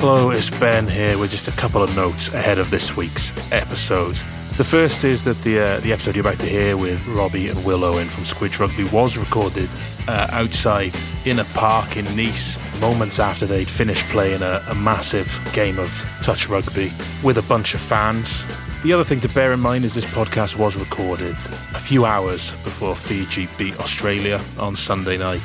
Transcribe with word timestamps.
Hello, 0.00 0.30
it's 0.30 0.48
Ben 0.48 0.88
here 0.88 1.18
with 1.18 1.30
just 1.30 1.46
a 1.46 1.52
couple 1.52 1.82
of 1.82 1.94
notes 1.94 2.32
ahead 2.32 2.56
of 2.56 2.70
this 2.70 2.96
week's 2.96 3.36
episode. 3.52 4.16
The 4.56 4.64
first 4.64 5.04
is 5.04 5.22
that 5.24 5.36
the 5.42 5.60
uh, 5.60 5.80
the 5.80 5.92
episode 5.92 6.16
you're 6.16 6.26
about 6.26 6.40
to 6.40 6.46
hear 6.46 6.74
with 6.74 7.06
Robbie 7.06 7.50
and 7.50 7.62
Will 7.66 7.84
Owen 7.84 8.08
from 8.08 8.24
Squidge 8.24 8.58
Rugby 8.58 8.84
was 8.84 9.18
recorded 9.18 9.68
uh, 10.08 10.28
outside 10.30 10.94
in 11.26 11.40
a 11.40 11.44
park 11.44 11.98
in 11.98 12.06
Nice 12.16 12.56
moments 12.80 13.18
after 13.18 13.44
they'd 13.44 13.68
finished 13.68 14.06
playing 14.06 14.40
a, 14.40 14.64
a 14.70 14.74
massive 14.74 15.38
game 15.52 15.78
of 15.78 15.90
touch 16.22 16.48
rugby 16.48 16.90
with 17.22 17.36
a 17.36 17.42
bunch 17.42 17.74
of 17.74 17.82
fans. 17.82 18.46
The 18.82 18.94
other 18.94 19.04
thing 19.04 19.20
to 19.20 19.28
bear 19.28 19.52
in 19.52 19.60
mind 19.60 19.84
is 19.84 19.94
this 19.94 20.06
podcast 20.06 20.56
was 20.56 20.78
recorded 20.78 21.36
a 21.74 21.78
few 21.78 22.06
hours 22.06 22.52
before 22.64 22.96
Fiji 22.96 23.48
beat 23.58 23.78
Australia 23.78 24.40
on 24.58 24.76
Sunday 24.76 25.18
night 25.18 25.42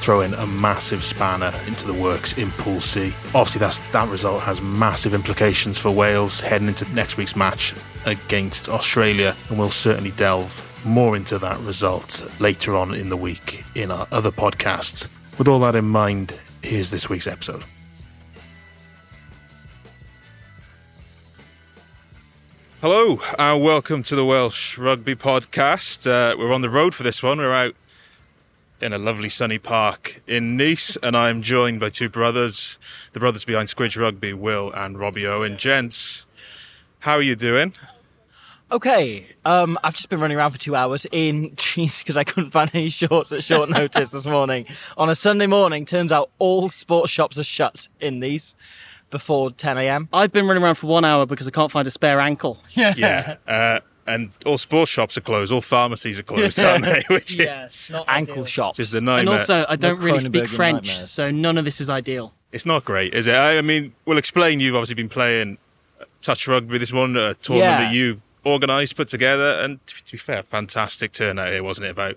throwing 0.00 0.32
a 0.34 0.46
massive 0.46 1.02
spanner 1.02 1.52
into 1.66 1.86
the 1.86 1.92
works 1.92 2.32
in 2.38 2.50
Pool 2.52 2.80
C. 2.80 3.14
Obviously, 3.34 3.60
that 3.92 4.08
result 4.08 4.42
has 4.42 4.62
massive 4.62 5.12
implications 5.12 5.76
for 5.76 5.90
Wales 5.90 6.40
heading 6.40 6.68
into 6.68 6.84
next 6.94 7.16
week's 7.16 7.36
match 7.36 7.74
against 8.06 8.68
Australia, 8.68 9.36
and 9.48 9.58
we'll 9.58 9.70
certainly 9.70 10.12
delve 10.12 10.64
more 10.84 11.16
into 11.16 11.38
that 11.38 11.58
result 11.60 12.26
later 12.40 12.74
on 12.76 12.94
in 12.94 13.08
the 13.08 13.16
week 13.16 13.64
in 13.74 13.90
our 13.90 14.06
other 14.12 14.30
podcasts. 14.30 15.08
With 15.36 15.48
all 15.48 15.58
that 15.60 15.74
in 15.74 15.86
mind, 15.86 16.34
here's 16.62 16.90
this 16.90 17.08
week's 17.08 17.26
episode. 17.26 17.64
Hello, 22.80 23.20
and 23.36 23.62
welcome 23.62 24.04
to 24.04 24.14
the 24.14 24.24
Welsh 24.24 24.78
Rugby 24.78 25.16
Podcast. 25.16 26.06
Uh, 26.06 26.36
we're 26.38 26.54
on 26.54 26.60
the 26.60 26.70
road 26.70 26.94
for 26.94 27.02
this 27.02 27.24
one. 27.24 27.38
We're 27.38 27.52
out 27.52 27.74
in 28.80 28.92
a 28.92 28.98
lovely 28.98 29.28
sunny 29.28 29.58
park 29.58 30.20
in 30.26 30.56
Nice, 30.56 30.96
and 31.02 31.16
I'm 31.16 31.42
joined 31.42 31.80
by 31.80 31.90
two 31.90 32.08
brothers, 32.08 32.78
the 33.12 33.20
brothers 33.20 33.44
behind 33.44 33.68
Squidge 33.68 34.00
Rugby, 34.00 34.32
Will 34.32 34.70
and 34.72 34.98
Robbie 34.98 35.26
Owen. 35.26 35.56
Gents, 35.56 36.26
how 37.00 37.14
are 37.14 37.22
you 37.22 37.34
doing? 37.36 37.74
Okay, 38.70 39.26
um, 39.46 39.78
I've 39.82 39.94
just 39.94 40.10
been 40.10 40.20
running 40.20 40.36
around 40.36 40.50
for 40.50 40.58
two 40.58 40.76
hours 40.76 41.06
in 41.10 41.52
jeans 41.56 41.98
because 41.98 42.16
I 42.16 42.24
couldn't 42.24 42.50
find 42.50 42.70
any 42.74 42.90
shorts 42.90 43.32
at 43.32 43.42
short 43.42 43.70
notice 43.70 44.10
this 44.10 44.26
morning. 44.26 44.66
On 44.96 45.08
a 45.08 45.14
Sunday 45.14 45.46
morning, 45.46 45.84
turns 45.84 46.12
out 46.12 46.30
all 46.38 46.68
sports 46.68 47.10
shops 47.10 47.38
are 47.38 47.44
shut 47.44 47.88
in 48.00 48.20
these 48.20 48.54
before 49.10 49.50
10 49.50 49.78
a.m. 49.78 50.08
I've 50.12 50.32
been 50.32 50.46
running 50.46 50.62
around 50.62 50.74
for 50.74 50.86
one 50.86 51.04
hour 51.04 51.24
because 51.24 51.48
I 51.48 51.50
can't 51.50 51.72
find 51.72 51.88
a 51.88 51.90
spare 51.90 52.20
ankle. 52.20 52.58
Yeah. 52.74 53.36
Uh, 53.48 53.80
and 54.08 54.30
all 54.46 54.58
sports 54.58 54.90
shops 54.90 55.16
are 55.16 55.20
closed, 55.20 55.52
all 55.52 55.60
pharmacies 55.60 56.18
are 56.18 56.22
closed, 56.22 56.58
aren't 56.58 56.84
they? 56.84 57.02
Which 57.08 57.34
Yes. 57.34 57.90
Not 57.90 58.04
ankle 58.08 58.44
shops. 58.44 58.78
is 58.80 58.90
the 58.90 58.98
And 58.98 59.28
also, 59.28 59.64
I 59.68 59.76
don't 59.76 60.00
really 60.00 60.20
speak 60.20 60.48
French, 60.48 60.88
nightmares. 60.88 61.10
so 61.10 61.30
none 61.30 61.58
of 61.58 61.64
this 61.64 61.80
is 61.80 61.88
ideal. 61.90 62.32
it's 62.52 62.66
not 62.66 62.84
great, 62.84 63.14
is 63.14 63.26
it? 63.26 63.34
I, 63.34 63.58
I 63.58 63.62
mean, 63.62 63.92
we'll 64.06 64.18
explain. 64.18 64.60
You've 64.60 64.74
obviously 64.74 64.94
been 64.94 65.08
playing 65.08 65.58
touch 66.22 66.48
rugby 66.48 66.78
this 66.78 66.92
morning, 66.92 67.16
a 67.16 67.34
tournament 67.34 67.70
Yeah. 67.70 67.78
that 67.88 67.94
you 67.94 68.20
organised, 68.46 68.96
put 68.96 69.08
together, 69.08 69.60
and 69.62 69.84
to, 69.86 70.04
to 70.04 70.12
be 70.12 70.18
fair, 70.18 70.42
fantastic 70.42 71.12
turnout 71.12 71.48
here, 71.50 71.62
wasn't 71.62 71.86
it? 71.86 71.90
About, 71.90 72.16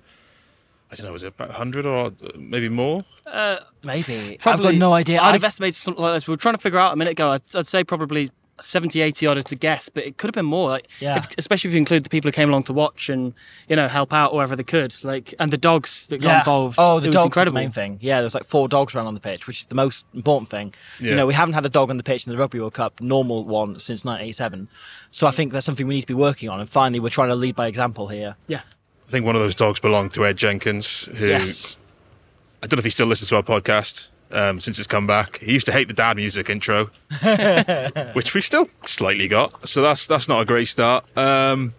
I 0.91 0.95
don't 0.95 1.05
know, 1.05 1.13
was 1.13 1.23
it 1.23 1.27
about 1.27 1.49
100 1.49 1.85
or 1.85 2.13
maybe 2.37 2.69
more? 2.69 3.01
Uh, 3.25 3.57
maybe. 3.83 4.37
Probably, 4.39 4.67
I've 4.67 4.73
got 4.73 4.79
no 4.79 4.93
idea. 4.93 5.19
I'd 5.21 5.29
I- 5.29 5.33
have 5.33 5.43
estimated 5.43 5.75
something 5.75 6.01
like 6.01 6.13
this. 6.15 6.27
We 6.27 6.31
were 6.31 6.37
trying 6.37 6.55
to 6.55 6.61
figure 6.61 6.79
out 6.79 6.93
a 6.93 6.95
minute 6.95 7.11
ago. 7.11 7.29
I'd, 7.29 7.41
I'd 7.53 7.67
say 7.67 7.83
probably 7.83 8.29
70, 8.63 9.01
80 9.01 9.27
odd 9.27 9.45
to 9.45 9.55
guess, 9.55 9.89
but 9.89 10.05
it 10.05 10.17
could 10.17 10.27
have 10.29 10.33
been 10.35 10.45
more. 10.45 10.69
Like, 10.69 10.87
Yeah. 10.99 11.17
if, 11.17 11.27
especially 11.37 11.69
if 11.69 11.73
you 11.73 11.79
include 11.79 12.03
the 12.03 12.09
people 12.09 12.27
who 12.29 12.31
came 12.33 12.49
along 12.49 12.63
to 12.63 12.73
watch 12.73 13.09
and 13.09 13.33
you 13.67 13.75
know 13.75 13.87
help 13.87 14.13
out 14.13 14.33
wherever 14.33 14.55
they 14.55 14.63
could, 14.63 14.95
like 15.03 15.33
and 15.39 15.51
the 15.51 15.57
dogs 15.57 16.07
that 16.07 16.19
got 16.19 16.27
yeah. 16.29 16.39
involved. 16.39 16.75
Oh, 16.77 16.99
the 16.99 17.05
it 17.05 17.07
was 17.09 17.15
dogs 17.15 17.25
incredible. 17.25 17.55
the 17.55 17.61
main 17.61 17.71
thing. 17.71 17.97
Yeah, 18.01 18.21
there's 18.21 18.33
like 18.35 18.45
four 18.45 18.67
dogs 18.67 18.95
around 18.95 19.07
on 19.07 19.13
the 19.13 19.19
pitch, 19.19 19.47
which 19.47 19.59
is 19.61 19.65
the 19.67 19.75
most 19.75 20.05
important 20.13 20.49
thing. 20.49 20.73
Yeah. 20.99 21.11
You 21.11 21.15
know, 21.17 21.25
we 21.27 21.33
haven't 21.33 21.53
had 21.53 21.65
a 21.65 21.69
dog 21.69 21.89
on 21.89 21.97
the 21.97 22.03
pitch 22.03 22.25
in 22.25 22.31
the 22.31 22.37
Rugby 22.37 22.59
World 22.59 22.73
Cup, 22.73 23.01
normal 23.01 23.43
one, 23.45 23.79
since 23.79 24.05
1987. 24.05 24.67
So 25.11 25.27
I 25.27 25.31
think 25.31 25.51
that's 25.53 25.65
something 25.65 25.87
we 25.87 25.95
need 25.95 26.01
to 26.01 26.07
be 26.07 26.13
working 26.13 26.49
on. 26.49 26.59
And 26.59 26.69
finally, 26.69 26.99
we're 26.99 27.09
trying 27.09 27.29
to 27.29 27.35
lead 27.35 27.55
by 27.55 27.67
example 27.67 28.07
here. 28.07 28.35
Yeah. 28.47 28.61
I 29.07 29.11
think 29.11 29.25
one 29.25 29.35
of 29.35 29.41
those 29.41 29.55
dogs 29.55 29.79
belonged 29.79 30.11
to 30.13 30.25
Ed 30.25 30.37
Jenkins, 30.37 31.09
who 31.17 31.27
Yes. 31.27 31.77
I 32.63 32.67
don't 32.67 32.77
know 32.77 32.81
if 32.81 32.85
he 32.85 32.91
still 32.91 33.07
listens 33.07 33.29
to 33.29 33.35
our 33.35 33.43
podcast 33.43 34.09
um, 34.33 34.59
since 34.59 34.77
it's 34.79 34.87
come 34.87 35.07
back. 35.07 35.37
He 35.39 35.53
used 35.53 35.65
to 35.67 35.71
hate 35.71 35.87
the 35.87 35.93
dad 35.93 36.17
music 36.17 36.49
intro, 36.49 36.89
which 38.13 38.33
we've 38.33 38.43
still 38.43 38.67
slightly 38.85 39.27
got. 39.27 39.67
So 39.67 39.81
that's 39.81 40.07
that's 40.07 40.27
not 40.27 40.41
a 40.41 40.45
great 40.45 40.67
start. 40.67 41.05
Um, 41.17 41.73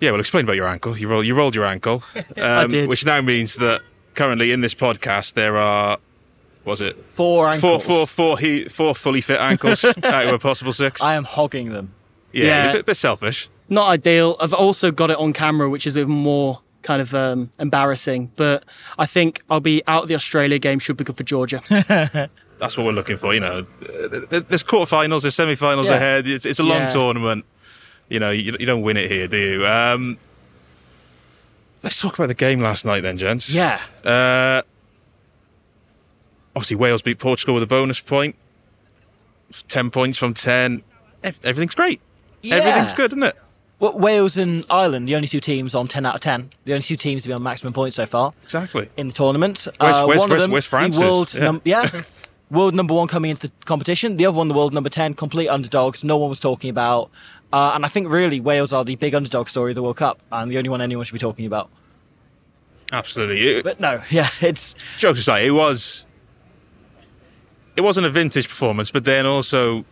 yeah, 0.00 0.10
well, 0.10 0.20
explain 0.20 0.44
about 0.44 0.56
your 0.56 0.66
ankle. 0.66 0.98
You 0.98 1.08
roll, 1.08 1.24
you 1.24 1.34
rolled 1.34 1.54
your 1.54 1.64
ankle, 1.64 2.02
um, 2.36 2.70
which 2.88 3.04
now 3.06 3.20
means 3.20 3.54
that 3.56 3.80
currently 4.14 4.52
in 4.52 4.60
this 4.60 4.74
podcast 4.74 5.34
there 5.34 5.56
are, 5.56 5.98
was 6.64 6.80
it 6.80 6.96
Four 7.14 7.44
four, 7.46 7.48
ankles. 7.48 7.84
four, 7.84 8.06
four, 8.06 8.38
he, 8.38 8.64
four 8.68 8.94
fully 8.94 9.20
fit 9.20 9.40
ankles 9.40 9.84
out 10.02 10.26
of 10.26 10.34
a 10.34 10.38
possible 10.38 10.72
six? 10.72 11.00
I 11.00 11.14
am 11.14 11.24
hogging 11.24 11.72
them. 11.72 11.94
yeah, 12.32 12.44
Yeah. 12.44 12.70
a 12.70 12.72
bit, 12.74 12.86
bit 12.86 12.96
selfish. 12.96 13.48
not 13.68 13.88
ideal. 13.88 14.36
I've 14.40 14.52
also 14.52 14.90
got 14.90 15.10
it 15.10 15.16
on 15.16 15.32
camera, 15.32 15.70
which 15.70 15.86
is 15.86 15.96
even 15.96 16.12
more 16.12 16.60
kind 16.84 17.02
of 17.02 17.12
um, 17.14 17.50
embarrassing. 17.58 18.30
But 18.36 18.64
I 18.98 19.06
think 19.06 19.42
I'll 19.50 19.58
be 19.58 19.82
out 19.88 20.02
of 20.04 20.08
the 20.08 20.14
Australia 20.14 20.60
game. 20.60 20.78
Should 20.78 20.96
be 20.96 21.02
good 21.04 21.16
for 21.16 21.24
Georgia. 21.24 21.60
that's 22.60 22.76
what 22.76 22.86
we're 22.86 22.92
looking 22.92 23.16
for. 23.16 23.34
You 23.34 23.40
know, 23.40 23.66
there's 24.30 24.62
quarterfinals, 24.62 25.22
there's 25.22 25.34
semi-finals 25.34 25.88
Yeah. 25.88 25.94
ahead. 25.96 26.28
It's, 26.28 26.46
it's 26.46 26.60
a 26.60 26.62
long 26.62 26.82
Yeah. 26.82 26.86
tournament. 26.86 27.44
You 28.08 28.20
know, 28.20 28.30
you, 28.30 28.54
you 28.60 28.66
don't 28.66 28.82
win 28.82 28.96
it 28.96 29.10
here, 29.10 29.26
do 29.26 29.36
you? 29.36 29.66
Um, 29.66 30.18
let's 31.82 32.00
talk 32.00 32.14
about 32.14 32.28
the 32.28 32.34
game 32.34 32.60
last 32.60 32.84
night, 32.84 33.02
then, 33.02 33.18
gents. 33.18 33.50
Yeah. 33.52 33.80
Uh, 34.04 34.62
obviously, 36.54 36.76
Wales 36.76 37.02
beat 37.02 37.18
Portugal 37.18 37.54
with 37.54 37.62
a 37.62 37.66
bonus 37.66 38.00
point. 38.00 38.36
Ten 39.68 39.90
points 39.90 40.18
from 40.18 40.34
ten. 40.34 40.82
Everything's 41.22 41.74
great. 41.74 42.00
Everything's 42.44 42.92
good, 42.92 43.12
isn't 43.12 43.22
it? 43.22 43.36
Well, 43.84 43.98
Wales 43.98 44.38
and 44.38 44.64
Ireland, 44.70 45.06
the 45.08 45.14
only 45.14 45.28
two 45.28 45.40
teams 45.40 45.74
on 45.74 45.88
10 45.88 46.06
out 46.06 46.14
of 46.14 46.22
10. 46.22 46.48
The 46.64 46.72
only 46.72 46.82
two 46.82 46.96
teams 46.96 47.24
to 47.24 47.28
be 47.28 47.34
on 47.34 47.42
maximum 47.42 47.74
points 47.74 47.96
so 47.96 48.06
far 48.06 48.32
Exactly. 48.42 48.88
in 48.96 49.08
the 49.08 49.12
tournament. 49.12 49.68
Where's- 49.78 49.96
uh, 49.98 50.04
where's- 50.06 50.20
one 50.20 50.30
where's- 50.30 50.42
of 50.42 50.44
them, 50.46 50.52
where's 50.52 50.64
Francis? 50.64 50.98
The 50.98 51.06
world, 51.06 51.34
Yeah. 51.34 51.44
num- 51.44 51.60
yeah. 51.66 51.90
world 52.50 52.74
number 52.74 52.94
one 52.94 53.08
coming 53.08 53.30
into 53.30 53.48
the 53.48 53.52
competition. 53.66 54.16
The 54.16 54.24
other 54.24 54.38
one, 54.38 54.48
the 54.48 54.54
world 54.54 54.72
number 54.72 54.88
10, 54.88 55.12
complete 55.12 55.48
underdogs. 55.48 56.02
No 56.02 56.16
one 56.16 56.30
was 56.30 56.40
talking 56.40 56.70
about. 56.70 57.10
Uh, 57.52 57.72
and 57.74 57.84
I 57.84 57.88
think 57.88 58.08
really 58.08 58.40
Wales 58.40 58.72
are 58.72 58.86
the 58.86 58.96
big 58.96 59.14
underdog 59.14 59.48
story 59.50 59.72
of 59.72 59.74
the 59.74 59.82
World 59.82 59.96
Cup 59.98 60.18
and 60.32 60.50
the 60.50 60.56
only 60.56 60.70
one 60.70 60.80
anyone 60.80 61.04
should 61.04 61.12
be 61.12 61.18
talking 61.18 61.44
about. 61.44 61.68
Absolutely. 62.90 63.38
It- 63.38 63.64
But 63.64 63.80
no, 63.80 64.00
yeah, 64.10 64.30
it's. 64.40 64.74
jokes 64.96 65.18
aside, 65.18 65.44
it 65.44 65.50
was 65.50 66.06
it 67.76 67.82
wasn't 67.82 68.06
a 68.06 68.10
vintage 68.10 68.48
performance, 68.48 68.90
but 68.90 69.04
then 69.04 69.26
also 69.26 69.84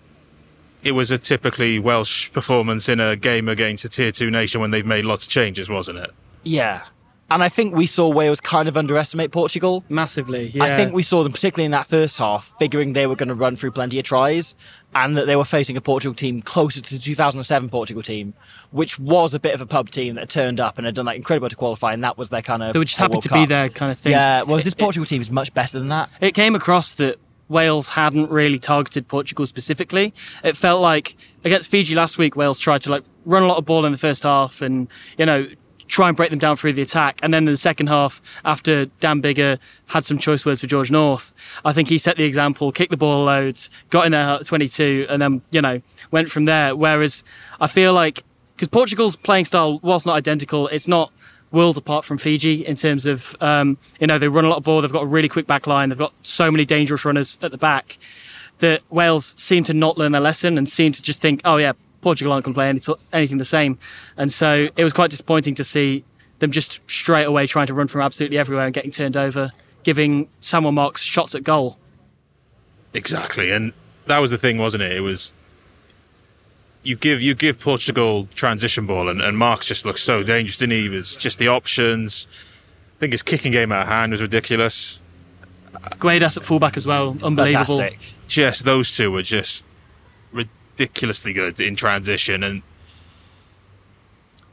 it 0.82 0.92
was 0.92 1.10
a 1.10 1.18
typically 1.18 1.78
Welsh 1.78 2.30
performance 2.32 2.88
in 2.88 3.00
a 3.00 3.16
game 3.16 3.48
against 3.48 3.84
a 3.84 3.88
tier 3.88 4.12
two 4.12 4.30
nation 4.30 4.60
when 4.60 4.70
they've 4.70 4.86
made 4.86 5.04
lots 5.04 5.24
of 5.24 5.30
changes, 5.30 5.68
wasn't 5.68 5.98
it? 5.98 6.10
Yeah. 6.42 6.82
And 7.30 7.42
I 7.42 7.48
think 7.48 7.74
we 7.74 7.86
saw 7.86 8.10
Wales 8.10 8.42
kind 8.42 8.68
of 8.68 8.76
underestimate 8.76 9.32
Portugal. 9.32 9.82
Massively. 9.88 10.48
Yeah. 10.48 10.64
I 10.64 10.76
think 10.76 10.92
we 10.92 11.02
saw 11.02 11.22
them, 11.22 11.32
particularly 11.32 11.64
in 11.64 11.70
that 11.70 11.86
first 11.86 12.18
half, 12.18 12.52
figuring 12.58 12.92
they 12.92 13.06
were 13.06 13.16
going 13.16 13.30
to 13.30 13.34
run 13.34 13.56
through 13.56 13.70
plenty 13.70 13.98
of 13.98 14.04
tries 14.04 14.54
and 14.94 15.16
that 15.16 15.24
they 15.26 15.34
were 15.34 15.44
facing 15.46 15.74
a 15.78 15.80
Portugal 15.80 16.14
team 16.14 16.42
closer 16.42 16.82
to 16.82 16.90
the 16.94 16.98
2007 17.00 17.70
Portugal 17.70 18.02
team, 18.02 18.34
which 18.70 18.98
was 18.98 19.32
a 19.32 19.40
bit 19.40 19.54
of 19.54 19.62
a 19.62 19.66
pub 19.66 19.88
team 19.88 20.16
that 20.16 20.28
turned 20.28 20.60
up 20.60 20.76
and 20.76 20.84
had 20.84 20.94
done 20.94 21.06
like 21.06 21.16
incredible 21.16 21.48
to 21.48 21.56
qualify, 21.56 21.94
and 21.94 22.04
that 22.04 22.18
was 22.18 22.28
their 22.28 22.42
kind 22.42 22.62
of. 22.62 22.74
they 22.74 22.78
were 22.78 22.84
just 22.84 22.98
happy 22.98 23.12
World 23.12 23.22
to 23.22 23.32
be 23.32 23.46
there, 23.46 23.70
kind 23.70 23.90
of 23.90 23.98
thing. 23.98 24.12
Yeah, 24.12 24.42
whereas 24.42 24.64
this 24.64 24.74
It- 24.74 24.78
Portugal 24.78 25.06
team 25.06 25.22
is 25.22 25.30
much 25.30 25.54
better 25.54 25.78
than 25.78 25.88
that. 25.88 26.10
it 26.20 26.32
came 26.34 26.54
across 26.54 26.94
that 26.96 27.18
Wales 27.52 27.90
hadn't 27.90 28.30
really 28.30 28.58
targeted 28.58 29.06
Portugal 29.06 29.46
specifically. 29.46 30.12
It 30.42 30.56
felt 30.56 30.80
like 30.80 31.16
against 31.44 31.70
Fiji 31.70 31.94
last 31.94 32.18
week, 32.18 32.34
Wales 32.34 32.58
tried 32.58 32.82
to 32.82 32.90
like 32.90 33.04
run 33.24 33.42
a 33.42 33.46
lot 33.46 33.58
of 33.58 33.64
ball 33.64 33.84
in 33.84 33.92
the 33.92 33.98
first 33.98 34.24
half 34.24 34.60
and 34.60 34.88
you 35.18 35.26
know 35.26 35.46
try 35.88 36.08
and 36.08 36.16
break 36.16 36.30
them 36.30 36.38
down 36.38 36.56
through 36.56 36.72
the 36.72 36.80
attack. 36.80 37.20
And 37.22 37.34
then 37.34 37.46
in 37.46 37.52
the 37.52 37.56
second 37.56 37.88
half, 37.88 38.22
after 38.46 38.86
Dan 39.00 39.20
Biggar 39.20 39.58
had 39.86 40.06
some 40.06 40.16
choice 40.16 40.46
words 40.46 40.62
for 40.62 40.66
George 40.66 40.90
North, 40.90 41.34
I 41.66 41.74
think 41.74 41.90
he 41.90 41.98
set 41.98 42.16
the 42.16 42.24
example, 42.24 42.72
kicked 42.72 42.90
the 42.90 42.96
ball 42.96 43.24
loads, 43.24 43.68
got 43.90 44.06
in 44.06 44.12
there 44.12 44.26
at 44.26 44.46
22, 44.46 45.06
and 45.10 45.20
then 45.20 45.42
you 45.50 45.60
know 45.60 45.82
went 46.10 46.30
from 46.30 46.46
there. 46.46 46.74
Whereas 46.74 47.22
I 47.60 47.66
feel 47.66 47.92
like 47.92 48.24
because 48.56 48.68
Portugal's 48.68 49.16
playing 49.16 49.44
style, 49.44 49.80
whilst 49.82 50.06
not 50.06 50.16
identical, 50.16 50.68
it's 50.68 50.88
not 50.88 51.12
worlds 51.52 51.78
apart 51.78 52.04
from 52.04 52.18
Fiji 52.18 52.66
in 52.66 52.76
terms 52.76 53.06
of 53.06 53.36
um, 53.40 53.78
you 54.00 54.06
know 54.06 54.18
they 54.18 54.28
run 54.28 54.44
a 54.44 54.48
lot 54.48 54.56
of 54.56 54.64
ball. 54.64 54.80
They've 54.82 54.92
got 54.92 55.04
a 55.04 55.06
really 55.06 55.28
quick 55.28 55.46
back 55.46 55.66
line. 55.66 55.90
They've 55.90 55.98
got 55.98 56.12
so 56.22 56.50
many 56.50 56.64
dangerous 56.64 57.04
runners 57.04 57.38
at 57.42 57.50
the 57.50 57.58
back 57.58 57.98
that 58.58 58.82
Wales 58.90 59.34
seem 59.38 59.64
to 59.64 59.74
not 59.74 59.98
learn 59.98 60.12
their 60.12 60.20
lesson 60.20 60.56
and 60.56 60.68
seem 60.68 60.92
to 60.92 61.02
just 61.02 61.20
think, 61.20 61.40
oh 61.44 61.56
yeah, 61.56 61.72
Portugal 62.00 62.32
aren't 62.32 62.44
play 62.54 62.68
any, 62.68 62.80
anything 63.12 63.38
the 63.38 63.44
same. 63.44 63.78
And 64.16 64.32
so 64.32 64.68
it 64.76 64.84
was 64.84 64.92
quite 64.92 65.10
disappointing 65.10 65.54
to 65.56 65.64
see 65.64 66.04
them 66.38 66.50
just 66.50 66.80
straight 66.88 67.24
away 67.24 67.46
trying 67.46 67.66
to 67.68 67.74
run 67.74 67.88
from 67.88 68.00
absolutely 68.00 68.38
everywhere 68.38 68.64
and 68.64 68.74
getting 68.74 68.90
turned 68.90 69.16
over, 69.16 69.52
giving 69.84 70.28
Samuel 70.40 70.72
Marques 70.72 71.02
shots 71.02 71.34
at 71.34 71.44
goal. 71.44 71.78
Exactly, 72.94 73.50
and 73.50 73.72
that 74.06 74.18
was 74.18 74.30
the 74.30 74.38
thing, 74.38 74.58
wasn't 74.58 74.82
it? 74.82 74.92
It 74.92 75.00
was 75.00 75.34
you 76.82 76.96
give 76.96 77.20
you 77.22 77.34
give 77.34 77.60
Portugal 77.60 78.28
transition 78.34 78.86
ball, 78.86 79.08
and, 79.08 79.20
and 79.22 79.38
Marques 79.38 79.66
just 79.66 79.84
looks 79.84 80.02
so 80.02 80.22
dangerous, 80.22 80.58
didn't 80.58 80.72
he? 80.72 80.86
It 80.86 80.90
was 80.90 81.14
just 81.16 81.38
the 81.38 81.48
options. 81.48 82.26
I 82.96 83.00
think 83.00 83.12
his 83.12 83.22
kicking 83.22 83.52
game 83.52 83.72
out 83.72 83.82
of 83.82 83.88
hand 83.88 84.12
was 84.12 84.20
ridiculous, 84.20 85.00
Guedes 85.98 86.36
at 86.36 86.44
fullback 86.44 86.76
as 86.76 86.86
well, 86.86 87.16
unbelievable. 87.22 87.78
Fantastic. 87.78 88.14
just 88.28 88.64
those 88.64 88.96
two 88.96 89.10
were 89.10 89.22
just 89.22 89.64
ridiculously 90.32 91.32
good 91.32 91.58
in 91.60 91.76
transition 91.76 92.42
and 92.42 92.62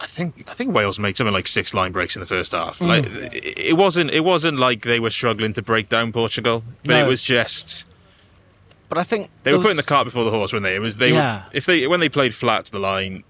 I 0.01 0.07
think 0.07 0.49
I 0.49 0.53
think 0.53 0.73
Wales 0.73 0.97
made 0.97 1.17
something 1.17 1.33
like 1.33 1.47
six 1.47 1.73
line 1.73 1.91
breaks 1.91 2.15
in 2.15 2.21
the 2.21 2.25
first 2.25 2.53
half. 2.53 2.79
Mm. 2.79 2.87
Like 2.87 3.05
it 3.35 3.59
it 3.59 3.77
wasn't 3.77 4.09
it 4.11 4.21
wasn't 4.23 4.57
like 4.57 4.83
they 4.83 4.99
were 4.99 5.09
struggling 5.09 5.51
to 5.53 5.61
break 5.61 5.89
down 5.89 6.11
Portugal, 6.13 6.63
but 6.85 6.93
No. 6.93 7.05
it 7.05 7.07
was 7.07 7.21
just 7.21 7.85
But 8.89 8.97
I 8.97 9.03
think 9.03 9.29
they 9.43 9.51
were 9.51 9.57
those- 9.59 9.65
putting 9.65 9.77
the 9.77 9.83
cart 9.83 10.05
before 10.05 10.23
the 10.23 10.31
horse 10.31 10.51
when 10.51 10.63
they 10.63 10.75
it 10.75 10.79
was 10.79 10.97
they 10.97 11.11
Yeah. 11.13 11.37
were 11.37 11.43
if 11.53 11.65
they 11.65 11.87
when 11.87 11.99
they 11.99 12.09
played 12.09 12.33
flat 12.33 12.65
to 12.65 12.71
the 12.71 12.79
line, 12.79 13.23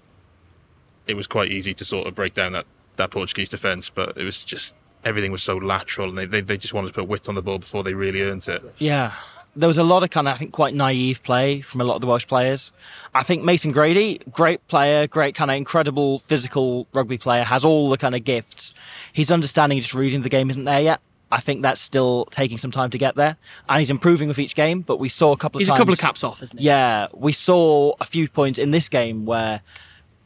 it 1.06 1.14
was 1.14 1.26
quite 1.26 1.50
easy 1.50 1.74
to 1.74 1.84
sort 1.84 2.06
of 2.06 2.14
break 2.14 2.34
down 2.34 2.52
that 2.52 2.66
that 2.96 3.10
Portuguese 3.10 3.48
defense. 3.50 3.90
But 3.90 4.16
it 4.16 4.24
was 4.24 4.42
just 4.44 4.74
everything 5.04 5.32
was 5.32 5.42
so 5.42 5.56
lateral, 5.56 6.08
and 6.08 6.18
they 6.18 6.26
they, 6.26 6.40
they 6.40 6.56
just 6.58 6.74
wanted 6.74 6.88
to 6.88 6.94
put 6.94 7.08
width 7.08 7.28
on 7.28 7.34
the 7.34 7.42
ball 7.42 7.58
before 7.58 7.82
they 7.84 7.94
really 7.94 8.22
earned 8.22 8.46
it. 8.48 8.62
Yeah. 8.78 9.12
There 9.56 9.66
was 9.66 9.78
a 9.78 9.82
lot 9.82 10.04
of 10.04 10.10
kind 10.10 10.28
of, 10.28 10.34
I 10.34 10.38
think, 10.38 10.52
quite 10.52 10.74
naive 10.74 11.24
play 11.24 11.60
from 11.60 11.80
a 11.80 11.84
lot 11.84 11.96
of 11.96 12.00
the 12.02 12.06
Welsh 12.06 12.24
players. 12.24 12.72
I 13.16 13.24
think 13.24 13.42
Mason 13.42 13.72
Grady, 13.72 14.20
great 14.30 14.64
player, 14.68 15.08
great 15.08 15.34
kind 15.34 15.50
of 15.50 15.56
incredible 15.56 16.20
physical 16.20 16.86
rugby 16.92 17.18
player, 17.18 17.42
has 17.42 17.64
all 17.64 17.90
the 17.90 17.98
kind 17.98 18.14
of 18.14 18.22
gifts. 18.22 18.72
His 19.12 19.32
understanding 19.32 19.80
just 19.80 19.92
reading 19.92 20.22
the 20.22 20.28
game 20.28 20.50
isn't 20.50 20.64
there 20.66 20.80
yet. 20.80 21.00
I 21.30 21.40
think 21.40 21.62
that's 21.62 21.80
still 21.80 22.26
taking 22.30 22.58
some 22.58 22.70
time 22.70 22.90
to 22.90 22.98
get 22.98 23.14
there. 23.14 23.36
And 23.68 23.78
he's 23.78 23.90
improving 23.90 24.28
with 24.28 24.38
each 24.38 24.54
game, 24.54 24.80
but 24.80 24.98
we 24.98 25.08
saw 25.08 25.32
a 25.32 25.36
couple 25.36 25.58
of 25.58 25.60
He's 25.60 25.68
a 25.68 25.76
couple 25.76 25.92
of 25.92 26.00
caps 26.00 26.24
off, 26.24 26.42
isn't 26.42 26.58
he? 26.58 26.66
Yeah, 26.66 27.08
we 27.12 27.32
saw 27.32 27.92
a 28.00 28.04
few 28.04 28.28
points 28.28 28.58
in 28.58 28.70
this 28.70 28.88
game 28.88 29.26
where 29.26 29.62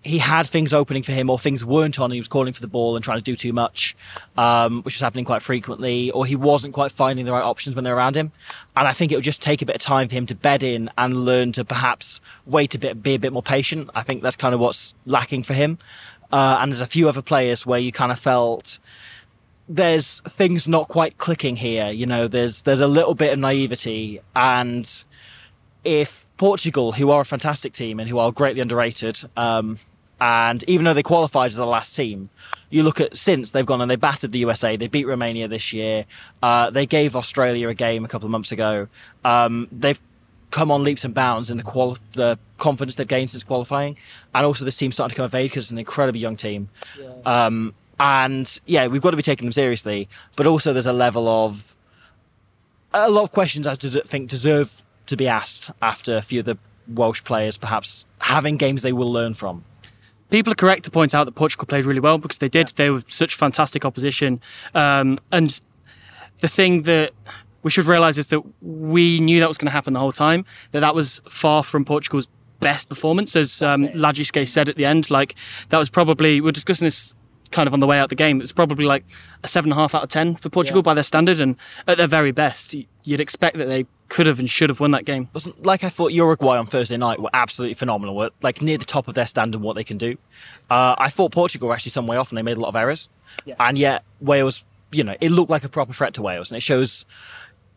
he 0.05 0.19
had 0.19 0.47
things 0.47 0.75
opening 0.75 1.03
for 1.03 1.13
him, 1.13 1.31
or 1.31 1.39
things 1.39 1.65
weren't 1.65 1.99
on. 1.99 2.11
He 2.11 2.19
was 2.19 2.29
calling 2.29 2.53
for 2.53 2.61
the 2.61 2.69
ball 2.69 2.95
and 2.95 3.03
trying 3.03 3.19
to 3.19 3.25
do 3.25 3.35
too 3.35 3.55
much, 3.55 3.97
um, 4.37 4.83
which 4.83 4.95
was 4.97 5.01
happening 5.01 5.25
quite 5.25 5.41
frequently, 5.41 6.11
or 6.11 6.27
he 6.27 6.37
wasn't 6.37 6.75
quite 6.75 6.93
finding 6.93 7.25
the 7.25 7.33
right 7.33 7.43
options 7.43 7.75
when 7.75 7.85
they're 7.85 7.97
around 7.97 8.15
him. 8.15 8.31
And 8.77 8.87
I 8.87 8.93
think 8.93 9.13
it 9.13 9.15
would 9.15 9.25
just 9.25 9.41
take 9.41 9.63
a 9.63 9.67
bit 9.67 9.77
of 9.77 9.83
time 9.83 10.09
for 10.09 10.15
him 10.15 10.27
to 10.27 10.35
bed 10.35 10.63
in 10.63 10.91
and 10.99 11.25
learn 11.25 11.53
to 11.53 11.65
perhaps 11.65 12.21
wait 12.45 12.75
a 12.75 12.79
bit, 12.79 13.03
be 13.03 13.15
a 13.15 13.19
bit 13.19 13.33
more 13.33 13.43
patient. 13.43 13.89
I 13.95 14.03
think 14.03 14.23
that's 14.23 14.37
kind 14.37 14.55
of 14.55 14.61
what's 14.61 14.95
lacking 15.07 15.43
for 15.43 15.55
him. 15.55 15.79
Uh, 16.31 16.59
and 16.61 16.71
there's 16.71 16.83
a 16.83 16.87
few 16.87 17.09
other 17.09 17.23
players 17.23 17.65
where 17.65 17.81
you 17.81 17.91
kind 17.91 18.13
of 18.13 18.19
felt 18.19 18.79
there's 19.69 20.21
things 20.21 20.69
not 20.69 20.89
quite 20.89 21.19
clicking 21.19 21.57
here. 21.57 21.91
You 21.91 22.07
know, 22.07 22.29
there's 22.29 22.63
there's 22.63 22.81
a 22.81 22.87
little 22.87 23.15
bit 23.15 23.33
of 23.33 23.39
naivety, 23.39 24.21
and 24.35 24.91
if 25.85 26.27
Portugal, 26.37 26.93
who 26.93 27.11
are 27.11 27.23
a 27.23 27.25
fantastic 27.25 27.73
team 27.73 28.01
and 28.01 28.09
who 28.09 28.19
are 28.19 28.33
greatly 28.33 28.61
underrated, 28.61 29.19
um, 29.37 29.79
and 30.21 30.65
even 30.69 30.85
though 30.85 30.95
they 30.95 31.03
qualified 31.03 31.49
as 31.49 31.57
the 31.57 31.67
last 31.67 31.95
team, 31.95 32.31
you 32.71 32.83
look 32.83 33.01
at 33.01 33.17
since 33.17 33.51
they've 33.51 33.67
gone 33.67 33.81
and 33.81 33.91
they 33.91 33.97
battered 33.97 34.33
the 34.33 34.39
USA, 34.41 34.77
they 34.77 34.87
beat 34.87 35.07
Romania 35.07 35.49
this 35.49 35.73
year, 35.73 36.07
uh, 36.43 36.71
they 36.71 36.87
gave 36.87 37.17
Australia 37.17 37.69
a 37.69 37.75
game 37.75 38.05
a 38.05 38.09
couple 38.09 38.27
of 38.27 38.31
months 38.31 38.53
ago. 38.53 38.89
Um, 39.25 39.69
they've 39.73 40.01
come 40.51 40.71
on 40.71 40.85
leaps 40.85 41.05
and 41.05 41.15
bounds 41.15 41.51
in 41.51 41.57
the 41.57 41.63
quali- 41.65 41.99
the 42.13 42.39
confidence 42.59 42.95
they've 42.95 43.09
gained 43.09 43.31
since 43.31 43.43
qualifying, 43.43 43.97
and 44.35 44.47
also 44.47 44.65
this 44.65 44.77
team's 44.77 44.95
starting 44.95 45.15
to 45.15 45.17
come 45.17 45.25
of 45.25 45.35
age 45.35 45.51
because 45.51 45.65
it's 45.65 45.71
an 45.73 45.79
incredibly 45.79 46.21
young 46.21 46.37
team. 46.37 46.69
Um, 47.27 47.75
and 47.99 48.61
yeah, 48.67 48.87
we've 48.87 49.03
got 49.03 49.11
to 49.11 49.17
be 49.17 49.23
taking 49.23 49.47
them 49.47 49.53
seriously, 49.53 50.09
but 50.37 50.47
also 50.47 50.73
there's 50.73 50.87
a 50.87 50.93
level 50.93 51.29
of 51.29 51.75
a 52.93 53.11
lot 53.11 53.23
of 53.23 53.33
questions 53.33 53.67
I 53.67 53.75
des- 53.75 54.03
think 54.03 54.31
deserve 54.31 54.83
to 55.07 55.17
be 55.17 55.29
asked 55.29 55.71
after 55.83 56.17
a 56.17 56.23
few 56.23 56.41
of 56.41 56.47
the 56.47 56.59
Welsh 56.89 57.25
players 57.25 57.57
perhaps 57.57 58.07
having 58.21 58.57
games 58.57 58.83
they 58.83 58.93
will 58.93 59.11
learn 59.11 59.35
from. 59.35 59.65
people 60.31 60.53
are 60.53 60.57
correct 60.57 60.85
to 60.85 60.91
point 60.91 61.15
out 61.15 61.25
that 61.25 61.33
Portugal 61.33 61.67
played 61.67 61.85
really 61.85 62.01
well 62.01 62.19
because 62.19 62.39
they 62.39 62.49
did. 62.49 62.69
They 62.77 62.91
were 62.91 63.03
such 63.09 63.35
fantastic 63.35 63.85
opposition. 63.85 64.41
Um, 64.75 65.19
and 65.33 65.61
the 66.41 66.49
thing 66.49 66.83
that 66.83 67.13
we 67.63 67.71
should 67.71 67.87
realise 67.87 68.19
is 68.19 68.27
that 68.29 68.43
we 68.63 69.21
knew 69.21 69.41
that 69.41 69.49
was 69.49 69.57
going 69.59 69.67
to 69.67 69.73
happen 69.73 69.95
the 69.95 70.01
whole 70.01 70.13
time, 70.13 70.45
that 70.73 70.81
that 70.81 70.95
was 70.95 71.21
far 71.29 71.63
from 71.65 71.85
Portugal's 71.85 72.29
best 72.61 72.89
performance, 72.89 73.37
as 73.37 73.63
um, 73.63 73.89
Lagisquet 73.89 74.49
said 74.49 74.69
at 74.69 74.77
the 74.77 74.85
end. 74.85 75.11
Like, 75.11 75.35
that 75.71 75.79
was 75.79 75.89
probably, 75.89 76.41
we 76.41 76.47
we're 76.47 76.53
discussing 76.53 76.87
this 76.87 77.15
kind 77.55 77.67
of 77.67 77.73
on 77.73 77.81
the 77.81 77.87
way 77.87 77.99
out 77.99 78.09
the 78.11 78.15
game. 78.15 78.39
It 78.39 78.43
was 78.43 78.53
probably 78.53 78.85
like 78.85 79.05
a 79.43 79.49
seven 79.49 79.71
and 79.71 79.79
a 79.79 79.81
half 79.83 79.95
out 79.95 80.03
of 80.03 80.11
10 80.11 80.35
for 80.37 80.49
Portugal 80.51 80.81
Yeah. 80.81 80.83
by 80.91 80.95
their 80.95 81.05
standard. 81.05 81.41
And 81.41 81.57
at 81.87 81.97
their 81.97 82.09
very 82.09 82.33
best, 82.33 82.75
you'd 83.05 83.21
expect 83.21 83.57
that 83.57 83.67
they 83.67 83.87
could 84.09 84.27
have 84.27 84.39
and 84.39 84.51
should 84.51 84.69
have 84.71 84.81
won 84.81 84.91
that 84.91 85.05
game. 85.05 85.29
like 85.59 85.83
I 85.85 85.89
thought 85.89 86.13
Uruguay 86.13 86.59
on 86.59 86.67
Thursday 86.67 86.97
night 86.97 87.21
were 87.23 87.31
absolutely 87.33 87.75
phenomenal. 87.75 88.17
Were 88.17 88.31
like 88.43 88.61
near 88.61 88.77
the 88.77 88.85
top 88.85 89.09
of 89.09 89.15
their 89.15 89.27
standard 89.27 89.61
what 89.61 89.77
they 89.77 89.85
can 89.85 89.97
do. 89.99 90.19
Uh, 90.71 90.95
I 90.99 91.09
thought 91.11 91.33
Portugal 91.33 91.69
were 91.69 91.75
actually 91.75 91.91
some 91.93 92.07
way 92.07 92.17
off 92.17 92.31
and 92.31 92.37
they 92.39 92.43
made 92.43 92.57
a 92.57 92.61
lot 92.61 92.69
of 92.69 92.77
errors. 92.77 93.09
And 93.59 93.79
yet 93.79 94.05
Wales, 94.21 94.65
you 94.93 95.05
know, 95.05 95.17
it 95.21 95.31
looked 95.31 95.51
like 95.51 95.65
a 95.65 95.69
proper 95.69 95.93
threat 95.93 96.13
to 96.15 96.23
Wales, 96.23 96.51
and 96.51 96.57
it 96.59 96.63
shows. 96.63 97.07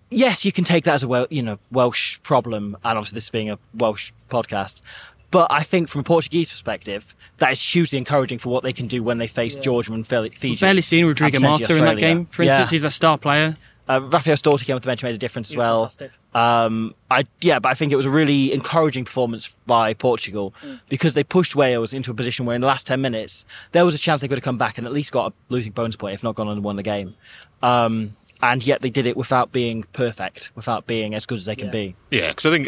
Yes, 0.09 0.45
you 0.45 0.51
can 0.53 0.63
take 0.63 0.85
that 0.85 0.93
as 0.93 1.03
a 1.03 1.27
you 1.29 1.41
know 1.43 1.59
Welsh 1.71 2.19
problem, 2.23 2.77
and 2.85 2.97
obviously 2.97 3.15
this 3.17 3.29
being 3.29 3.49
a 3.49 3.57
Welsh 3.73 4.11
podcast. 4.29 4.79
But 5.29 5.47
I 5.51 5.63
think 5.63 5.89
from 5.89 6.01
a 6.01 6.03
Portuguese 6.03 6.49
perspective, 6.49 7.13
that 7.37 7.51
is 7.51 7.61
hugely 7.61 7.97
encouraging 7.97 8.39
for 8.39 8.49
what 8.49 8.63
they 8.63 8.73
can 8.73 8.87
do 8.87 9.03
when 9.03 9.17
they 9.17 9.27
face 9.27 9.55
Georgia 9.55 9.93
and 9.93 10.07
Fili- 10.07 10.29
Fiji. 10.29 10.53
We've 10.53 10.59
barely 10.61 10.81
seen 10.81 11.05
Rodrigo 11.05 11.35
and 11.37 11.43
Marta 11.43 11.77
in 11.77 11.83
that 11.83 11.97
game, 11.97 12.25
for 12.27 12.43
instance. 12.43 12.67
Yeah. 12.69 12.71
He's 12.71 12.81
their 12.81 12.91
star 12.91 13.17
player. 13.17 13.57
Uh, 13.89 14.01
Raffaele 14.03 14.35
Storti 14.35 14.65
came 14.65 14.75
off 14.75 14.81
the 14.81 14.87
bench 14.87 15.01
and 15.01 15.07
made 15.09 15.15
a 15.15 15.17
difference 15.17 15.49
as 15.49 15.55
well. 15.55 15.89
Um, 16.33 16.93
I 17.09 17.25
yeah, 17.41 17.59
but 17.59 17.69
I 17.69 17.73
think 17.73 17.93
it 17.93 17.95
was 17.95 18.05
a 18.05 18.09
really 18.09 18.53
encouraging 18.53 19.05
performance 19.05 19.55
by 19.65 19.93
Portugal 19.93 20.53
Mm. 20.61 20.81
because 20.89 21.13
they 21.13 21.23
pushed 21.23 21.55
Wales 21.55 21.93
into 21.93 22.11
a 22.11 22.13
position 22.13 22.45
where 22.45 22.53
in 22.55 22.61
the 22.61 22.67
last 22.67 22.85
ten 22.85 22.99
minutes 23.01 23.45
there 23.71 23.85
was 23.85 23.95
a 23.95 23.97
chance 23.97 24.19
they 24.21 24.27
could 24.27 24.37
have 24.37 24.43
come 24.43 24.57
back 24.57 24.77
and 24.77 24.85
at 24.85 24.91
least 24.93 25.11
got 25.13 25.31
a 25.31 25.35
losing 25.49 25.71
bonus 25.71 25.95
point, 25.95 26.13
if 26.13 26.21
not 26.23 26.35
gone 26.35 26.47
on 26.49 26.55
and 26.55 26.63
won 26.65 26.75
the 26.75 26.83
game. 26.83 27.15
Um, 27.63 28.15
and 28.41 28.65
yet 28.67 28.81
they 28.81 28.89
did 28.89 29.07
it 29.07 29.15
without 29.17 29.51
being 29.53 29.83
perfect, 29.93 30.51
without 30.53 30.85
being 30.85 31.15
as 31.15 31.25
good 31.25 31.37
as 31.37 31.45
they 31.45 31.55
can 31.55 31.67
Yeah. 31.67 31.71
be. 31.71 31.95
Yeah, 32.11 32.27
because 32.29 32.45
I 32.45 32.57
think 32.57 32.67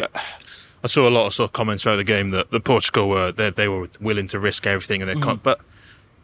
I 0.82 0.88
saw 0.88 1.08
a 1.08 1.10
lot 1.10 1.26
of 1.26 1.34
sort 1.34 1.50
of 1.50 1.52
comments 1.52 1.82
throughout 1.82 1.96
the 1.96 2.04
game 2.04 2.30
that 2.30 2.50
the 2.50 2.60
Portugal 2.60 3.08
were 3.08 3.32
they, 3.32 3.50
they 3.50 3.68
were 3.68 3.88
willing 4.00 4.26
to 4.28 4.40
risk 4.40 4.66
everything 4.66 5.02
and 5.02 5.10
they 5.10 5.14
mm. 5.14 5.22
con- 5.22 5.40
but 5.42 5.60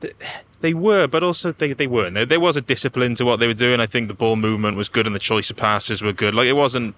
they, 0.01 0.13
they 0.61 0.75
were, 0.75 1.07
but 1.07 1.23
also 1.23 1.53
they, 1.53 1.73
they 1.73 1.87
weren't. 1.87 2.15
There, 2.15 2.27
there 2.27 2.41
was 2.41 2.57
a 2.57 2.61
discipline 2.61 3.15
to 3.17 3.25
what 3.25 3.39
they 3.39 3.47
were 3.47 3.55
doing. 3.55 3.81
I 3.81 3.87
think 3.87 4.09
the 4.09 4.15
ball 4.15 4.37
movement 4.37 4.77
was 4.77 4.89
good 4.89 5.07
and 5.07 5.15
the 5.15 5.21
choice 5.21 5.51
of 5.51 5.57
passes 5.57 6.03
were 6.03 6.13
good. 6.13 6.35
Like 6.35 6.47
it 6.47 6.55
wasn't 6.55 6.95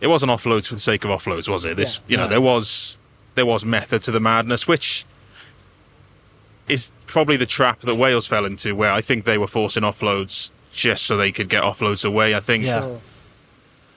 it 0.00 0.06
wasn't 0.06 0.30
offloads 0.30 0.68
for 0.68 0.74
the 0.74 0.80
sake 0.80 1.04
of 1.04 1.10
offloads, 1.10 1.48
was 1.48 1.64
it? 1.64 1.76
This 1.76 2.02
you 2.06 2.16
know 2.16 2.24
no. 2.24 2.30
there 2.30 2.40
was 2.40 2.96
there 3.34 3.46
was 3.46 3.64
method 3.64 4.02
to 4.02 4.10
the 4.10 4.20
madness, 4.20 4.68
which 4.68 5.04
is 6.68 6.92
probably 7.06 7.36
the 7.36 7.46
trap 7.46 7.80
that 7.80 7.94
Wales 7.94 8.26
fell 8.26 8.44
into, 8.44 8.74
where 8.74 8.92
I 8.92 9.00
think 9.00 9.24
they 9.24 9.38
were 9.38 9.46
forcing 9.46 9.82
offloads 9.82 10.52
just 10.72 11.04
so 11.06 11.16
they 11.16 11.32
could 11.32 11.48
get 11.48 11.62
offloads 11.62 12.04
away. 12.04 12.34
I 12.34 12.40
think 12.40 12.64
Yeah. 12.64 12.96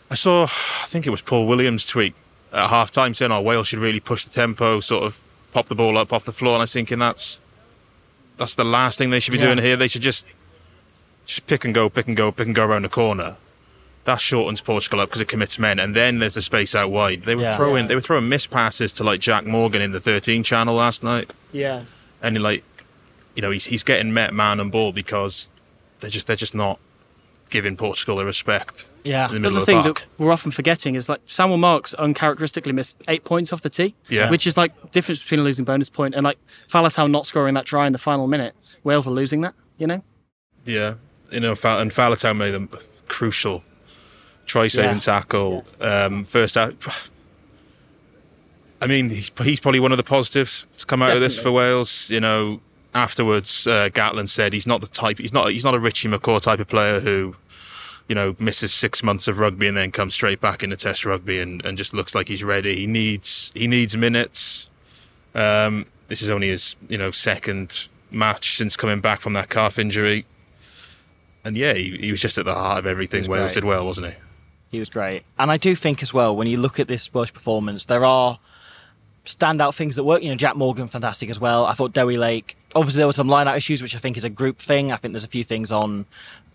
I 0.09 0.15
saw, 0.15 0.43
I 0.43 0.87
think 0.87 1.07
it 1.07 1.09
was 1.09 1.21
Paul 1.21 1.47
Williams' 1.47 1.85
tweet 1.85 2.13
at 2.53 2.69
half 2.69 2.91
time 2.91 3.13
saying, 3.13 3.31
oh, 3.31 3.41
Wales 3.41 3.67
should 3.67 3.79
really 3.79 3.99
push 3.99 4.25
the 4.25 4.31
tempo, 4.31 4.79
sort 4.79 5.03
of 5.03 5.19
pop 5.53 5.67
the 5.67 5.75
ball 5.75 5.97
up 5.97 6.11
off 6.13 6.25
the 6.25 6.31
floor. 6.31 6.53
And 6.55 6.61
I 6.61 6.63
was 6.63 6.73
thinking 6.73 6.99
that's 6.99 7.41
that's 8.37 8.55
the 8.55 8.63
last 8.65 8.97
thing 8.97 9.09
they 9.11 9.19
should 9.19 9.31
be 9.33 9.37
Yeah. 9.37 9.45
doing 9.53 9.57
here. 9.59 9.75
They 9.77 9.87
should 9.87 10.01
just 10.01 10.25
just 11.25 11.45
pick 11.47 11.63
and 11.63 11.73
go, 11.73 11.89
pick 11.89 12.07
and 12.07 12.17
go, 12.17 12.31
pick 12.31 12.47
and 12.47 12.55
go 12.55 12.65
around 12.65 12.81
the 12.83 12.89
corner. 12.89 13.35
That 14.05 14.19
shortens 14.19 14.61
Portugal 14.61 14.99
up 14.99 15.09
because 15.09 15.21
it 15.21 15.27
commits 15.27 15.59
men, 15.59 15.77
and 15.79 15.95
then 15.95 16.17
there's 16.17 16.33
the 16.33 16.41
space 16.41 16.73
out 16.73 16.89
wide. 16.89 17.23
They 17.23 17.35
were 17.35 17.43
Yeah. 17.43 17.55
throwing, 17.57 17.83
Yeah. 17.83 17.87
they 17.89 17.95
were 17.95 18.01
throwing 18.01 18.27
miss 18.27 18.47
passes 18.47 18.91
to 18.93 19.03
like 19.03 19.19
Jack 19.19 19.45
Morgan 19.45 19.81
in 19.81 19.91
the 19.91 19.99
13 19.99 20.43
channel 20.43 20.73
last 20.75 21.03
night, 21.03 21.29
Yeah. 21.53 21.83
and 22.21 22.41
like, 22.41 22.63
you 23.35 23.41
know, 23.43 23.51
he's 23.51 23.65
he's 23.65 23.83
getting 23.83 24.11
met 24.11 24.33
man 24.33 24.59
and 24.59 24.71
ball 24.71 24.91
because 24.91 25.51
they're 25.99 26.09
just 26.09 26.25
they're 26.25 26.35
just 26.35 26.55
not 26.55 26.79
giving 27.51 27.77
Portugal 27.77 28.15
the 28.17 28.25
respect 28.25 28.85
Yeah. 29.03 29.27
in 29.27 29.33
the 29.33 29.33
The 29.35 29.39
middle 29.41 29.57
other 29.57 29.59
of 29.61 29.65
the 29.67 29.71
thing 29.71 29.81
park. 29.83 29.99
that 29.99 30.23
we're 30.23 30.31
often 30.31 30.51
forgetting 30.51 30.95
is 30.95 31.07
like 31.09 31.21
Samuel 31.25 31.57
Marques 31.59 31.93
uncharacteristically 31.93 32.71
missed 32.73 32.97
eight 33.07 33.23
points 33.23 33.53
off 33.53 33.61
the 33.61 33.69
tee, 33.69 33.93
Yeah. 34.09 34.29
which 34.31 34.47
is 34.47 34.57
like 34.57 34.71
difference 34.91 35.21
between 35.21 35.41
a 35.41 35.43
losing 35.43 35.65
bonus 35.65 35.89
point 35.89 36.15
and 36.15 36.23
like 36.23 36.37
Faletau 36.69 37.09
not 37.11 37.27
scoring 37.27 37.53
that 37.53 37.65
try 37.65 37.85
in 37.85 37.93
the 37.93 37.99
final 37.99 38.25
minute. 38.27 38.55
Wales 38.83 39.05
are 39.07 39.11
losing 39.11 39.41
that, 39.41 39.53
you 39.77 39.85
know. 39.85 40.03
Yeah, 40.65 40.95
you 41.31 41.39
know, 41.39 41.51
and 41.51 41.91
Faletau 41.91 42.35
made 42.35 42.51
them 42.51 42.69
crucial 43.07 43.63
try 44.47 44.67
saving 44.67 44.95
Yeah. 44.95 44.99
tackle. 44.99 45.65
Um, 45.79 46.23
first 46.23 46.57
out. 46.57 46.73
I 48.81 48.87
mean, 48.87 49.09
he's 49.11 49.29
he's 49.43 49.59
probably 49.59 49.79
one 49.79 49.91
of 49.91 49.97
the 49.97 50.03
positives 50.03 50.65
to 50.77 50.85
come 50.85 51.01
out 51.03 51.11
of 51.11 51.19
this 51.21 51.37
for 51.37 51.51
Wales. 51.51 52.09
You 52.09 52.19
know, 52.19 52.61
afterwards, 52.93 53.67
uh, 53.67 53.89
Gatland 53.89 54.29
said 54.29 54.53
he's 54.53 54.67
not 54.67 54.81
the 54.81 54.87
type. 54.87 55.19
He's 55.19 55.33
not. 55.33 55.51
He's 55.51 55.63
not 55.63 55.73
a 55.73 55.79
Richie 55.79 56.07
McCaw 56.09 56.41
type 56.41 56.59
of 56.59 56.67
player 56.67 56.99
who, 56.99 57.35
you 58.07 58.15
know, 58.15 58.35
misses 58.39 58.73
six 58.73 59.03
months 59.03 59.27
of 59.27 59.39
rugby 59.39 59.67
and 59.67 59.77
then 59.77 59.91
comes 59.91 60.13
straight 60.13 60.41
back 60.41 60.63
into 60.63 60.75
Test 60.75 61.05
rugby 61.05 61.39
and, 61.39 61.63
and 61.65 61.77
just 61.77 61.93
looks 61.93 62.13
like 62.13 62.27
he's 62.27 62.43
ready. 62.43 62.75
He 62.75 62.87
needs 62.87 63.51
he 63.55 63.67
needs 63.67 63.95
minutes. 63.95 64.69
Um, 65.33 65.85
this 66.07 66.21
is 66.21 66.29
only 66.29 66.49
his 66.49 66.75
you 66.89 66.97
know 66.97 67.11
second 67.11 67.87
match 68.11 68.57
since 68.57 68.75
coming 68.75 68.99
back 68.99 69.21
from 69.21 69.33
that 69.33 69.49
calf 69.49 69.79
injury. 69.79 70.25
And 71.43 71.57
yeah, 71.57 71.73
he, 71.73 71.97
he 71.97 72.11
was 72.11 72.19
just 72.19 72.37
at 72.37 72.45
the 72.45 72.53
heart 72.53 72.77
of 72.79 72.85
everything 72.85 73.27
Wales 73.27 73.53
did 73.53 73.63
well, 73.63 73.85
wasn't 73.85 74.07
he? 74.07 74.13
He 74.69 74.79
was 74.79 74.89
great. 74.89 75.23
And 75.37 75.51
I 75.51 75.57
do 75.57 75.75
think 75.75 76.01
as 76.01 76.13
well, 76.13 76.35
when 76.35 76.47
you 76.47 76.57
look 76.57 76.79
at 76.79 76.87
this 76.87 77.13
Welsh 77.13 77.33
performance, 77.33 77.85
there 77.85 78.05
are 78.05 78.39
standout 79.25 79.75
things 79.75 79.95
that 79.97 80.03
work. 80.03 80.23
You 80.23 80.29
know, 80.29 80.35
Jack 80.35 80.55
Morgan, 80.55 80.87
fantastic 80.87 81.29
as 81.29 81.39
well. 81.39 81.65
I 81.65 81.73
thought 81.73 81.93
Dewi 81.93 82.17
Lake. 82.17 82.55
Obviously, 82.75 82.99
there 82.99 83.07
were 83.07 83.13
some 83.13 83.27
line-out 83.27 83.57
issues, 83.57 83.81
which 83.81 83.95
I 83.95 83.99
think 83.99 84.17
is 84.17 84.23
a 84.23 84.29
group 84.29 84.59
thing. 84.59 84.91
I 84.91 84.97
think 84.97 85.13
there's 85.13 85.23
a 85.23 85.27
few 85.29 85.43
things 85.43 85.71
on. 85.71 86.05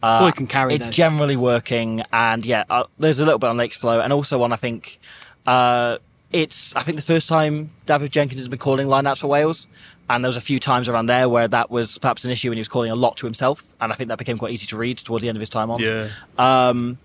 Uh, 0.02 0.18
Well, 0.20 0.28
it 0.28 0.36
can 0.36 0.46
carry 0.46 0.74
it 0.74 0.78
those. 0.78 0.94
generally 0.94 1.36
working, 1.36 2.02
and 2.12 2.44
yeah, 2.44 2.64
uh, 2.70 2.84
there's 2.98 3.18
a 3.20 3.24
little 3.24 3.38
bit 3.38 3.48
on 3.48 3.56
Lake's 3.56 3.76
flow, 3.76 4.00
and 4.00 4.12
also 4.12 4.42
on 4.42 4.52
I 4.52 4.56
think 4.56 4.98
uh, 5.46 5.98
it's 6.32 6.74
I 6.76 6.82
think 6.82 6.96
the 6.96 7.02
first 7.02 7.28
time 7.28 7.70
David 7.86 8.12
Jenkins 8.12 8.40
has 8.40 8.48
been 8.48 8.58
calling 8.58 8.86
lineouts 8.88 9.20
for 9.20 9.28
Wales, 9.28 9.66
and 10.10 10.22
there 10.22 10.28
was 10.28 10.36
a 10.36 10.40
few 10.42 10.60
times 10.60 10.88
around 10.88 11.06
there 11.06 11.28
where 11.28 11.48
that 11.48 11.70
was 11.70 11.98
perhaps 11.98 12.24
an 12.24 12.30
issue 12.30 12.50
when 12.50 12.56
he 12.56 12.60
was 12.60 12.68
calling 12.68 12.90
a 12.90 12.94
lot 12.96 13.16
to 13.18 13.26
himself, 13.26 13.64
and 13.80 13.92
I 13.92 13.96
think 13.96 14.08
that 14.08 14.18
became 14.18 14.36
quite 14.38 14.52
easy 14.52 14.66
to 14.66 14.76
read 14.76 14.98
towards 14.98 15.22
the 15.22 15.28
end 15.28 15.36
of 15.36 15.40
his 15.40 15.48
time 15.48 15.70
on. 15.70 15.80
Yeah. 15.80 16.08
Um, 16.38 16.98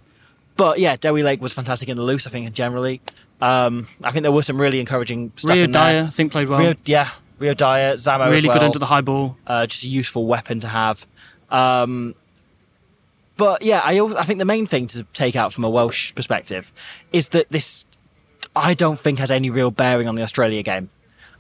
but 0.58 0.80
yeah, 0.80 0.96
Dewi 0.98 1.24
Lake 1.24 1.42
was 1.42 1.54
fantastic 1.54 1.88
in 1.90 1.98
the 1.98 2.04
loose. 2.04 2.28
I 2.28 2.30
think 2.30 2.52
generally, 2.54 3.02
um, 3.42 3.88
I 4.04 4.12
think 4.12 4.24
there 4.24 4.32
was 4.32 4.46
some 4.46 4.60
really 4.60 4.80
encouraging 4.80 5.32
stuff 5.38 5.54
Rio 5.56 5.64
in 5.64 5.72
there. 5.72 5.82
Dyer, 5.82 6.04
I 6.08 6.10
think, 6.10 6.32
played 6.34 6.50
well. 6.50 6.60
Rio, 6.60 6.74
yeah, 6.86 7.12
Rio 7.42 7.54
Dyer, 7.54 7.96
Zamo 7.96 8.30
really 8.30 8.48
well. 8.48 8.58
good 8.58 8.64
under 8.66 8.80
the 8.80 8.86
high 8.86 9.02
ball. 9.02 9.36
uh, 9.48 9.66
just 9.66 9.84
a 9.84 9.88
useful 9.88 10.26
weapon 10.26 10.60
to 10.62 10.68
have. 10.68 11.06
Um, 11.50 12.16
but 13.36 13.62
yeah, 13.64 13.82
I, 13.84 13.98
al- 13.98 14.18
I 14.18 14.24
think 14.24 14.40
the 14.40 14.46
main 14.46 14.66
thing 14.68 14.88
to 14.88 15.04
take 15.14 15.36
out 15.36 15.52
from 15.52 15.64
a 15.64 15.70
Welsh 15.70 16.14
perspective 16.14 16.72
is 17.12 17.30
that 17.30 17.48
this, 17.50 17.86
I 18.56 18.74
don't 18.74 19.00
think 19.00 19.20
has 19.20 19.32
any 19.32 19.50
real 19.50 19.72
bearing 19.72 20.08
on 20.08 20.16
the 20.16 20.22
Australia 20.22 20.62
game. 20.64 20.90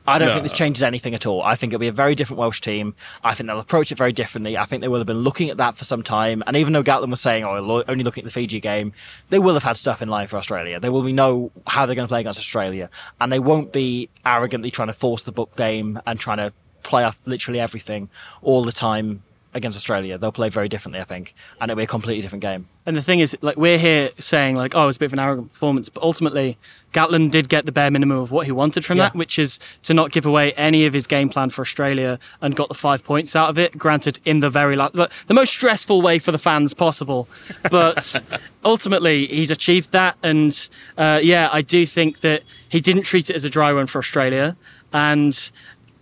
I 0.07 0.17
don't 0.17 0.29
No. 0.29 0.33
think 0.33 0.43
this 0.43 0.51
changes 0.51 0.81
anything 0.81 1.13
at 1.13 1.25
all. 1.25 1.43
I 1.43 1.55
think 1.55 1.71
it'll 1.71 1.79
be 1.79 1.87
a 1.87 1.91
very 1.91 2.15
different 2.15 2.39
Welsh 2.39 2.59
team. 2.59 2.95
I 3.23 3.33
think 3.35 3.47
they'll 3.47 3.59
approach 3.59 3.91
it 3.91 3.97
very 3.99 4.11
differently. 4.11 4.57
I 4.57 4.65
think 4.65 4.81
they 4.81 4.87
will 4.87 4.97
have 4.99 5.07
been 5.07 5.19
looking 5.21 5.49
at 5.49 5.57
that 5.57 5.77
for 5.77 5.83
some 5.83 6.01
time. 6.01 6.43
And 6.47 6.57
even 6.57 6.73
though 6.73 6.81
Gatland 6.83 7.11
was 7.11 7.21
saying, 7.21 7.43
"Oh, 7.43 7.83
only 7.87 8.03
looking 8.03 8.23
at 8.23 8.25
the 8.25 8.31
Fiji 8.31 8.59
game," 8.59 8.93
they 9.29 9.37
will 9.39 9.53
have 9.53 9.63
had 9.63 9.77
stuff 9.77 10.01
in 10.01 10.09
line 10.09 10.27
for 10.27 10.37
Australia. 10.37 10.79
They 10.79 10.89
will 10.89 11.03
be 11.03 11.13
know 11.13 11.51
how 11.67 11.85
they're 11.85 11.95
going 11.95 12.07
to 12.07 12.11
play 12.11 12.21
against 12.21 12.39
Australia, 12.39 12.89
and 13.19 13.31
they 13.31 13.39
won't 13.39 13.71
be 13.71 14.09
arrogantly 14.25 14.71
trying 14.71 14.87
to 14.87 14.93
force 14.93 15.21
the 15.23 15.31
book 15.31 15.55
game 15.55 15.99
and 16.07 16.19
trying 16.19 16.37
to 16.37 16.51
play 16.83 17.03
off 17.03 17.19
literally 17.25 17.59
everything 17.59 18.09
all 18.41 18.63
the 18.63 18.71
time 18.71 19.21
against 19.53 19.75
Australia. 19.77 20.17
They'll 20.17 20.31
play 20.31 20.49
very 20.49 20.69
differently, 20.69 21.01
I 21.01 21.03
think, 21.03 21.33
and 21.59 21.69
it'll 21.69 21.77
be 21.77 21.83
a 21.83 21.87
completely 21.87 22.21
different 22.21 22.41
game. 22.41 22.67
And 22.85 22.95
the 22.97 23.01
thing 23.01 23.19
is, 23.19 23.35
like, 23.41 23.57
we're 23.57 23.77
here 23.77 24.09
saying, 24.17 24.55
like, 24.55 24.73
oh, 24.75 24.87
it's 24.87 24.97
a 24.97 24.99
bit 24.99 25.07
of 25.07 25.13
an 25.13 25.19
arrogant 25.19 25.51
performance, 25.51 25.89
but 25.89 26.01
ultimately, 26.01 26.57
Gatland 26.93 27.31
did 27.31 27.47
get 27.47 27.65
the 27.65 27.71
bare 27.71 27.91
minimum 27.91 28.17
of 28.17 28.31
what 28.31 28.45
he 28.47 28.51
wanted 28.51 28.83
from 28.83 28.97
Yeah. 28.97 29.09
that, 29.09 29.15
which 29.15 29.37
is 29.37 29.59
to 29.83 29.93
not 29.93 30.11
give 30.11 30.25
away 30.25 30.53
any 30.53 30.85
of 30.85 30.93
his 30.93 31.05
game 31.05 31.29
plan 31.29 31.49
for 31.51 31.61
Australia 31.61 32.17
and 32.41 32.55
got 32.55 32.69
the 32.69 32.73
five 32.73 33.03
points 33.03 33.35
out 33.35 33.49
of 33.49 33.59
it. 33.59 33.77
Granted, 33.77 34.19
in 34.25 34.39
the 34.39 34.49
very 34.49 34.75
last, 34.75 34.93
the, 34.93 35.09
the 35.27 35.33
most 35.33 35.51
stressful 35.51 36.01
way 36.01 36.17
for 36.17 36.31
the 36.31 36.39
fans 36.39 36.73
possible, 36.73 37.27
but 37.69 38.21
ultimately, 38.65 39.27
he's 39.27 39.51
achieved 39.51 39.91
that. 39.91 40.15
And 40.23 40.69
uh, 40.97 41.19
yeah, 41.21 41.49
I 41.51 41.61
do 41.61 41.85
think 41.85 42.21
that 42.21 42.43
he 42.69 42.79
didn't 42.79 43.03
treat 43.03 43.29
it 43.29 43.35
as 43.35 43.43
a 43.43 43.49
dry 43.49 43.71
run 43.71 43.87
for 43.87 43.99
Australia, 43.99 44.55
and 44.93 45.51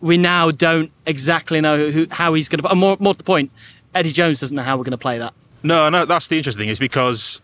we 0.02 0.18
now 0.18 0.52
don't 0.52 0.92
exactly 1.06 1.62
know 1.62 1.90
who, 1.92 2.08
how 2.12 2.34
he's 2.34 2.48
going 2.50 2.62
to. 2.62 2.76
More, 2.76 2.98
more 3.00 3.14
to 3.14 3.18
the 3.18 3.24
point, 3.24 3.52
Eddie 3.94 4.12
Jones 4.12 4.40
doesn't 4.40 4.56
know 4.56 4.64
how 4.64 4.78
we're 4.78 4.84
going 4.84 4.92
to 4.92 4.98
play 4.98 5.18
that. 5.20 5.34
No, 5.64 5.90
no, 5.90 6.06
that's 6.06 6.28
the 6.28 6.38
interesting 6.38 6.62
thing 6.62 6.70
is 6.70 6.80
because 6.80 7.42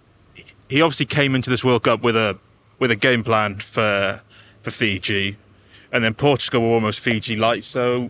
he 0.70 0.82
obviously 0.82 1.06
came 1.06 1.36
into 1.36 1.50
this 1.50 1.64
World 1.64 1.84
Cup 1.84 2.02
with 2.02 2.16
a 2.16 2.38
with 2.80 2.92
a 2.92 2.96
game 2.96 3.24
plan 3.24 3.60
for 3.60 4.22
for 4.62 4.72
Fiji, 4.72 5.38
and 5.92 6.04
then 6.04 6.14
Portugal 6.14 6.62
were 6.62 6.70
almost 6.70 7.00
Fiji 7.00 7.36
like. 7.36 7.64
So 7.64 8.10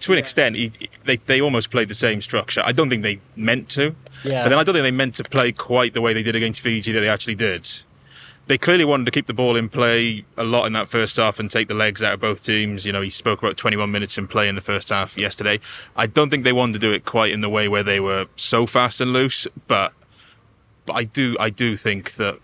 to 0.00 0.12
an 0.12 0.18
extent, 0.18 0.56
he, 0.56 0.72
they 1.04 1.16
they 1.16 1.40
almost 1.40 1.70
played 1.70 1.88
the 1.88 1.94
same 1.94 2.20
structure. 2.20 2.62
I 2.64 2.72
don't 2.72 2.90
think 2.90 3.02
they 3.02 3.20
meant 3.34 3.68
to, 3.70 3.94
Yeah. 4.24 4.42
but 4.42 4.50
then 4.50 4.58
I 4.58 4.64
don't 4.64 4.74
think 4.74 4.84
they 4.84 4.90
meant 4.90 5.14
to 5.16 5.24
play 5.24 5.52
quite 5.52 5.94
the 5.94 6.02
way 6.02 6.12
they 6.12 6.22
did 6.22 6.36
against 6.36 6.60
Fiji 6.60 6.92
that 6.92 7.00
they 7.00 7.08
actually 7.08 7.34
did. 7.34 7.66
They 8.48 8.58
clearly 8.58 8.84
wanted 8.84 9.06
to 9.06 9.10
keep 9.10 9.26
the 9.26 9.34
ball 9.34 9.56
in 9.56 9.68
play 9.68 10.24
a 10.36 10.44
lot 10.44 10.66
in 10.66 10.72
that 10.74 10.88
first 10.88 11.16
half 11.16 11.40
and 11.40 11.50
take 11.50 11.66
the 11.66 11.74
legs 11.74 12.00
out 12.00 12.14
of 12.14 12.20
both 12.20 12.44
teams. 12.44 12.86
You 12.86 12.92
know, 12.92 13.00
he 13.00 13.10
spoke 13.10 13.42
about 13.42 13.56
21 13.56 13.90
minutes 13.90 14.16
in 14.16 14.28
play 14.28 14.48
in 14.48 14.54
the 14.54 14.60
first 14.60 14.90
half 14.90 15.18
yesterday. 15.18 15.58
I 15.96 16.06
don't 16.06 16.30
think 16.30 16.44
they 16.44 16.52
wanted 16.52 16.74
to 16.74 16.78
do 16.78 16.92
it 16.92 17.04
quite 17.04 17.32
in 17.32 17.40
the 17.40 17.48
way 17.48 17.66
where 17.66 17.82
they 17.82 17.98
were 17.98 18.26
so 18.36 18.66
fast 18.66 19.00
and 19.00 19.12
loose, 19.12 19.48
but 19.66 19.92
but 20.84 20.92
I 20.94 21.04
do 21.04 21.36
I 21.40 21.50
do 21.50 21.76
think 21.76 22.12
that 22.14 22.38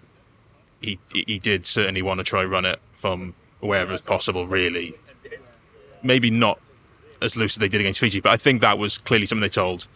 he 0.81 0.99
he 1.13 1.39
did 1.39 1.65
certainly 1.65 2.03
want 2.03 2.19
to 2.19 2.25
try 2.25 2.45
run 2.45 2.65
it 2.65 2.81
from 2.93 3.35
wherever 3.61 3.93
as 3.93 4.01
possible. 4.01 4.49
Really, 4.49 4.95
maybe 6.03 6.31
not 6.31 6.59
as 7.23 7.37
loose 7.37 7.55
as 7.55 7.61
they 7.61 7.69
did 7.69 7.81
against 7.81 8.01
Fiji, 8.01 8.21
but 8.21 8.33
I 8.33 8.37
think 8.37 8.61
that 8.61 8.79
was 8.79 8.99
clearly 8.99 9.27
something 9.27 9.43
they 9.43 9.49
told. 9.49 9.87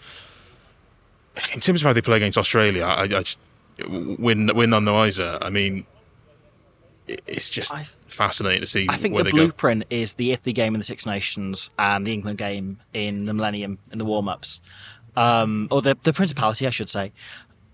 In 1.52 1.60
terms 1.60 1.82
of 1.82 1.86
how 1.86 1.92
they 1.92 2.00
play 2.00 2.16
against 2.16 2.38
Australia, 2.38 2.84
I, 2.84 3.02
I 3.02 3.06
just 3.08 3.38
win 3.88 4.50
win 4.54 4.70
none 4.70 4.84
the 4.84 4.92
wiser. 4.92 5.38
I 5.42 5.50
mean, 5.50 5.84
it's 7.08 7.50
just 7.50 7.72
I- 7.72 7.86
fascinating 8.06 8.60
to 8.60 8.66
see 8.66 8.86
I 8.88 8.96
think 8.96 9.16
the 9.16 9.24
they 9.24 9.30
go. 9.30 9.36
blueprint 9.36 9.84
is 9.90 10.14
the 10.14 10.32
Italy 10.32 10.52
game 10.52 10.74
in 10.74 10.80
the 10.80 10.84
Six 10.86 11.04
Nations 11.06 11.70
and 11.78 12.06
the 12.06 12.12
England 12.12 12.38
game 12.38 12.78
in 12.94 13.26
the 13.26 13.34
Millennium 13.34 13.78
in 13.92 13.98
the 13.98 14.04
warm 14.04 14.28
ups, 14.28 14.60
um, 15.16 15.68
or 15.70 15.82
the 15.82 15.96
the 16.02 16.12
Principality, 16.12 16.66
I 16.66 16.70
should 16.70 16.90
say, 16.90 17.12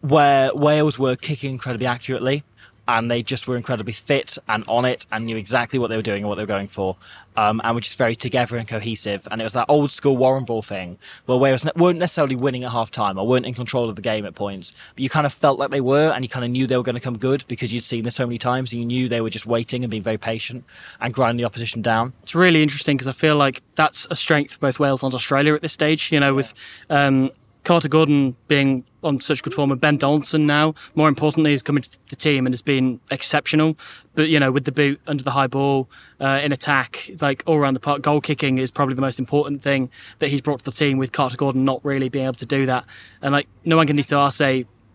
where 0.01 0.55
Wales 0.55 0.99
were 0.99 1.17
kicking 1.17 1.53
incredibly 1.53 1.87
accurately. 1.87 2.45
And 2.89 3.11
they 3.11 3.23
just 3.23 3.47
were 3.47 3.57
incredibly 3.57 3.93
fit 3.93 4.39
and 4.49 4.65
on 4.67 4.85
it 4.85 5.07
and 5.12 5.25
knew 5.25 5.37
exactly 5.37 5.79
what 5.79 5.89
they 5.89 5.97
were 5.97 6.03
doing 6.03 6.23
and 6.23 6.29
what 6.29 6.35
they 6.35 6.43
were 6.43 6.47
going 6.47 6.69
for. 6.69 6.97
Um, 7.35 7.62
and 7.65 7.75
were 7.75 7.81
just 7.81 7.97
very 7.97 8.15
together 8.15 8.59
and 8.59 8.69
cohesive. 8.69 9.27
And 9.31 9.41
it 9.41 9.45
was 9.45 9.55
that 9.55 9.65
old 9.69 9.91
school 9.91 10.19
Warrenball 10.19 10.62
thing 10.62 10.99
where 11.25 11.39
Wales 11.39 11.65
weren't 11.77 11.99
necessarily 11.99 12.37
winning 12.37 12.65
at 12.65 12.73
half 12.73 12.91
time 12.91 13.19
or 13.19 13.27
weren't 13.27 13.47
in 13.47 13.55
control 13.55 13.89
of 13.89 13.97
the 13.97 14.03
game 14.03 14.27
at 14.27 14.35
points, 14.35 14.75
but 14.95 15.03
you 15.03 15.09
kind 15.09 15.25
of 15.25 15.33
felt 15.33 15.59
like 15.59 15.71
they 15.71 15.81
were 15.81 16.11
and 16.11 16.25
you 16.25 16.29
kind 16.29 16.45
of 16.45 16.51
knew 16.51 16.67
they 16.67 16.77
were 16.77 16.83
going 16.83 16.95
to 16.95 17.01
come 17.01 17.17
good 17.17 17.45
because 17.49 17.73
you'd 17.73 17.83
seen 17.83 18.05
this 18.05 18.17
so 18.17 18.27
many 18.27 18.37
times 18.37 18.73
and 18.73 18.81
you 18.81 18.87
knew 18.87 19.09
they 19.09 19.23
were 19.23 19.31
just 19.31 19.47
waiting 19.47 19.83
and 19.83 19.91
being 19.91 20.03
very 20.03 20.19
patient 20.19 20.62
and 21.01 21.15
grinding 21.15 21.39
the 21.39 21.45
opposition 21.45 21.81
down. 21.81 22.12
It's 22.23 22.35
really 22.35 22.62
interesting 22.62 22.99
because 22.99 23.09
I 23.09 23.12
feel 23.12 23.37
like 23.37 23.62
that's 23.77 24.07
a 24.11 24.17
strength 24.17 24.53
for 24.53 24.59
both 24.59 24.79
Wales 24.79 25.03
and 25.03 25.15
Australia 25.15 25.55
at 25.55 25.62
this 25.62 25.73
stage. 25.73 26.12
You 26.12 26.21
know, 26.21 26.35
with 26.35 26.53
um, 26.91 27.31
Carter 27.65 27.89
Gordon 27.89 28.37
being 28.49 28.85
on 29.02 29.21
such 29.21 29.42
good 29.42 29.54
form 29.54 29.73
and 29.73 29.80
Ben 29.80 29.97
Donaldson 29.97 30.47
now, 30.47 30.75
more 30.94 31.09
importantly, 31.09 31.50
he's 31.50 31.62
come 31.62 31.76
into 31.76 31.90
the 32.09 32.16
team 32.16 32.47
and 32.47 32.52
has 32.52 32.62
been 32.62 33.00
exceptional. 33.11 33.76
But, 34.14 34.28
you 34.28 34.38
know, 34.38 34.52
with 34.52 34.64
the 34.64 34.73
boot 34.73 35.00
under 35.06 35.25
the 35.25 35.30
high 35.32 35.47
ball, 35.47 35.88
uh, 36.21 36.40
in 36.42 36.52
attack, 36.52 37.11
like 37.21 37.42
all 37.47 37.56
around 37.56 37.75
the 37.75 37.80
park, 37.80 38.02
goal 38.02 38.21
kicking 38.21 38.59
is 38.59 38.71
probably 38.71 38.94
the 38.94 39.00
most 39.00 39.18
important 39.18 39.62
thing 39.62 39.90
that 40.18 40.28
he's 40.28 40.40
brought 40.40 40.61
to 40.61 40.64
the 40.64 40.73
team 40.73 40.99
with 40.99 41.12
Carter 41.12 41.37
Gordon 41.37 41.64
not 41.64 41.85
really 41.85 42.09
being 42.09 42.26
able 42.26 42.35
to 42.35 42.47
do 42.47 42.66
that. 42.66 42.85
And 43.23 43.32
like, 43.32 43.49
no 43.64 43.76
one 43.76 43.87
can 43.87 43.97
need 43.97 44.09
to 44.09 44.16
Arce, 44.16 44.40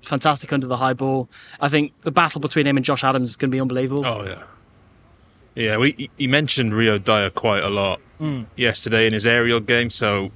fantastic 0.04 0.54
under 0.54 0.68
the 0.68 0.78
high 0.78 0.94
ball. 0.94 1.28
I 1.60 1.68
think 1.68 1.92
the 2.02 2.12
battle 2.12 2.40
between 2.40 2.66
him 2.66 2.78
and 2.78 2.86
Josh 2.86 3.04
Adams 3.04 3.30
is 3.30 3.36
going 3.36 3.50
to 3.52 3.56
be 3.56 3.60
unbelievable. 3.60 4.06
Oh 4.06 4.26
yeah, 4.26 4.44
yeah. 5.56 5.78
We 5.78 6.10
he- 6.18 6.28
mentioned 6.28 6.74
Rio 6.74 6.98
Dyer 6.98 7.30
quite 7.30 7.64
a 7.64 7.70
lot 7.70 8.00
yesterday 8.56 9.06
in 9.06 9.14
his 9.14 9.26
aerial 9.26 9.60
game, 9.60 9.90
so 9.90 10.32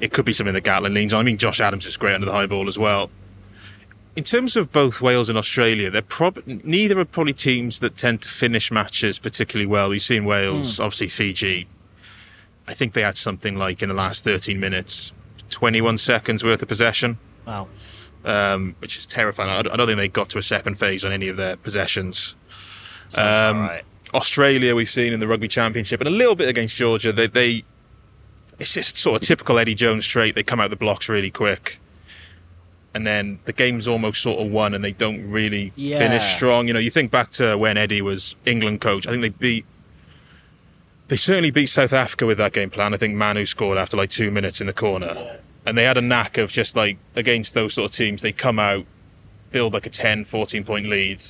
it 0.00 0.12
could 0.12 0.24
be 0.24 0.32
something 0.32 0.54
that 0.54 0.64
Gatland 0.64 0.94
leans 0.94 1.12
on. 1.14 1.20
I 1.20 1.22
mean, 1.24 1.38
Josh 1.38 1.60
Adams 1.60 1.86
is 1.86 1.96
great 1.96 2.14
under 2.14 2.26
the 2.26 2.32
high 2.32 2.46
ball 2.46 2.68
as 2.68 2.78
well. 2.78 3.10
In 4.14 4.24
terms 4.24 4.56
of 4.56 4.72
both 4.72 5.00
Wales 5.02 5.28
and 5.28 5.36
Australia, 5.36 5.90
they're 5.90 6.00
prob- 6.00 6.42
neither 6.46 6.98
are 6.98 7.04
probably 7.04 7.34
teams 7.34 7.80
that 7.80 7.96
tend 7.98 8.22
to 8.22 8.28
finish 8.28 8.70
matches 8.70 9.18
particularly 9.18 9.66
well. 9.66 9.90
We've 9.90 10.00
seen 10.00 10.24
Wales, 10.24 10.80
obviously 10.80 11.08
Fiji. 11.08 11.66
I 12.66 12.72
think 12.74 12.94
they 12.94 13.02
had 13.02 13.16
something 13.18 13.56
like 13.56 13.82
in 13.82 13.88
the 13.90 13.94
last 13.94 14.24
13 14.24 14.58
minutes, 14.58 15.12
21 15.50 15.98
seconds 15.98 16.42
worth 16.42 16.62
of 16.62 16.68
possession 16.68 17.18
Wow. 17.46 17.68
um, 18.24 18.74
which 18.80 18.96
is 18.96 19.06
terrifying. 19.06 19.50
I 19.50 19.58
I 19.58 19.62
don't 19.76 19.86
think 19.86 19.98
they 19.98 20.08
got 20.08 20.30
to 20.30 20.38
a 20.38 20.42
second 20.42 20.76
phase 20.78 21.04
on 21.04 21.12
any 21.12 21.28
of 21.28 21.36
their 21.36 21.56
possessions. 21.56 22.34
Um, 23.16 23.60
right. 23.60 23.82
Australia, 24.14 24.74
we've 24.74 24.90
seen 24.90 25.12
in 25.12 25.20
the 25.20 25.28
rugby 25.28 25.46
championship, 25.46 26.00
and 26.00 26.08
a 26.08 26.12
little 26.12 26.34
bit 26.34 26.48
against 26.48 26.74
Georgia. 26.74 27.12
They, 27.12 27.26
they 27.28 27.64
it's 28.58 28.72
just 28.72 28.96
sort 28.96 29.20
of 29.22 29.26
typical 29.26 29.58
Eddie 29.58 29.74
Jones 29.74 30.06
trait. 30.06 30.34
They 30.34 30.42
come 30.42 30.60
out 30.60 30.70
the 30.70 30.76
blocks 30.76 31.08
really 31.08 31.30
quick, 31.30 31.78
and 32.94 33.06
then 33.06 33.38
the 33.44 33.52
game's 33.52 33.86
almost 33.86 34.22
sort 34.22 34.40
of 34.40 34.50
won, 34.50 34.74
and 34.74 34.82
they 34.84 34.92
don't 34.92 35.28
really 35.30 35.72
Yeah. 35.76 35.98
finish 35.98 36.24
strong. 36.34 36.66
You 36.68 36.74
know, 36.74 36.80
you 36.80 36.90
think 36.90 37.10
back 37.10 37.30
to 37.32 37.56
when 37.56 37.76
Eddie 37.76 38.02
was 38.02 38.36
England 38.46 38.80
coach. 38.80 39.06
I 39.06 39.10
think 39.10 39.22
they 39.22 39.28
beat. 39.28 39.64
They 41.08 41.16
certainly 41.16 41.50
beat 41.52 41.66
South 41.66 41.92
Africa 41.92 42.26
with 42.26 42.38
that 42.38 42.52
game 42.52 42.68
plan. 42.70 42.92
I 42.92 42.96
think 42.96 43.14
Manu 43.14 43.46
scored 43.46 43.78
after 43.78 43.96
like 43.96 44.10
two 44.10 44.30
minutes 44.30 44.60
in 44.60 44.66
the 44.66 44.72
corner. 44.72 45.38
And 45.64 45.76
they 45.78 45.84
had 45.84 45.96
a 45.96 46.00
knack 46.02 46.36
of 46.38 46.50
just 46.50 46.74
like 46.76 46.96
against 47.14 47.54
those 47.54 47.74
sort 47.74 47.90
of 47.90 47.96
teams, 47.96 48.22
they 48.22 48.32
come 48.32 48.58
out, 48.58 48.86
build 49.52 49.72
like 49.72 49.86
a 49.86 49.90
10, 49.90 50.24
14 50.24 50.64
point 50.64 50.86
lead. 50.88 51.22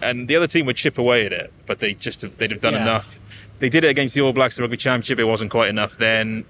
And 0.00 0.28
the 0.28 0.36
other 0.36 0.46
team 0.46 0.66
would 0.66 0.76
chip 0.76 0.96
away 0.98 1.26
at 1.26 1.32
it, 1.32 1.52
but 1.66 1.80
they 1.80 1.94
just 1.94 2.24
they'd 2.38 2.50
have 2.50 2.60
done 2.60 2.74
Yeah. 2.74 2.82
enough. 2.82 3.18
They 3.58 3.68
did 3.68 3.82
it 3.84 3.88
against 3.88 4.14
the 4.14 4.20
All 4.20 4.32
Blacks, 4.32 4.54
the 4.56 4.62
rugby 4.62 4.76
championship. 4.76 5.18
It 5.18 5.24
wasn't 5.24 5.50
quite 5.50 5.68
enough 5.68 5.98
then. 5.98 6.44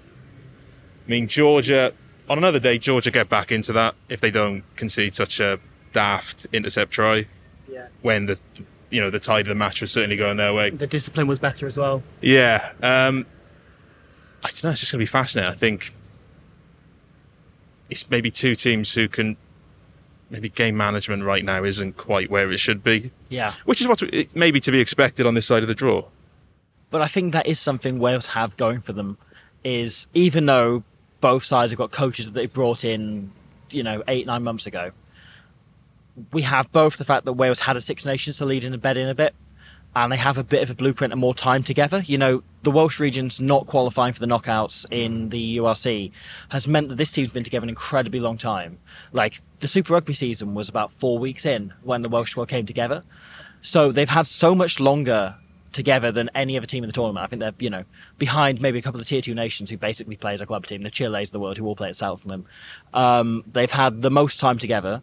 I 1.07 1.09
mean, 1.09 1.27
Georgia, 1.27 1.91
on 2.29 2.37
another 2.37 2.59
day, 2.59 2.77
Georgia 2.77 3.09
get 3.09 3.29
back 3.29 3.51
into 3.51 3.73
that 3.73 3.95
if 4.09 4.21
they 4.21 4.29
don't 4.29 4.63
concede 4.75 5.15
such 5.15 5.39
a 5.39 5.59
daft 5.93 6.45
intercept 6.53 6.91
try 6.91 7.25
Yeah. 7.71 7.87
when 8.03 8.27
the 8.27 8.37
you 8.91 9.01
know 9.01 9.09
the 9.09 9.19
tide 9.19 9.41
of 9.41 9.47
the 9.49 9.55
match 9.55 9.81
was 9.81 9.91
certainly 9.91 10.15
going 10.15 10.37
their 10.37 10.53
way. 10.53 10.69
The 10.69 10.85
discipline 10.87 11.25
was 11.25 11.39
better 11.39 11.65
as 11.65 11.77
well. 11.77 12.03
Yeah. 12.21 12.73
Um, 12.83 13.25
I 14.43 14.49
don't 14.49 14.63
know. 14.65 14.69
It's 14.71 14.79
just 14.81 14.91
going 14.91 14.99
to 14.99 15.03
be 15.03 15.05
fascinating. 15.07 15.51
I 15.51 15.55
think 15.55 15.95
it's 17.89 18.09
maybe 18.09 18.29
two 18.31 18.55
teams 18.55 18.93
who 18.93 19.07
can. 19.07 19.37
Maybe 20.29 20.49
game 20.49 20.77
management 20.77 21.23
right 21.23 21.43
now 21.43 21.63
isn't 21.63 21.97
quite 21.97 22.29
where 22.29 22.51
it 22.51 22.59
should 22.59 22.83
be, 22.83 23.11
Yeah. 23.29 23.53
which 23.65 23.81
is 23.81 23.87
what 23.87 24.01
it 24.03 24.35
maybe 24.35 24.59
to 24.59 24.71
be 24.71 24.79
expected 24.79 25.25
on 25.25 25.33
this 25.33 25.45
side 25.47 25.63
of 25.63 25.67
the 25.67 25.75
draw. 25.75 26.05
But 26.91 27.01
I 27.01 27.07
think 27.07 27.33
that 27.33 27.47
is 27.47 27.59
something 27.59 27.99
Wales 27.99 28.27
have 28.27 28.55
going 28.57 28.81
for 28.81 28.93
them. 28.93 29.17
Is 29.63 30.07
even 30.13 30.45
though 30.45 30.83
both 31.19 31.43
sides 31.43 31.71
have 31.71 31.77
got 31.77 31.91
coaches 31.91 32.27
that 32.27 32.33
they 32.33 32.45
brought 32.45 32.85
in, 32.85 33.31
you 33.71 33.83
know, 33.83 34.03
eight 34.07 34.25
nine 34.27 34.43
months 34.43 34.65
ago, 34.65 34.91
we 36.31 36.43
have 36.43 36.71
both 36.71 36.97
the 36.97 37.05
fact 37.05 37.25
that 37.25 37.33
Wales 37.33 37.59
had 37.61 37.75
a 37.75 37.81
Six 37.81 38.05
Nations 38.05 38.37
to 38.37 38.45
lead 38.45 38.63
in 38.63 38.73
a 38.73 38.77
bed 38.77 38.97
in 38.97 39.07
a 39.09 39.15
bit, 39.15 39.33
and 40.03 40.13
they 40.13 40.17
have 40.17 40.37
a 40.37 40.43
bit 40.43 40.63
of 40.63 40.69
a 40.69 40.75
blueprint 40.75 41.11
and 41.11 41.19
more 41.19 41.33
time 41.33 41.61
together. 41.61 42.01
You 42.05 42.17
know, 42.17 42.41
the 42.63 42.71
Welsh 42.71 42.99
regions 43.01 43.41
not 43.41 43.67
qualifying 43.67 44.13
for 44.13 44.21
the 44.21 44.27
knockouts 44.27 44.85
in 44.89 45.27
the 45.27 45.57
URC 45.57 46.11
has 46.49 46.67
meant 46.67 46.87
that 46.87 46.95
this 46.95 47.11
team's 47.11 47.33
been 47.33 47.43
together 47.43 47.65
an 47.65 47.69
incredibly 47.69 48.21
long 48.21 48.37
time. 48.37 48.77
Like 49.11 49.41
the 49.59 49.67
Super 49.67 49.93
Rugby 49.93 50.13
season 50.13 50.53
was 50.53 50.69
about 50.69 50.91
four 50.93 51.19
weeks 51.19 51.45
in 51.45 51.73
when 51.83 52.01
the 52.01 52.07
Welsh 52.07 52.31
squad 52.31 52.47
came 52.47 52.65
together, 52.65 53.03
so 53.61 53.91
they've 53.91 54.07
had 54.07 54.25
so 54.25 54.55
much 54.55 54.79
longer 54.79 55.35
together 55.73 56.13
than 56.13 56.29
any 56.33 56.55
other 56.55 56.65
team 56.65 56.83
in 56.83 56.87
the 56.87 56.93
tournament. 56.93 57.23
I 57.23 57.27
think 57.27 57.41
they're, 57.41 57.53
you 57.59 57.69
know, 57.69 57.83
behind 58.17 58.61
maybe 58.61 58.79
a 58.79 58.81
couple 58.81 59.01
of 59.01 59.05
the 59.05 59.09
tier 59.09 59.21
two 59.21 59.35
nations 59.35 59.69
who 59.69 59.77
basically 59.77 60.15
play 60.15 60.33
as 60.33 60.39
a 60.39 60.45
club 60.45 60.65
team, 60.65 60.81
the 60.81 60.89
Chile's 60.89 61.27
of 61.27 61.33
the 61.33 61.39
world 61.41 61.57
who 61.57 61.65
all 61.65 61.75
play 61.75 61.89
at 61.89 61.95
Selknam. 61.95 62.45
Um, 62.93 63.43
they've 63.51 63.69
had 63.69 64.01
the 64.01 64.09
most 64.09 64.39
time 64.39 64.57
together. 64.57 65.01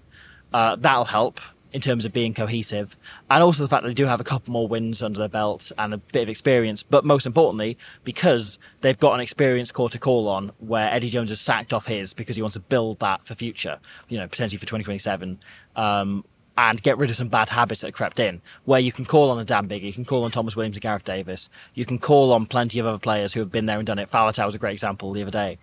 Uh, 0.55 0.77
that'll 0.77 1.05
help 1.05 1.39
in 1.77 1.83
terms 1.83 2.07
of 2.07 2.13
being 2.15 2.33
cohesive. 2.33 2.97
And 3.31 3.43
also 3.43 3.63
the 3.63 3.69
fact 3.69 3.83
that 3.83 3.91
they 3.91 3.95
do 3.95 4.07
have 4.07 4.19
a 4.19 4.25
couple 4.25 4.51
more 4.51 4.67
wins 4.67 5.03
under 5.03 5.19
their 5.19 5.29
belt 5.29 5.71
and 5.77 5.93
a 5.93 5.99
bit 5.99 6.23
of 6.23 6.31
experience. 6.31 6.83
But 6.83 7.05
most 7.05 7.27
importantly, 7.27 7.77
because 8.03 8.59
they've 8.81 8.99
got 8.99 9.13
an 9.13 9.21
experienced 9.21 9.75
core 9.75 9.91
to 9.91 9.99
call 9.99 10.27
on 10.27 10.53
where 10.59 10.91
Eddie 10.91 11.11
Jones 11.11 11.29
has 11.29 11.39
sacked 11.39 11.75
off 11.75 11.85
his 11.85 12.15
because 12.15 12.35
he 12.35 12.41
wants 12.41 12.55
to 12.55 12.61
build 12.61 12.99
that 13.01 13.27
for 13.27 13.35
future, 13.35 13.79
you 14.09 14.17
know, 14.17 14.27
potentially 14.27 14.59
for 14.59 14.65
2027. 14.65 15.39
Um, 15.77 16.25
and 16.57 16.83
get 16.83 16.97
rid 16.97 17.11
of 17.11 17.17
some 17.17 17.29
bad 17.29 17.51
habits 17.51 17.83
that 17.83 17.93
crept 17.93 18.19
in, 18.19 18.41
where 18.65 18.81
you 18.81 18.91
can 18.91 19.05
call 19.05 19.31
on 19.31 19.39
a 19.39 19.45
Dan 19.45 19.69
Biggar, 19.69 19.83
you 19.83 19.93
can 19.93 20.07
call 20.07 20.25
on 20.25 20.31
Tomos 20.31 20.57
Williams 20.57 20.77
and 20.77 20.83
Gareth 20.83 21.05
Davies, 21.05 21.51
you 21.75 21.85
can 21.85 21.99
call 21.99 22.33
on 22.33 22.47
plenty 22.47 22.79
of 22.79 22.87
other 22.87 22.97
players 22.97 23.35
who 23.35 23.41
have 23.41 23.53
been 23.53 23.67
there 23.67 23.77
and 23.77 23.87
done 23.87 23.99
it. 23.99 24.11
Faletau 24.11 24.47
was 24.47 24.55
a 24.55 24.59
great 24.59 24.73
example 24.73 25.13
the 25.13 25.21
other 25.21 25.31
day. 25.31 25.59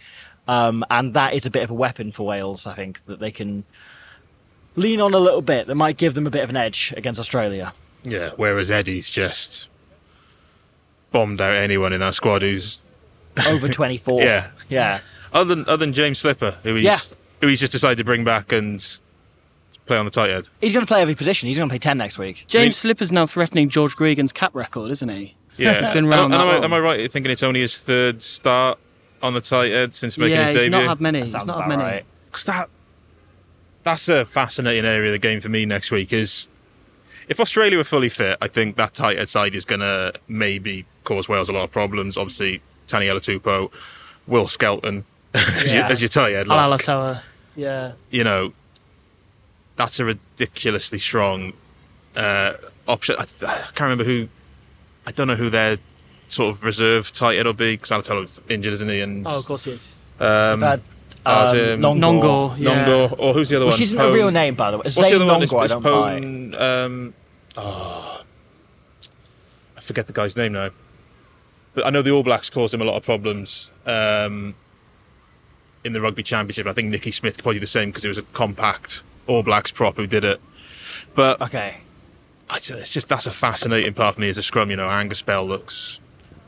Um, 0.48 0.86
and 0.92 1.16
that 1.16 1.34
is 1.34 1.48
a 1.48 1.50
bit 1.50 1.64
of 1.64 1.72
a 1.72 1.74
weapon 1.74 2.12
for 2.12 2.28
Wales, 2.28 2.68
I 2.68 2.76
think, 2.76 3.04
that 3.08 3.20
they 3.20 3.32
can 3.32 3.64
lean 4.76 5.00
on 5.02 5.14
a 5.14 5.18
little 5.20 5.42
bit 5.42 5.68
that 5.68 5.76
might 5.76 5.98
give 5.98 6.14
them 6.14 6.26
a 6.28 6.30
bit 6.30 6.44
of 6.44 6.50
an 6.50 6.58
edge 6.58 6.94
against 6.98 7.20
Australia. 7.20 7.74
Yeah, 8.04 8.32
whereas 8.38 8.70
Eddie's 8.72 9.10
just 9.10 9.68
bombed 11.12 11.40
out 11.42 11.54
anyone 11.54 11.94
in 11.94 12.00
that 12.00 12.16
squad 12.16 12.42
who's 12.42 12.82
Over 13.48 13.68
24. 13.68 14.22
Yeah. 14.22 14.52
Yeah. 14.70 15.00
other 15.34 15.56
than 15.56 15.66
other 15.68 15.78
than 15.78 15.94
James 15.94 16.20
Slipper, 16.20 16.58
who 16.64 16.76
he's 16.76 16.84
Yeah. 16.86 17.00
who 17.42 17.48
he's 17.48 17.60
just 17.60 17.72
decided 17.72 17.98
to 17.98 18.04
bring 18.04 18.24
back 18.24 18.52
and 18.52 18.84
play 19.86 19.98
on 19.98 20.06
the 20.06 20.12
tight 20.12 20.30
end. 20.30 20.50
He's 20.62 20.72
going 20.74 20.86
to 20.86 20.88
play 20.88 21.02
every 21.02 21.16
position. 21.16 21.48
He's 21.48 21.58
going 21.58 21.68
to 21.68 21.72
play 21.74 21.80
10 21.80 21.98
next 21.98 22.18
week. 22.18 22.46
James 22.48 22.66
mean- 22.68 22.72
Slipper's 22.74 23.12
now 23.12 23.26
threatening 23.26 23.70
George 23.70 23.96
Gregan's 23.96 24.32
cap 24.32 24.54
record, 24.56 24.92
isn't 24.92 25.10
he? 25.10 25.36
Yeah, 25.58 25.74
He's 25.80 25.88
been 25.90 26.06
And- 26.06 26.08
around 26.14 26.32
and 26.34 26.42
am, 26.42 26.48
I, 26.48 26.64
am 26.64 26.74
I 26.74 26.80
right 26.80 27.00
in 27.00 27.10
thinking 27.10 27.32
it's 27.32 27.44
only 27.44 27.60
his 27.62 27.78
third 27.78 28.22
start 28.22 28.80
on 29.22 29.34
the 29.34 29.42
tight 29.42 29.72
end 29.72 29.94
since 29.94 30.18
making 30.18 30.36
yeah, 30.36 30.42
his 30.48 30.50
he's 30.52 30.58
debut? 30.66 30.72
not 30.72 30.88
had 30.88 31.02
many. 31.02 31.20
That 31.20 31.26
He's 31.26 31.32
sounds 31.32 31.46
not 31.46 31.58
about 31.58 31.70
had 31.72 31.78
many. 31.80 31.90
right. 31.92 32.06
Because 32.32 32.44
that 32.46 32.70
that's 33.84 34.08
a 34.10 34.26
fascinating 34.26 34.86
area 34.86 35.08
of 35.08 35.12
the 35.14 35.20
game 35.20 35.42
for 35.42 35.50
me 35.50 35.66
next 35.66 35.92
week. 35.92 36.14
Is 36.14 36.48
if 37.28 37.40
Australia 37.40 37.78
were 37.78 37.84
fully 37.84 38.10
fit, 38.10 38.38
I 38.42 38.48
think 38.48 38.76
that 38.78 38.94
tight 38.94 39.18
head 39.18 39.30
side 39.30 39.56
is 39.56 39.66
going 39.66 39.82
to 39.82 40.14
maybe 40.28 40.86
cause 41.04 41.28
Wales 41.30 41.50
a 41.50 41.54
lot 41.54 41.64
of 41.64 41.72
problems. 41.72 42.18
Obviously, 42.18 42.62
Taniela 42.88 43.20
Tupou, 43.20 43.72
Will 44.28 44.48
Skelton 44.48 45.06
as, 45.34 45.72
your, 45.74 45.82
Yeah. 45.84 45.88
as 45.90 46.02
your 46.02 46.10
tight 46.10 46.34
head. 46.34 46.48
Al 46.50 46.70
lock. 46.70 46.82
Alatoa. 46.82 47.22
Yeah. 47.56 47.92
you 48.10 48.24
know, 48.24 48.54
that's 49.76 50.00
a 50.00 50.06
ridiculously 50.06 50.98
strong 51.00 51.54
uh, 52.16 52.54
option. 52.88 53.16
I, 53.18 53.24
I 53.46 53.56
can't 53.74 53.82
remember 53.82 54.04
who. 54.04 54.28
I 55.06 55.12
don't 55.12 55.28
know 55.28 55.36
who 55.36 55.50
their 55.50 55.78
sort 56.30 56.56
of 56.56 56.64
reserve 56.64 57.12
tight 57.12 57.36
head 57.36 57.46
will 57.46 57.54
be 57.54 57.76
because 57.76 57.90
Alatoa's 57.90 58.40
injured, 58.50 58.74
isn't 58.74 58.90
he? 58.90 59.02
And 59.02 59.28
Oh, 59.28 59.38
of 59.40 59.46
course 59.46 59.66
he 59.66 59.72
is. 59.72 59.98
um, 60.20 60.60
They've 60.62 60.70
had 60.70 60.82
as 61.26 61.52
um, 61.54 61.58
in- 61.58 61.82
Nonggorr. 61.82 62.58
Yeah. 62.58 62.86
Nonggorr, 62.86 63.16
or 63.20 63.34
who's 63.34 63.50
the 63.50 63.56
other 63.58 63.66
Which 63.66 63.76
one? 63.76 63.82
isn't 63.82 64.00
a 64.00 64.12
real 64.12 64.32
name, 64.32 64.56
by 64.56 64.72
the 64.72 64.78
way. 64.78 64.84
What's 64.84 64.96
the 64.96 65.04
Zane 65.04 65.16
other 65.16 65.26
one? 65.26 65.44
It's, 65.44 65.52
Nonggorr, 65.52 65.60
I 65.60 65.64
it's 65.64 65.74
don't 65.74 65.84
buy. 65.84 66.20
Pone, 66.20 66.56
um, 66.56 67.14
oh, 67.58 68.22
I 69.78 69.82
forget 69.82 70.08
the 70.08 70.14
guy's 70.14 70.36
name 70.38 70.54
now. 70.54 70.70
But 71.74 71.86
I 71.86 71.90
know 71.90 72.02
the 72.02 72.12
All 72.12 72.24
Blacks 72.24 72.50
caused 72.50 72.74
him 72.74 72.82
a 72.82 72.86
lot 72.86 72.96
of 72.98 73.04
problems 73.04 73.72
um, 73.86 74.54
in 75.84 75.94
the 75.94 76.02
rugby 76.02 76.22
championship. 76.24 76.68
I 76.68 76.74
think 76.74 76.90
Nicky 76.90 77.12
Smith 77.12 77.36
could 77.36 77.44
probably 77.44 77.56
do 77.60 77.62
the 77.62 77.68
same 77.68 77.90
because 77.90 78.06
it 78.06 78.10
was 78.10 78.18
a 78.18 78.24
compact 78.34 79.02
All 79.28 79.42
Blacks 79.44 79.72
prop 79.72 79.96
who 79.98 80.06
did 80.06 80.24
it. 80.24 80.40
But 81.16 81.42
Okay. 81.42 81.78
I 82.50 82.58
it's 82.58 82.90
just 82.92 83.08
that's 83.08 83.26
a 83.26 83.32
fascinating 83.32 83.94
part 83.94 84.16
for 84.16 84.22
me 84.22 84.30
as 84.30 84.38
a 84.38 84.44
scrum. 84.44 84.70
You 84.70 84.76
know, 84.76 84.88
Angus 84.88 85.22
Bell 85.24 85.46
looks 85.46 86.00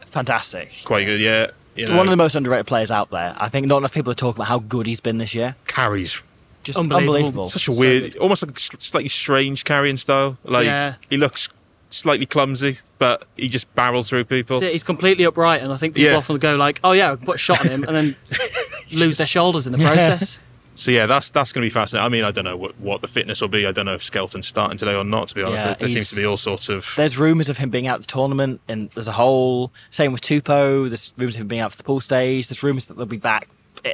Fantastic. 0.06 0.72
quite 0.84 1.06
good. 1.06 1.20
Yeah, 1.20 1.48
you 1.76 1.88
know, 1.88 1.96
One 1.98 2.06
of 2.08 2.10
the 2.12 2.16
most 2.18 2.36
underrated 2.36 2.68
players 2.68 2.92
out 2.92 3.10
there. 3.12 3.36
I 3.38 3.50
think 3.50 3.68
not 3.68 3.78
enough 3.78 3.94
people 3.94 4.12
are 4.12 4.16
talking 4.16 4.38
about 4.38 4.48
how 4.48 4.60
good 4.60 4.88
he's 4.88 5.00
been 5.02 5.18
this 5.18 5.34
year. 5.36 5.56
carries 5.68 6.22
Just 6.64 6.80
Unbelievable. 6.80 7.16
unbelievable. 7.16 7.50
such 7.50 7.68
a 7.68 7.74
So 7.74 7.80
weird, 7.80 8.14
good. 8.14 8.18
almost 8.18 8.42
like 8.44 8.52
a 8.52 8.56
s- 8.56 8.72
slightly 8.80 9.10
strange 9.10 9.64
carrying 9.66 9.98
style. 9.98 10.38
Like 10.44 10.66
Yeah. 10.66 10.96
he 11.10 11.18
looks 11.18 11.48
slightly 11.92 12.26
clumsy, 12.26 12.80
but 12.98 13.26
he 13.38 13.48
just 13.48 13.74
barrels 13.76 14.10
through 14.10 14.24
people. 14.26 14.60
So 14.60 14.68
he's 14.70 14.84
completely 14.84 15.26
upright, 15.26 15.62
and 15.62 15.72
I 15.72 15.78
think 15.78 15.94
people 15.96 16.12
Yeah. 16.12 16.18
often 16.18 16.38
go 16.40 16.56
like, 16.56 16.80
"Oh 16.84 16.92
yeah, 16.94 17.12
we 17.12 17.18
can 17.18 17.26
put 17.28 17.36
a 17.36 17.40
shot 17.40 17.62
on 17.62 17.68
him," 17.72 17.84
and 17.88 17.96
then 17.96 18.16
lose 18.92 19.18
their 19.18 19.28
shoulders 19.28 19.68
in 19.68 19.74
the 19.74 19.78
process. 19.80 20.40
So 20.78 20.92
yeah, 20.92 21.06
that's 21.06 21.30
that's 21.30 21.54
going 21.54 21.62
to 21.64 21.66
be 21.66 21.70
fascinating. 21.74 22.06
I 22.06 22.10
mean, 22.10 22.24
I 22.26 22.32
don't 22.32 22.44
know 22.44 22.58
what, 22.58 22.78
what 22.80 23.02
the 23.02 23.08
fitness 23.08 23.40
will 23.42 23.48
be. 23.48 23.66
I 23.66 23.72
don't 23.72 23.86
know 23.86 23.94
if 23.94 24.04
Skelton's 24.04 24.46
starting 24.48 24.78
today 24.78 24.94
or 24.94 25.04
not. 25.06 25.30
To 25.30 25.36
be 25.36 25.42
honest, 25.42 25.60
Yeah, 25.64 25.68
there, 25.70 25.76
there 25.80 25.90
seems 25.90 26.10
to 26.10 26.16
be 26.18 26.26
all 26.26 26.36
sorts 26.38 26.68
of 26.70 26.92
There's 26.98 27.18
rumours 27.18 27.48
of 27.50 27.58
him 27.58 27.70
being 27.70 27.88
out 27.88 28.00
of 28.02 28.08
the 28.08 28.12
tournament 28.12 28.60
and 28.68 28.90
there's 28.92 29.08
a 29.08 29.14
whole. 29.14 29.72
Same 29.90 30.12
with 30.12 30.22
Tupou. 30.22 30.90
There's 30.90 31.14
rumours 31.18 31.36
of 31.36 31.42
him 31.42 31.48
being 31.48 31.62
out 31.62 31.72
for 31.72 31.78
the 31.78 31.84
pool 31.84 32.00
stage. 32.02 32.48
There's 32.50 32.62
rumours 32.62 32.88
that 32.88 32.98
they'll 32.98 33.06
be 33.06 33.18
back 33.18 33.48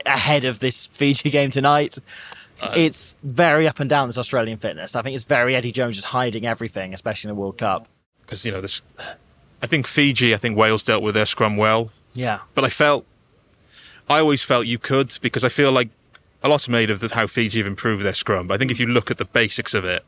ahead 0.05 0.43
of 0.43 0.59
this 0.59 0.87
Fiji 0.87 1.29
game 1.29 1.51
tonight. 1.51 1.97
Uh, 2.61 2.73
it's 2.75 3.15
very 3.23 3.67
up 3.67 3.79
and 3.79 3.89
down, 3.89 4.07
this 4.07 4.17
Australian 4.17 4.57
fitness. 4.57 4.95
I 4.95 5.01
think 5.01 5.15
it's 5.15 5.23
very 5.23 5.55
Eddie 5.55 5.71
Jones 5.71 5.95
just 5.95 6.07
hiding 6.07 6.45
everything, 6.45 6.93
especially 6.93 7.29
in 7.29 7.35
the 7.35 7.39
World 7.41 7.57
Cup. 7.57 7.87
because 8.21 8.43
you 8.45 8.51
know 8.51 8.61
this. 8.61 8.81
I 9.61 9.67
think 9.67 9.85
Fiji, 9.87 10.33
I 10.33 10.37
think 10.37 10.57
Wales 10.57 10.83
dealt 10.83 11.03
with 11.03 11.13
their 11.15 11.25
scrum 11.27 11.57
well, 11.57 11.91
Yeah. 12.13 12.39
but 12.55 12.63
I 12.63 12.69
felt, 12.69 13.05
I 14.09 14.19
always 14.19 14.41
felt 14.43 14.65
you 14.65 14.79
could 14.79 15.17
because 15.21 15.43
I 15.43 15.49
feel 15.49 15.71
like 15.71 15.89
a 16.43 16.49
lot's 16.49 16.67
made 16.67 16.89
of 16.89 16.99
the, 16.99 17.09
how 17.13 17.27
Fiji 17.27 17.59
have 17.59 17.67
improved 17.67 18.03
their 18.03 18.13
scrum. 18.13 18.47
But 18.47 18.55
I 18.55 18.57
think 18.57 18.71
if 18.71 18.79
you 18.79 18.87
look 18.87 19.11
at 19.11 19.17
the 19.17 19.25
basics 19.25 19.73
of 19.73 19.85
it, 19.85 20.03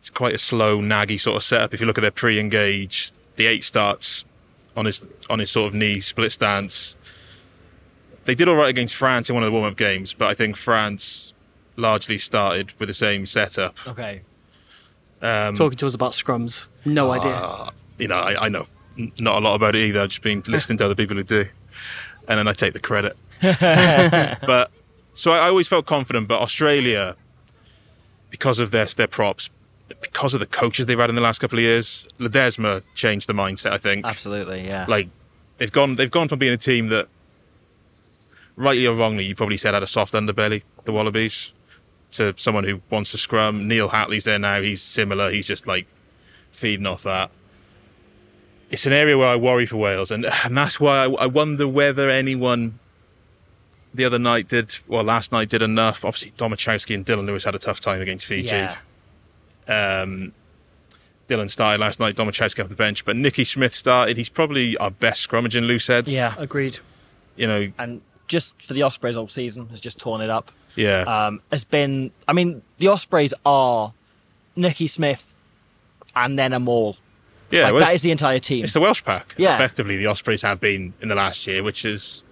it's 0.00 0.10
quite 0.10 0.34
a 0.34 0.38
slow, 0.38 0.78
naggy 0.78 1.18
sort 1.18 1.36
of 1.36 1.42
setup. 1.42 1.74
If 1.74 1.80
you 1.80 1.86
look 1.86 1.98
at 1.98 2.02
their 2.02 2.10
pre-engage, 2.12 3.10
the 3.36 3.46
eight 3.46 3.64
starts 3.64 4.24
on 4.76 4.84
his 4.84 5.00
on 5.28 5.38
his 5.38 5.50
sort 5.50 5.68
of 5.68 5.74
knee 5.74 6.00
split 6.00 6.32
stance. 6.32 6.96
They 8.24 8.34
did 8.34 8.48
all 8.48 8.56
right 8.56 8.68
against 8.68 8.94
France 8.94 9.28
in 9.28 9.34
one 9.34 9.42
of 9.42 9.48
the 9.48 9.52
warm-up 9.52 9.76
games, 9.76 10.12
but 10.12 10.28
I 10.28 10.34
think 10.34 10.56
France 10.56 11.32
largely 11.76 12.18
started 12.18 12.72
with 12.78 12.88
the 12.88 12.94
same 12.94 13.26
setup. 13.26 13.76
Okay. 13.86 14.22
Um, 15.22 15.56
Talking 15.56 15.78
to 15.78 15.86
us 15.86 15.94
about 15.94 16.12
scrums, 16.12 16.68
no 16.84 17.10
idea. 17.10 17.32
uh, 17.32 17.70
you 17.98 18.08
know, 18.08 18.16
I, 18.16 18.46
I 18.46 18.48
know 18.48 18.66
not 19.18 19.40
a 19.40 19.44
lot 19.44 19.54
about 19.54 19.74
it 19.74 19.82
either. 19.82 20.00
I've 20.00 20.10
just 20.10 20.22
been 20.22 20.42
listening 20.46 20.78
to 20.78 20.84
other 20.84 20.94
people 20.94 21.16
who 21.16 21.22
do, 21.22 21.46
and 22.28 22.38
then 22.38 22.46
I 22.48 22.52
take 22.52 22.74
the 22.74 22.80
credit. 22.80 23.18
but 23.40 24.70
so 25.16 25.32
I, 25.32 25.38
I 25.38 25.48
always 25.48 25.66
felt 25.66 25.86
confident. 25.86 26.28
But 26.28 26.40
Australia, 26.40 27.16
because 28.30 28.58
of 28.58 28.70
their 28.70 28.84
their 28.86 29.08
props, 29.08 29.50
because 30.00 30.34
of 30.34 30.40
the 30.40 30.46
coaches 30.46 30.86
they've 30.86 30.98
had 30.98 31.10
in 31.10 31.16
the 31.16 31.22
last 31.22 31.40
couple 31.40 31.58
of 31.58 31.62
years, 31.62 32.06
Ledesma 32.20 32.82
changed 32.94 33.28
the 33.28 33.32
mindset. 33.32 33.72
I 33.72 33.78
think 33.78 34.04
Absolutely, 34.06 34.64
yeah. 34.64 34.84
like 34.88 35.08
they've 35.58 35.72
gone 35.72 35.96
they've 35.96 36.10
gone 36.10 36.28
from 36.28 36.38
being 36.38 36.52
a 36.52 36.58
team 36.58 36.88
that, 36.88 37.08
rightly 38.54 38.86
or 38.86 38.94
wrongly, 38.94 39.24
you 39.24 39.34
probably 39.34 39.56
said 39.56 39.74
had 39.74 39.82
a 39.82 39.86
soft 39.86 40.12
underbelly, 40.12 40.62
the 40.84 40.92
Wallabies, 40.92 41.52
to 42.12 42.34
someone 42.36 42.64
who 42.64 42.82
wants 42.90 43.10
to 43.12 43.18
scrum. 43.18 43.66
Neil 43.66 43.88
Hatley's 43.88 44.24
there 44.24 44.38
now. 44.38 44.60
He's 44.60 44.82
similar. 44.82 45.30
He's 45.30 45.46
just 45.46 45.66
like 45.66 45.86
feeding 46.52 46.86
off 46.86 47.02
that. 47.04 47.30
It's 48.68 48.84
an 48.84 48.92
area 48.92 49.16
where 49.16 49.28
I 49.28 49.36
worry 49.36 49.64
for 49.64 49.76
Wales, 49.78 50.10
and 50.10 50.26
and 50.44 50.56
that's 50.56 50.78
why 50.78 51.04
I, 51.04 51.10
I 51.10 51.26
wonder 51.26 51.66
whether 51.66 52.10
anyone 52.10 52.78
the 53.96 54.04
other 54.04 54.18
night 54.18 54.48
did, 54.48 54.76
well, 54.86 55.02
last 55.04 55.32
night 55.32 55.48
did 55.48 55.62
enough. 55.62 56.04
Obviously, 56.04 56.30
Domachowski 56.32 56.94
and 56.94 57.04
Dylan 57.04 57.26
Lewis 57.26 57.44
had 57.44 57.54
a 57.54 57.58
tough 57.58 57.80
time 57.80 58.00
against 58.00 58.26
Fiji. 58.26 58.48
yeah. 58.48 58.76
Um, 59.68 60.32
Dylan 61.28 61.50
started 61.50 61.80
last 61.80 61.98
night. 61.98 62.14
Domachowski 62.14 62.62
off 62.62 62.68
the 62.68 62.76
bench, 62.76 63.04
but 63.04 63.16
Nicky 63.16 63.44
Smith 63.44 63.74
started. 63.74 64.16
He's 64.16 64.28
probably 64.28 64.76
our 64.76 64.90
best 64.92 65.28
scrummage 65.28 65.56
in 65.56 65.64
loose 65.64 65.88
heads. 65.88 66.10
Yeah. 66.10 66.34
Agreed. 66.38 66.78
you 67.34 67.46
know, 67.48 67.72
And 67.78 68.00
just 68.28 68.60
for 68.62 68.74
the 68.74 68.82
Ospreys 68.82 69.16
all 69.16 69.28
season 69.28 69.68
has 69.70 69.80
just 69.80 69.98
torn 69.98 70.20
it 70.20 70.30
up. 70.30 70.52
yeah, 70.76 71.00
um, 71.02 71.40
has 71.50 71.64
been. 71.64 72.12
I 72.28 72.32
mean, 72.32 72.62
the 72.78 72.88
Ospreys 72.88 73.34
are 73.44 73.92
Nicky 74.54 74.86
Smith 74.86 75.34
and 76.14 76.38
then 76.38 76.52
a 76.52 76.60
Maul. 76.60 76.96
yeah. 77.50 77.64
like, 77.64 77.72
well, 77.74 77.84
that 77.84 77.94
is 77.94 78.02
the 78.02 78.10
entire 78.12 78.38
team. 78.38 78.64
it's 78.64 78.72
the 78.72 78.80
Welsh 78.80 79.02
pack. 79.04 79.34
Yeah. 79.36 79.54
effectively, 79.56 79.96
the 79.96 80.06
Ospreys 80.06 80.42
have 80.42 80.60
been 80.60 80.94
in 81.00 81.08
the 81.08 81.14
last 81.14 81.46
year, 81.46 81.62
which 81.62 81.84
is, 81.84 82.22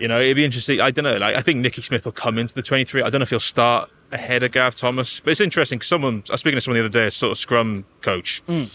you 0.00 0.08
know, 0.08 0.18
it'd 0.20 0.34
be 0.36 0.44
interesting. 0.44 0.80
I 0.80 0.90
don't 0.90 1.04
know. 1.04 1.18
Like, 1.18 1.36
I 1.36 1.42
think 1.42 1.58
Nicky 1.58 1.82
Smith 1.82 2.04
will 2.04 2.12
come 2.12 2.38
into 2.38 2.54
the 2.54 2.62
twenty-three. 2.62 3.02
I 3.02 3.10
don't 3.10 3.20
know 3.20 3.24
if 3.24 3.30
he'll 3.30 3.38
start 3.40 3.90
ahead 4.10 4.42
of 4.42 4.50
Gareth 4.52 4.78
Thomas, 4.78 5.20
but 5.20 5.30
it's 5.30 5.40
interesting. 5.40 5.78
'cause 5.78 5.88
someone 5.88 6.24
I 6.28 6.32
was 6.32 6.40
speaking 6.40 6.56
to 6.56 6.60
someone 6.60 6.80
the 6.80 6.86
other 6.86 6.92
day, 7.00 7.06
a 7.06 7.10
sort 7.10 7.32
of 7.32 7.38
scrum 7.38 7.84
coach, 8.00 8.42
Mm. 8.48 8.70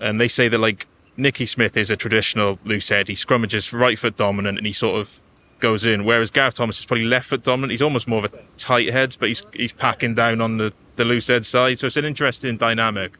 and 0.00 0.20
they 0.20 0.28
say 0.28 0.48
that 0.48 0.58
like 0.58 0.86
Nicky 1.16 1.46
Smith 1.46 1.76
is 1.76 1.90
a 1.90 1.96
traditional 1.96 2.58
loose 2.64 2.88
head. 2.88 3.08
He 3.08 3.14
scrummages 3.14 3.72
right 3.72 3.98
foot 3.98 4.16
dominant 4.16 4.58
and 4.58 4.66
he 4.66 4.72
sort 4.72 5.00
of 5.00 5.20
goes 5.60 5.84
in. 5.84 6.04
Whereas 6.04 6.30
Gareth 6.30 6.54
Thomas 6.56 6.78
is 6.78 6.84
probably 6.84 7.04
left 7.06 7.28
foot 7.28 7.42
dominant. 7.42 7.70
He's 7.70 7.80
almost 7.82 8.06
more 8.08 8.24
of 8.24 8.32
a 8.32 8.38
tight 8.58 8.88
head, 8.90 9.16
but 9.20 9.28
he's 9.28 9.42
he's 9.54 9.72
packing 9.72 10.14
down 10.14 10.40
on 10.40 10.56
the, 10.58 10.72
the 10.96 11.04
loose 11.04 11.28
head 11.28 11.46
side. 11.46 11.78
So 11.78 11.86
it's 11.86 11.96
an 11.96 12.04
interesting 12.04 12.56
dynamic. 12.56 13.12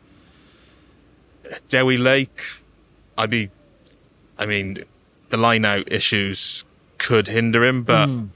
Dewi 1.69 1.97
Lake, 1.97 2.43
I'd 3.17 3.31
be, 3.31 3.51
I 4.39 4.47
mean, 4.47 4.85
the 5.31 5.37
line 5.37 5.65
out 5.65 5.91
issues 5.93 6.65
could 7.07 7.29
hinder 7.29 7.65
him, 7.65 7.85
but 7.85 8.09
hmm. 8.09 8.27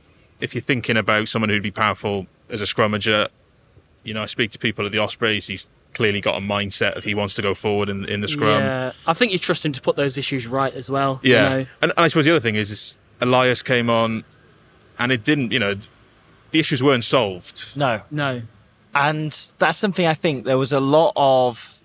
if 0.41 0.55
you're 0.55 0.63
thinking 0.63 0.97
about 0.97 1.27
someone 1.29 1.49
who'd 1.49 1.63
be 1.63 1.73
powerful 1.73 2.27
as 2.49 2.61
a 2.61 2.65
scrummager, 2.65 3.29
you 4.05 4.15
know, 4.15 4.23
I 4.23 4.27
speak 4.27 4.53
to 4.53 4.59
people 4.59 4.87
at 4.87 4.93
the 4.93 4.99
Ospreys. 4.99 5.49
He's 5.49 5.69
clearly 5.93 6.21
got 6.21 6.37
a 6.37 6.41
mindset 6.41 6.93
of 6.97 7.03
he 7.03 7.15
wants 7.15 7.35
to 7.35 7.43
go 7.43 7.53
forward 7.55 7.89
in, 7.89 8.05
in 8.09 8.21
the 8.21 8.29
scrum. 8.29 8.63
Yeah, 8.63 8.93
I 9.09 9.13
think 9.13 9.33
you 9.33 9.39
trust 9.39 9.67
him 9.67 9.73
to 9.73 9.81
put 9.81 9.97
those 9.97 10.17
issues 10.17 10.47
right 10.47 10.73
as 10.73 10.89
well. 10.89 11.19
you 11.23 11.33
Yeah, 11.33 11.49
know. 11.49 11.59
and, 11.83 11.91
and 11.91 11.93
I 11.97 12.07
suppose 12.09 12.25
the 12.25 12.31
other 12.31 12.41
thing 12.41 12.55
is, 12.55 12.71
is 12.71 12.99
Elias 13.21 13.63
came 13.63 13.91
on, 13.91 14.25
and 15.01 15.11
it 15.11 15.25
didn't. 15.25 15.51
You 15.53 15.59
know, 15.59 15.75
the 16.53 16.61
issues 16.61 16.81
weren't 16.83 17.05
solved. 17.05 17.77
No, 17.77 18.03
No. 18.11 18.43
and 18.95 19.51
that's 19.59 19.79
something 19.79 20.07
I 20.07 20.15
think 20.15 20.45
there 20.45 20.59
was 20.59 20.73
a 20.73 20.81
lot 20.81 21.13
of 21.17 21.80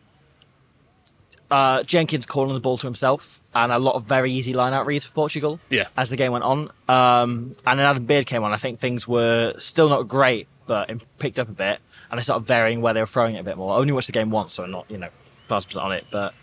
uh, 1.51 1.83
Jenkins 1.83 2.25
calling 2.25 2.53
the 2.53 2.59
ball 2.59 2.77
to 2.77 2.87
himself, 2.87 3.41
and 3.53 3.71
a 3.71 3.79
lot 3.79 3.95
of 3.95 4.03
very 4.05 4.31
easy 4.31 4.53
line 4.53 4.73
out 4.73 4.85
reads 4.85 5.05
for 5.05 5.13
Portugal. 5.13 5.59
Yeah. 5.69 5.85
as 5.97 6.09
the 6.09 6.15
game 6.15 6.31
went 6.31 6.43
on, 6.43 6.71
um, 6.89 7.53
and 7.65 7.79
then 7.79 7.85
Adam 7.85 8.05
Beard 8.05 8.25
came 8.25 8.43
on. 8.43 8.51
I 8.51 8.57
think 8.57 8.79
things 8.79 9.07
were 9.07 9.53
still 9.57 9.89
not 9.89 10.07
great, 10.07 10.47
but 10.65 10.89
it 10.89 11.05
picked 11.19 11.39
up 11.39 11.47
a 11.49 11.53
bit, 11.53 11.79
and 12.09 12.19
they 12.19 12.23
started 12.23 12.45
varying 12.45 12.81
where 12.81 12.93
they 12.93 12.99
were 12.99 13.05
throwing 13.07 13.35
it 13.35 13.39
a 13.39 13.43
bit 13.43 13.57
more. 13.57 13.75
I 13.75 13.77
only 13.77 13.93
watched 13.93 14.07
the 14.07 14.13
game 14.13 14.31
once, 14.31 14.53
so 14.53 14.63
I'm 14.63 14.71
not 14.71 14.89
you 14.89 14.97
know 14.97 15.09
fast 15.47 15.67
percent 15.67 15.85
on 15.85 15.91
it, 15.91 16.05
but 16.11 16.33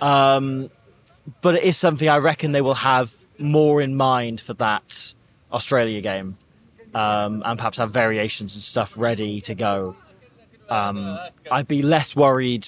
um, 0.00 0.70
but 1.40 1.54
it 1.54 1.62
is 1.62 1.76
something 1.76 2.08
I 2.08 2.18
reckon 2.18 2.52
they 2.52 2.60
will 2.60 2.74
have 2.74 3.14
more 3.38 3.80
in 3.80 3.96
mind 3.96 4.40
for 4.40 4.54
that 4.54 5.14
Australia 5.52 6.00
game, 6.00 6.36
um, 6.94 7.42
and 7.44 7.58
perhaps 7.58 7.78
have 7.78 7.90
variations 7.90 8.54
and 8.54 8.62
stuff 8.62 8.94
ready 8.96 9.40
to 9.42 9.54
go. 9.54 9.96
Um, 10.68 11.18
I'd 11.50 11.68
be 11.68 11.82
less 11.82 12.16
worried 12.16 12.66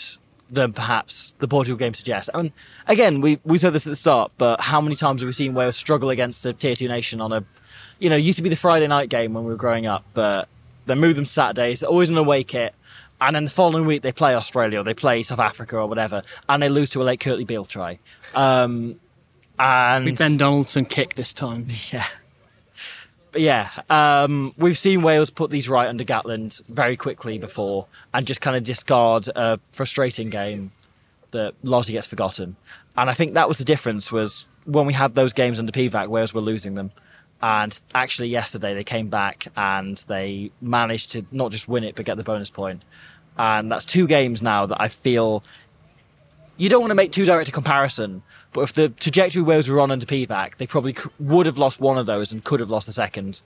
than 0.48 0.72
perhaps 0.72 1.34
the 1.38 1.48
Portugal 1.48 1.76
game 1.76 1.94
suggests. 1.94 2.30
And 2.32 2.52
again, 2.86 3.20
we 3.20 3.40
we 3.44 3.58
said 3.58 3.72
this 3.72 3.86
at 3.86 3.90
the 3.90 3.96
start, 3.96 4.32
but 4.38 4.60
how 4.60 4.80
many 4.80 4.94
times 4.94 5.22
have 5.22 5.26
we 5.26 5.32
seen 5.32 5.54
Wales 5.54 5.76
struggle 5.76 6.10
against 6.10 6.44
a 6.46 6.52
tier 6.52 6.74
two 6.74 6.88
nation 6.88 7.20
on 7.20 7.32
a, 7.32 7.44
you 7.98 8.08
know, 8.08 8.16
it 8.16 8.20
used 8.20 8.36
to 8.36 8.42
be 8.42 8.48
the 8.48 8.56
Friday 8.56 8.86
night 8.86 9.08
game 9.08 9.34
when 9.34 9.44
we 9.44 9.50
were 9.50 9.56
growing 9.56 9.86
up, 9.86 10.04
but 10.14 10.48
they 10.86 10.94
moved 10.94 11.18
them 11.18 11.24
Saturdays, 11.24 11.82
always 11.82 12.08
an 12.08 12.16
away 12.16 12.44
kit. 12.44 12.74
And 13.20 13.34
then 13.34 13.46
the 13.46 13.50
following 13.50 13.86
week 13.86 14.02
they 14.02 14.12
play 14.12 14.34
Australia 14.34 14.80
or 14.80 14.84
they 14.84 14.94
play 14.94 15.22
South 15.22 15.40
Africa 15.40 15.78
or 15.78 15.86
whatever, 15.86 16.22
and 16.48 16.62
they 16.62 16.68
lose 16.68 16.90
to 16.90 17.02
a 17.02 17.04
late 17.04 17.20
Kurtley 17.20 17.46
Beale 17.46 17.64
try. 17.64 17.98
Um, 18.34 19.00
and 19.58 20.04
Big 20.04 20.18
Ben 20.18 20.36
Donaldson 20.36 20.84
kick 20.84 21.14
this 21.14 21.32
time. 21.32 21.66
yeah. 21.92 22.06
Yeah, 23.34 23.70
um, 23.90 24.54
we've 24.56 24.78
seen 24.78 25.02
Wales 25.02 25.30
put 25.30 25.50
these 25.50 25.68
right 25.68 25.88
under 25.88 26.04
Gatland 26.04 26.62
very 26.68 26.96
quickly 26.96 27.38
before 27.38 27.86
and 28.14 28.26
just 28.26 28.40
kind 28.40 28.56
of 28.56 28.64
discard 28.64 29.28
a 29.34 29.60
frustrating 29.72 30.30
game 30.30 30.70
that 31.32 31.54
largely 31.62 31.92
gets 31.92 32.06
forgotten. 32.06 32.56
And 32.96 33.10
I 33.10 33.14
think 33.14 33.34
that 33.34 33.48
was 33.48 33.58
the 33.58 33.64
difference 33.64 34.10
was 34.10 34.46
when 34.64 34.86
we 34.86 34.92
had 34.92 35.14
those 35.14 35.32
games 35.32 35.58
under 35.58 35.72
Pivac, 35.72 36.08
Wales 36.08 36.32
were 36.32 36.40
losing 36.40 36.74
them. 36.74 36.92
And 37.42 37.78
actually 37.94 38.28
yesterday 38.28 38.74
they 38.74 38.84
came 38.84 39.08
back 39.08 39.48
and 39.56 39.96
they 40.08 40.50
managed 40.62 41.12
to 41.12 41.26
not 41.30 41.52
just 41.52 41.68
win 41.68 41.84
it, 41.84 41.94
but 41.94 42.06
get 42.06 42.16
the 42.16 42.24
bonus 42.24 42.50
point. 42.50 42.82
And 43.36 43.70
that's 43.70 43.84
two 43.84 44.06
games 44.06 44.40
now 44.40 44.64
that 44.66 44.80
I 44.80 44.88
feel 44.88 45.44
you 46.56 46.70
don't 46.70 46.80
want 46.80 46.90
to 46.90 46.94
make 46.94 47.12
too 47.12 47.26
direct 47.26 47.48
a 47.48 47.52
comparison, 47.52 48.22
but 48.56 48.62
if 48.62 48.72
the 48.72 48.88
trajectory 48.88 49.42
Wales 49.42 49.68
were 49.68 49.78
on 49.80 49.90
under 49.90 50.06
Pivac, 50.06 50.56
they 50.56 50.66
probably 50.66 50.94
c- 50.94 51.10
would 51.20 51.44
have 51.44 51.58
lost 51.58 51.78
one 51.78 51.98
of 51.98 52.06
those 52.06 52.32
and 52.32 52.42
could 52.42 52.58
have 52.58 52.70
lost 52.70 52.86
the 52.86 52.92
second. 52.94 53.42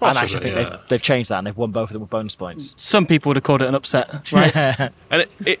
and 0.00 0.16
actually, 0.16 0.18
I 0.18 0.22
Possibly, 0.22 0.40
think 0.40 0.56
yeah. 0.56 0.70
they've, 0.70 0.88
they've 0.88 1.02
changed 1.02 1.30
that 1.30 1.38
and 1.38 1.46
they've 1.46 1.56
won 1.56 1.70
both 1.70 1.90
of 1.90 1.92
them 1.92 2.00
with 2.00 2.08
bonus 2.08 2.34
points. 2.34 2.72
Some 2.78 3.04
people 3.06 3.28
would 3.28 3.36
have 3.36 3.42
called 3.44 3.60
it 3.60 3.68
an 3.68 3.74
upset, 3.74 4.32
right? 4.32 4.54
And 5.10 5.20
it, 5.22 5.30
it 5.44 5.60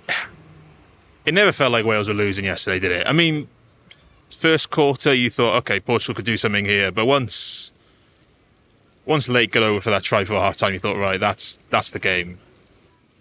it 1.26 1.34
never 1.34 1.52
felt 1.52 1.70
like 1.70 1.84
Wales 1.84 2.08
were 2.08 2.14
losing 2.14 2.46
yesterday, 2.46 2.78
did 2.78 2.92
it? 2.92 3.06
I 3.06 3.12
mean, 3.12 3.48
first 4.30 4.70
quarter 4.70 5.12
you 5.12 5.28
thought, 5.28 5.56
okay, 5.58 5.80
Portugal 5.80 6.14
could 6.14 6.24
do 6.24 6.38
something 6.38 6.64
here, 6.64 6.90
but 6.90 7.04
once 7.04 7.72
once 9.04 9.28
Lake 9.28 9.52
got 9.52 9.62
over 9.62 9.82
for 9.82 9.90
that 9.90 10.02
try 10.02 10.24
for 10.24 10.32
half 10.34 10.56
time, 10.56 10.72
you 10.72 10.78
thought, 10.78 10.96
right, 10.96 11.20
that's 11.20 11.58
that's 11.68 11.90
the 11.90 11.98
game. 11.98 12.38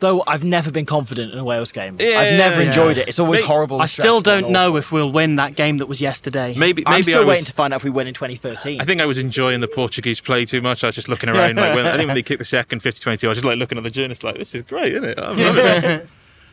Though 0.03 0.21
I've 0.27 0.43
never 0.43 0.69
been 0.69 0.85
confident 0.85 1.31
in 1.31 1.39
a 1.39 1.45
Wales 1.45 1.71
game. 1.71 1.95
Yeah, 1.97 2.19
I've 2.19 2.37
never 2.37 2.61
yeah. 2.61 2.67
enjoyed 2.67 2.97
it. 2.97 3.07
It's 3.07 3.19
always 3.19 3.39
Mate, 3.39 3.47
horrible. 3.47 3.81
I 3.81 3.85
still 3.85 4.19
don't 4.19 4.49
know 4.49 4.75
if 4.75 4.91
we'll 4.91 5.09
win 5.09 5.37
that 5.37 5.55
game 5.55 5.77
that 5.77 5.85
was 5.85 6.01
yesterday. 6.01 6.53
Maybe 6.57 6.83
maybe 6.85 6.85
I'm 6.87 7.03
still 7.03 7.15
I 7.15 7.19
was, 7.21 7.27
waiting 7.29 7.45
to 7.45 7.53
find 7.53 7.73
out 7.73 7.77
if 7.77 7.85
we 7.85 7.89
win 7.89 8.07
in 8.07 8.13
2013. 8.13 8.81
I 8.81 8.83
think 8.83 8.99
I 8.99 9.05
was 9.05 9.17
enjoying 9.17 9.61
the 9.61 9.69
Portuguese 9.69 10.19
play 10.19 10.43
too 10.43 10.61
much. 10.61 10.83
I 10.83 10.87
was 10.87 10.95
just 10.95 11.07
looking 11.07 11.29
around. 11.29 11.55
like 11.55 11.73
when, 11.73 11.87
I 11.87 11.95
think 11.95 12.07
when 12.07 12.15
they 12.15 12.21
kicked 12.21 12.39
the 12.39 12.43
second 12.43 12.83
50-20, 12.83 13.23
I 13.23 13.29
was 13.29 13.37
just 13.37 13.45
like 13.45 13.57
looking 13.57 13.77
at 13.77 13.85
the 13.85 13.89
journalists 13.89 14.25
like, 14.25 14.35
this 14.35 14.53
is 14.53 14.63
great, 14.63 14.91
isn't 14.91 15.05
it? 15.05 15.17
I'm 15.17 15.37
loving 15.37 15.65
it. 15.65 16.09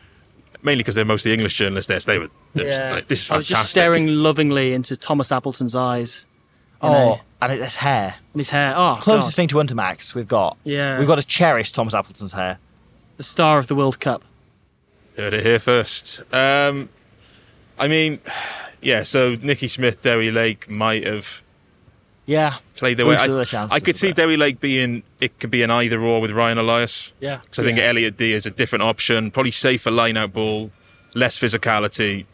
Mainly 0.63 0.83
because 0.83 0.95
they're 0.95 1.03
mostly 1.03 1.33
English 1.33 1.55
journalists 1.55 1.89
there, 1.89 1.99
so 1.99 2.09
they 2.09 2.19
were 2.19 2.29
they're 2.53 2.67
just 2.67 2.81
Yeah. 2.81 2.93
like, 2.93 3.07
this 3.09 3.23
is 3.23 3.31
I 3.31 3.35
was 3.35 3.49
just 3.49 3.69
staring 3.69 4.07
lovingly 4.07 4.71
into 4.71 4.95
Thomas 4.95 5.29
Appleton's 5.29 5.75
eyes 5.75 6.25
oh, 6.81 6.89
know, 6.89 7.21
and 7.41 7.51
his 7.51 7.75
hair. 7.75 8.15
and 8.33 8.39
his 8.39 8.51
hair. 8.51 8.75
Oh, 8.77 8.97
Closest 9.01 9.31
God. 9.31 9.35
thing 9.35 9.47
to 9.49 9.55
Untermax 9.55 10.15
we've 10.15 10.29
got. 10.29 10.57
Yeah. 10.63 10.99
We've 10.99 11.07
got 11.07 11.19
to 11.19 11.27
cherish 11.27 11.73
Thomas 11.73 11.93
Appleton's 11.93 12.31
hair. 12.31 12.59
The 13.21 13.25
star 13.25 13.59
of 13.59 13.67
the 13.67 13.75
World 13.75 13.99
Cup. 13.99 14.23
Heard 15.15 15.35
it 15.35 15.45
here 15.45 15.59
first. 15.59 16.23
Um, 16.33 16.89
I 17.77 17.87
mean, 17.87 18.19
yeah. 18.81 19.03
So 19.03 19.35
Nicky 19.35 19.67
Smith, 19.67 20.01
Dewi 20.01 20.31
Lake 20.31 20.67
might 20.67 21.05
have 21.05 21.43
Yeah. 22.25 22.55
played 22.77 22.97
their 22.97 23.05
way. 23.05 23.17
I, 23.17 23.27
chances 23.43 23.71
I 23.71 23.79
could 23.79 23.95
see. 23.95 24.11
Dewi 24.11 24.37
Lake 24.37 24.59
being 24.59 25.03
it 25.19 25.37
could 25.37 25.51
be 25.51 25.61
an 25.61 25.69
either 25.69 26.01
or 26.01 26.19
with 26.19 26.31
Ryan 26.31 26.57
Elias. 26.57 27.13
Yeah. 27.19 27.41
Because 27.43 27.59
I 27.59 27.63
think 27.63 27.77
Elliot 27.77 28.17
Dee 28.17 28.33
is 28.33 28.47
a 28.47 28.49
different 28.49 28.81
option, 28.81 29.29
probably 29.29 29.51
safer 29.51 29.91
line 29.91 30.17
out 30.17 30.33
ball, 30.33 30.71
less 31.13 31.37
physicality. 31.37 32.25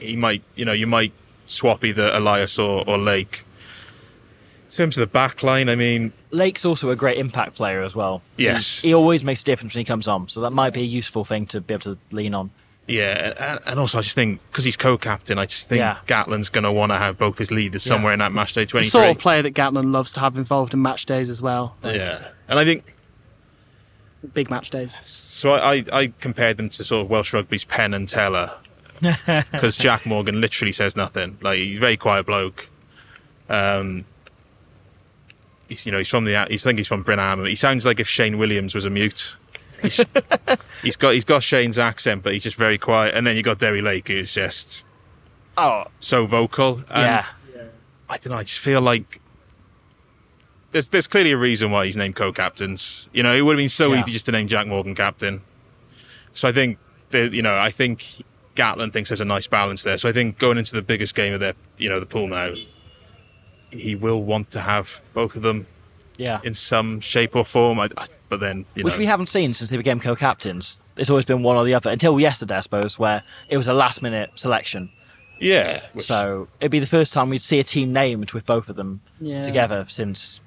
He 0.00 0.16
might, 0.16 0.42
you 0.54 0.66
know, 0.66 0.72
you 0.74 0.86
might 0.86 1.14
swap 1.46 1.82
either 1.82 2.10
Elias 2.12 2.58
or, 2.58 2.84
or 2.86 2.98
Lake. 2.98 3.46
In 4.74 4.76
terms 4.76 4.96
of 4.96 5.02
the 5.02 5.06
back 5.06 5.44
line, 5.44 5.68
I 5.68 5.76
mean, 5.76 6.12
Lake's 6.32 6.64
also 6.64 6.90
a 6.90 6.96
great 6.96 7.16
impact 7.16 7.54
player 7.54 7.82
as 7.82 7.94
well. 7.94 8.22
Yes. 8.36 8.80
He, 8.80 8.88
he 8.88 8.94
always 8.94 9.22
makes 9.22 9.42
a 9.42 9.44
difference 9.44 9.72
when 9.72 9.78
he 9.80 9.84
comes 9.84 10.08
on, 10.08 10.26
so 10.28 10.40
that 10.40 10.50
might 10.50 10.72
be 10.72 10.80
a 10.80 10.84
useful 10.84 11.24
thing 11.24 11.46
to 11.46 11.60
be 11.60 11.74
able 11.74 11.82
to 11.82 11.98
lean 12.10 12.34
on. 12.34 12.50
yeah, 12.88 13.34
and, 13.38 13.60
and 13.68 13.78
also 13.78 13.98
I 13.98 14.02
just 14.02 14.16
think 14.16 14.40
because 14.50 14.64
he's 14.64 14.76
co-captain, 14.76 15.38
I 15.38 15.46
just 15.46 15.68
think 15.68 15.78
Yeah. 15.78 15.98
Gatland's 16.08 16.48
going 16.48 16.64
to 16.64 16.72
want 16.72 16.90
to 16.90 16.98
have 16.98 17.16
both 17.16 17.38
his 17.38 17.52
leaders 17.52 17.84
somewhere 17.84 18.12
in 18.12 18.18
that 18.18 18.32
match 18.32 18.52
day 18.52 18.64
The 18.64 18.70
twenty 18.72 18.88
sort 18.88 19.10
of 19.10 19.18
player 19.18 19.42
that 19.42 19.54
Gatland 19.54 19.92
loves 19.92 20.10
to 20.14 20.20
have 20.20 20.36
involved 20.36 20.74
in 20.74 20.82
match 20.82 21.06
days 21.06 21.30
as 21.30 21.40
well. 21.40 21.76
yeah, 21.84 22.32
and 22.48 22.58
I 22.58 22.64
think 22.64 22.82
Big 24.32 24.50
match 24.50 24.70
days. 24.70 24.98
so. 25.04 25.50
I, 25.52 25.74
I, 25.76 25.84
I 25.92 26.12
compared 26.18 26.56
them 26.56 26.68
to 26.70 26.82
sort 26.82 27.04
of 27.04 27.10
Welsh 27.10 27.32
rugby's 27.32 27.62
Penn 27.64 27.94
and 27.94 28.08
Teller 28.08 28.50
because 29.52 29.76
Jack 29.76 30.04
Morgan 30.04 30.40
literally 30.40 30.72
says 30.72 30.96
nothing. 30.96 31.38
Like 31.42 31.58
he's 31.58 31.76
a 31.76 31.80
very 31.80 31.96
quiet 31.96 32.26
bloke. 32.26 32.70
Um, 33.48 34.04
he's 35.68 35.86
you 35.86 35.92
know 35.92 35.98
he's 35.98 36.08
from 36.08 36.24
the 36.24 36.46
he's, 36.48 36.64
I 36.64 36.70
think 36.70 36.78
he's 36.78 36.88
from 36.88 37.04
Brynamman. 37.04 37.48
He 37.48 37.56
sounds 37.56 37.84
like 37.84 38.00
if 38.00 38.08
Shane 38.08 38.38
Williams 38.38 38.74
was 38.74 38.84
a 38.84 38.90
mute. 38.90 39.36
He's, 39.82 40.00
he's 40.82 40.96
got 40.96 41.14
he's 41.14 41.24
got 41.24 41.42
Shane's 41.42 41.78
accent, 41.78 42.22
but 42.22 42.32
he's 42.32 42.42
just 42.42 42.56
very 42.56 42.78
quiet. 42.78 43.14
And 43.14 43.26
then 43.26 43.36
you 43.36 43.42
got 43.42 43.58
Dewi 43.58 43.80
Lake, 43.82 44.08
who's 44.08 44.32
just 44.32 44.82
Oh, 45.56 45.84
so 46.00 46.26
vocal. 46.26 46.78
And 46.90 47.04
yeah. 47.04 47.26
I 48.08 48.16
don't 48.18 48.30
know. 48.32 48.36
I 48.38 48.42
just 48.44 48.58
feel 48.60 48.80
like 48.80 49.20
there's 50.72 50.88
there's 50.88 51.06
clearly 51.06 51.32
a 51.32 51.36
reason 51.38 51.70
why 51.70 51.86
he's 51.86 51.96
named 51.96 52.16
co-captains. 52.16 53.08
You 53.12 53.22
know, 53.22 53.32
it 53.34 53.42
would 53.42 53.52
have 53.52 53.58
been 53.60 53.68
so 53.68 53.92
Yeah. 53.92 54.00
easy 54.00 54.12
just 54.12 54.26
to 54.26 54.32
name 54.32 54.48
Jack 54.48 54.66
Morgan 54.66 54.94
captain. 54.94 55.42
So 56.34 56.48
I 56.48 56.52
think 56.52 56.78
that 57.10 57.32
you 57.32 57.42
know, 57.42 57.56
I 57.56 57.70
think 57.70 58.22
Gatland 58.56 58.92
thinks 58.92 59.10
there's 59.10 59.20
a 59.20 59.24
nice 59.24 59.46
balance 59.46 59.82
there. 59.84 59.98
So 59.98 60.08
I 60.08 60.12
think 60.12 60.38
going 60.38 60.58
into 60.58 60.72
the 60.74 60.82
biggest 60.82 61.14
game 61.14 61.32
of 61.32 61.40
their 61.40 61.54
you 61.78 61.88
know 61.88 62.00
the 62.00 62.06
pool 62.06 62.26
now, 62.26 62.52
he 63.78 63.94
will 63.94 64.22
want 64.22 64.50
to 64.52 64.60
have 64.60 65.00
both 65.12 65.36
of 65.36 65.42
them 65.42 65.66
Yeah. 66.16 66.40
in 66.44 66.54
some 66.54 67.00
shape 67.00 67.34
or 67.36 67.44
form. 67.44 67.78
I, 67.80 67.88
I- 67.96 68.06
but 68.30 68.40
then 68.40 68.64
you 68.74 68.82
Which 68.84 68.94
know, 68.94 68.98
we 68.98 69.06
haven't 69.06 69.28
seen 69.28 69.54
since 69.54 69.70
they 69.70 69.76
became 69.76 70.00
co 70.00 70.16
captains. 70.16 70.80
It's 70.96 71.10
always 71.10 71.24
been 71.24 71.42
one 71.42 71.56
or 71.56 71.64
the 71.64 71.74
other 71.74 71.90
until 71.90 72.18
yesterday, 72.18 72.56
I 72.56 72.60
suppose, 72.60 72.98
where 72.98 73.22
it 73.48 73.56
was 73.58 73.68
a 73.68 73.72
last 73.74 74.02
minute 74.02 74.30
selection. 74.34 74.90
yeah. 75.40 75.82
which- 75.92 76.06
So 76.06 76.48
it'd 76.60 76.70
be 76.72 76.78
the 76.80 76.86
first 76.86 77.12
time 77.12 77.28
we'd 77.30 77.38
see 77.42 77.60
a 77.60 77.64
team 77.64 77.92
named 77.92 78.32
with 78.32 78.44
both 78.46 78.68
of 78.68 78.76
them 78.76 79.02
Yeah. 79.20 79.42
together 79.42 79.84
since 79.88 80.40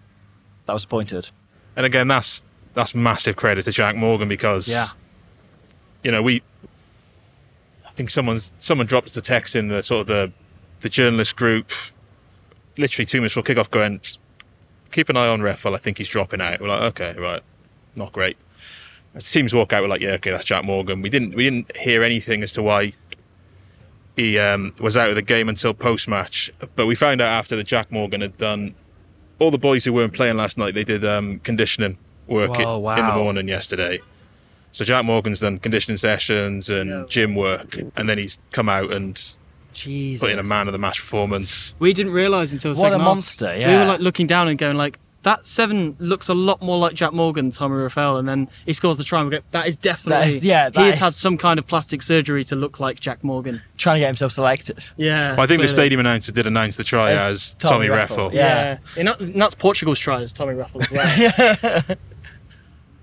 that 0.65 0.73
was 0.73 0.83
appointed. 0.83 1.29
And 1.75 1.85
again, 1.85 2.07
that's 2.07 2.41
that's 2.73 2.93
massive 2.95 3.35
credit 3.35 3.63
to 3.65 3.71
Jack 3.71 3.95
Morgan 3.95 4.27
because 4.27 4.67
Yeah. 4.67 4.87
you 6.03 6.11
know 6.11 6.21
we. 6.21 6.41
I 7.85 7.91
think 7.91 8.09
someone's 8.09 8.51
someone 8.59 8.85
dropped 8.87 9.07
us 9.07 9.17
a 9.17 9.21
text 9.21 9.55
in 9.55 9.67
the 9.69 9.81
sort 9.83 10.01
of 10.01 10.07
the 10.07 10.31
the 10.81 10.89
journalist 10.89 11.35
group, 11.35 11.71
literally 12.79 13.05
two 13.05 13.19
minutes 13.19 13.35
before 13.35 13.55
kickoff, 13.55 13.69
going, 13.71 13.99
"Just 14.01 14.19
keep 14.91 15.09
an 15.09 15.17
eye 15.17 15.27
on 15.27 15.41
Reffell. 15.41 15.75
I 15.75 15.77
think 15.77 15.97
he's 15.97 16.09
dropping 16.09 16.41
out. 16.41 16.59
We're 16.61 16.69
like, 16.69 16.81
okay, 16.99 17.15
right, 17.19 17.41
not 17.95 18.11
great. 18.11 18.37
As 19.15 19.29
teams 19.29 19.53
walk 19.53 19.73
out, 19.73 19.81
we're 19.83 19.89
like, 19.89 20.01
yeah, 20.01 20.11
okay, 20.11 20.31
that's 20.31 20.43
Jack 20.43 20.63
Morgan. 20.63 21.01
We 21.01 21.09
didn't 21.09 21.35
we 21.35 21.43
didn't 21.43 21.75
hear 21.77 22.03
anything 22.03 22.43
as 22.43 22.51
to 22.53 22.63
why 22.63 22.93
he 24.15 24.37
um, 24.39 24.73
was 24.79 24.97
out 24.97 25.09
of 25.09 25.15
the 25.15 25.21
game 25.21 25.49
until 25.49 25.73
post 25.73 26.07
match. 26.07 26.51
But 26.75 26.87
we 26.87 26.95
found 26.95 27.21
out 27.21 27.31
after 27.31 27.55
that 27.55 27.65
Jack 27.65 27.91
Morgan 27.91 28.21
had 28.21 28.37
done 28.37 28.75
all 29.39 29.51
the 29.51 29.57
boys 29.57 29.85
who 29.85 29.93
weren't 29.93 30.13
playing 30.13 30.37
last 30.37 30.57
night. 30.57 30.73
They 30.73 30.83
did 30.83 31.05
um, 31.05 31.39
conditioning 31.39 31.97
work 32.27 32.57
Whoa, 32.57 32.89
in 32.95 33.05
the 33.05 33.13
morning 33.13 33.47
yesterday. 33.47 33.99
So 34.71 34.83
Jack 34.83 35.05
Morgan's 35.05 35.39
done 35.39 35.59
conditioning 35.59 35.97
sessions 35.97 36.69
and 36.69 36.89
Yeah. 36.89 37.05
gym 37.07 37.35
work, 37.35 37.77
and 37.95 38.09
then 38.09 38.17
he's 38.17 38.39
come 38.51 38.69
out 38.69 38.91
and 38.91 39.19
Jesus. 39.77 40.21
put 40.21 40.31
in 40.31 40.39
a 40.39 40.43
man 40.43 40.67
of 40.67 40.73
the 40.73 40.79
match 40.79 40.99
performance. 40.99 41.75
We 41.79 41.93
didn't 41.93 42.11
realise 42.13 42.51
until 42.53 42.73
the 42.73 42.79
What 42.79 42.87
a 42.87 42.91
second 42.91 42.99
half. 43.01 43.07
monster, 43.07 43.55
yeah. 43.57 43.71
We 43.71 43.77
were 43.77 43.85
like 43.85 43.99
looking 43.99 44.27
down 44.27 44.47
and 44.47 44.57
going 44.57 44.77
like, 44.77 44.99
that 45.23 45.45
seven 45.45 45.95
looks 45.99 46.29
a 46.29 46.33
lot 46.33 46.61
more 46.61 46.77
like 46.77 46.93
Jack 46.93 47.11
Morgan, 47.11 47.51
Tommy 47.51 47.75
Reffell, 47.75 48.17
and 48.17 48.29
then 48.29 48.49
he 48.65 48.71
scores 48.71 48.95
the 48.97 49.03
try. 49.03 49.19
and 49.19 49.29
we 49.29 49.35
go, 49.37 49.43
That 49.51 49.67
is 49.67 49.75
definitely. 49.75 50.25
That 50.25 50.35
is- 50.37 50.45
yeah, 50.45 50.69
that 50.69 50.79
he 50.79 50.85
has 50.85 50.95
is- 50.95 51.01
had 51.01 51.13
some 51.15 51.37
kind 51.37 51.59
of 51.59 51.67
plastic 51.67 52.01
surgery 52.01 52.45
to 52.45 52.55
look 52.55 52.79
like 52.79 52.99
Jack 53.01 53.23
Morgan. 53.25 53.61
Trying 53.77 53.95
to 53.95 53.99
get 54.01 54.07
himself 54.07 54.31
selected. 54.31 54.79
Yeah. 54.95 55.31
Well, 55.31 55.41
I 55.41 55.47
think 55.47 55.59
the 55.61 55.67
clearly. 55.67 55.73
stadium 55.73 55.99
announcer 55.99 56.31
did 56.31 56.47
announce 56.47 56.77
the 56.77 56.83
try 56.85 57.11
As 57.11 57.19
as, 57.33 57.53
Tommy 57.55 57.87
Tommy, 57.87 57.89
Raffle, 57.89 58.29
Reffell. 58.29 58.33
yeah. 58.33 58.41
Yeah. 58.55 58.77
And 58.99 59.07
that- 59.09 59.19
and 59.19 59.41
that's 59.41 59.55
Portugal's 59.55 59.99
try 59.99 60.21
as 60.21 60.31
Tommy 60.31 60.53
Raffle 60.53 60.81
as 60.83 60.91
well. 60.91 61.81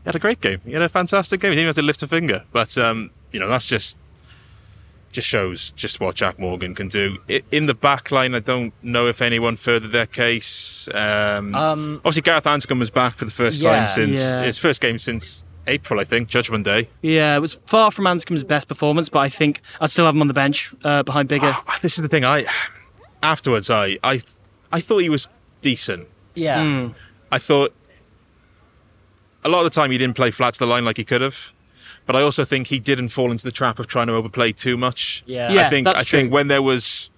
He 0.05 0.09
had 0.09 0.17
a 0.17 0.19
great 0.19 0.41
game. 0.43 0.61
He 0.67 0.73
had 0.73 0.83
a 0.83 0.89
fantastic 0.91 1.41
game. 1.41 1.51
He 1.53 1.57
didn't 1.57 1.61
even 1.65 1.69
have 1.71 1.77
to 1.77 1.83
lift 1.83 2.03
a 2.03 2.07
finger. 2.09 2.45
But 2.53 2.77
um, 2.77 3.11
you 3.33 3.41
know, 3.41 3.49
that's 3.49 3.65
just 3.65 3.99
just 5.15 5.27
shows 5.27 5.71
just 5.77 5.99
what 6.01 6.15
Jack 6.17 6.39
Morgan 6.39 6.75
can 6.75 6.89
do. 6.89 7.17
In 7.51 7.65
the 7.67 7.75
back 7.75 8.11
line, 8.11 8.35
I 8.35 8.41
don't 8.41 8.75
know 8.83 9.07
if 9.07 9.23
anyone 9.23 9.57
furthered 9.57 9.93
their 9.93 10.07
case. 10.07 10.89
Um, 10.93 11.55
Um, 11.55 11.97
obviously, 12.05 12.23
Gareth 12.23 12.45
Anscombe 12.45 12.79
was 12.81 12.91
back 12.91 13.15
for 13.15 13.25
the 13.25 13.31
first 13.31 13.63
Yeah. 13.63 13.87
time 13.87 13.87
since 13.89 14.21
Yeah. 14.21 14.43
his 14.45 14.59
first 14.59 14.81
game 14.83 14.99
since 14.99 15.45
April, 15.67 15.99
I 15.99 16.05
think, 16.05 16.29
Judgment 16.29 16.65
Day. 16.65 16.89
yeah, 17.01 17.35
it 17.37 17.41
was 17.41 17.57
far 17.67 17.91
from 17.91 18.05
Anscombe's 18.05 18.45
best 18.45 18.69
performance, 18.69 19.09
but 19.09 19.21
I 19.21 19.31
think 19.31 19.63
I'd 19.81 19.91
still 19.91 20.05
have 20.05 20.15
him 20.15 20.21
on 20.21 20.29
the 20.29 20.35
bench 20.35 20.73
uh, 20.85 21.03
behind 21.03 21.29
Biggar. 21.31 21.57
Ah, 21.67 21.79
This 21.81 21.97
is 21.97 22.03
the 22.03 22.09
thing. 22.09 22.25
I 22.25 22.45
afterwards, 23.23 23.71
I 23.71 23.99
I 24.05 24.21
I 24.73 24.81
thought 24.81 24.99
he 24.99 25.09
was 25.09 25.29
decent. 25.63 26.07
yeah. 26.35 26.61
Hmm. 26.63 26.89
I 27.33 27.39
thought 27.39 27.73
a 29.45 29.49
lot 29.49 29.59
of 29.61 29.65
the 29.65 29.71
time 29.71 29.91
he 29.91 29.99
didn't 29.99 30.17
play 30.17 30.31
flat 30.31 30.55
to 30.55 30.59
the 30.59 30.67
line 30.67 30.85
like 30.85 30.97
he 30.97 31.05
could 31.05 31.21
have. 31.21 31.53
But 32.07 32.17
I 32.17 32.23
also 32.23 32.45
think 32.45 32.67
he 32.67 32.79
didn't 32.79 33.09
fall 33.09 33.31
into 33.33 33.45
the 33.45 33.53
trap 33.53 33.79
of 33.79 33.87
trying 33.87 34.09
to 34.09 34.15
overplay 34.15 34.53
too 34.53 34.77
much. 34.77 35.23
Yeah. 35.27 35.51
Yeah, 35.53 35.67
I 35.67 35.71
think 35.71 35.87
that's 35.87 36.01
I 36.01 36.05
think 36.05 36.33
when 36.33 36.49
there 36.49 36.63
was 36.63 37.11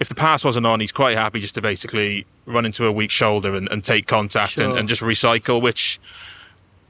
if 0.00 0.08
the 0.08 0.14
pass 0.14 0.44
wasn't 0.44 0.66
on, 0.66 0.80
he's 0.80 0.92
quite 0.92 1.16
happy 1.16 1.40
just 1.40 1.54
to 1.56 1.62
basically 1.62 2.26
run 2.46 2.64
into 2.64 2.84
a 2.86 2.92
weak 2.92 3.10
shoulder 3.10 3.54
and, 3.54 3.68
and 3.70 3.82
take 3.84 4.06
contact 4.06 4.58
and, 4.58 4.70
Sure. 4.70 4.78
and 4.78 4.88
just 4.88 5.02
recycle, 5.02 5.60
which 5.60 5.98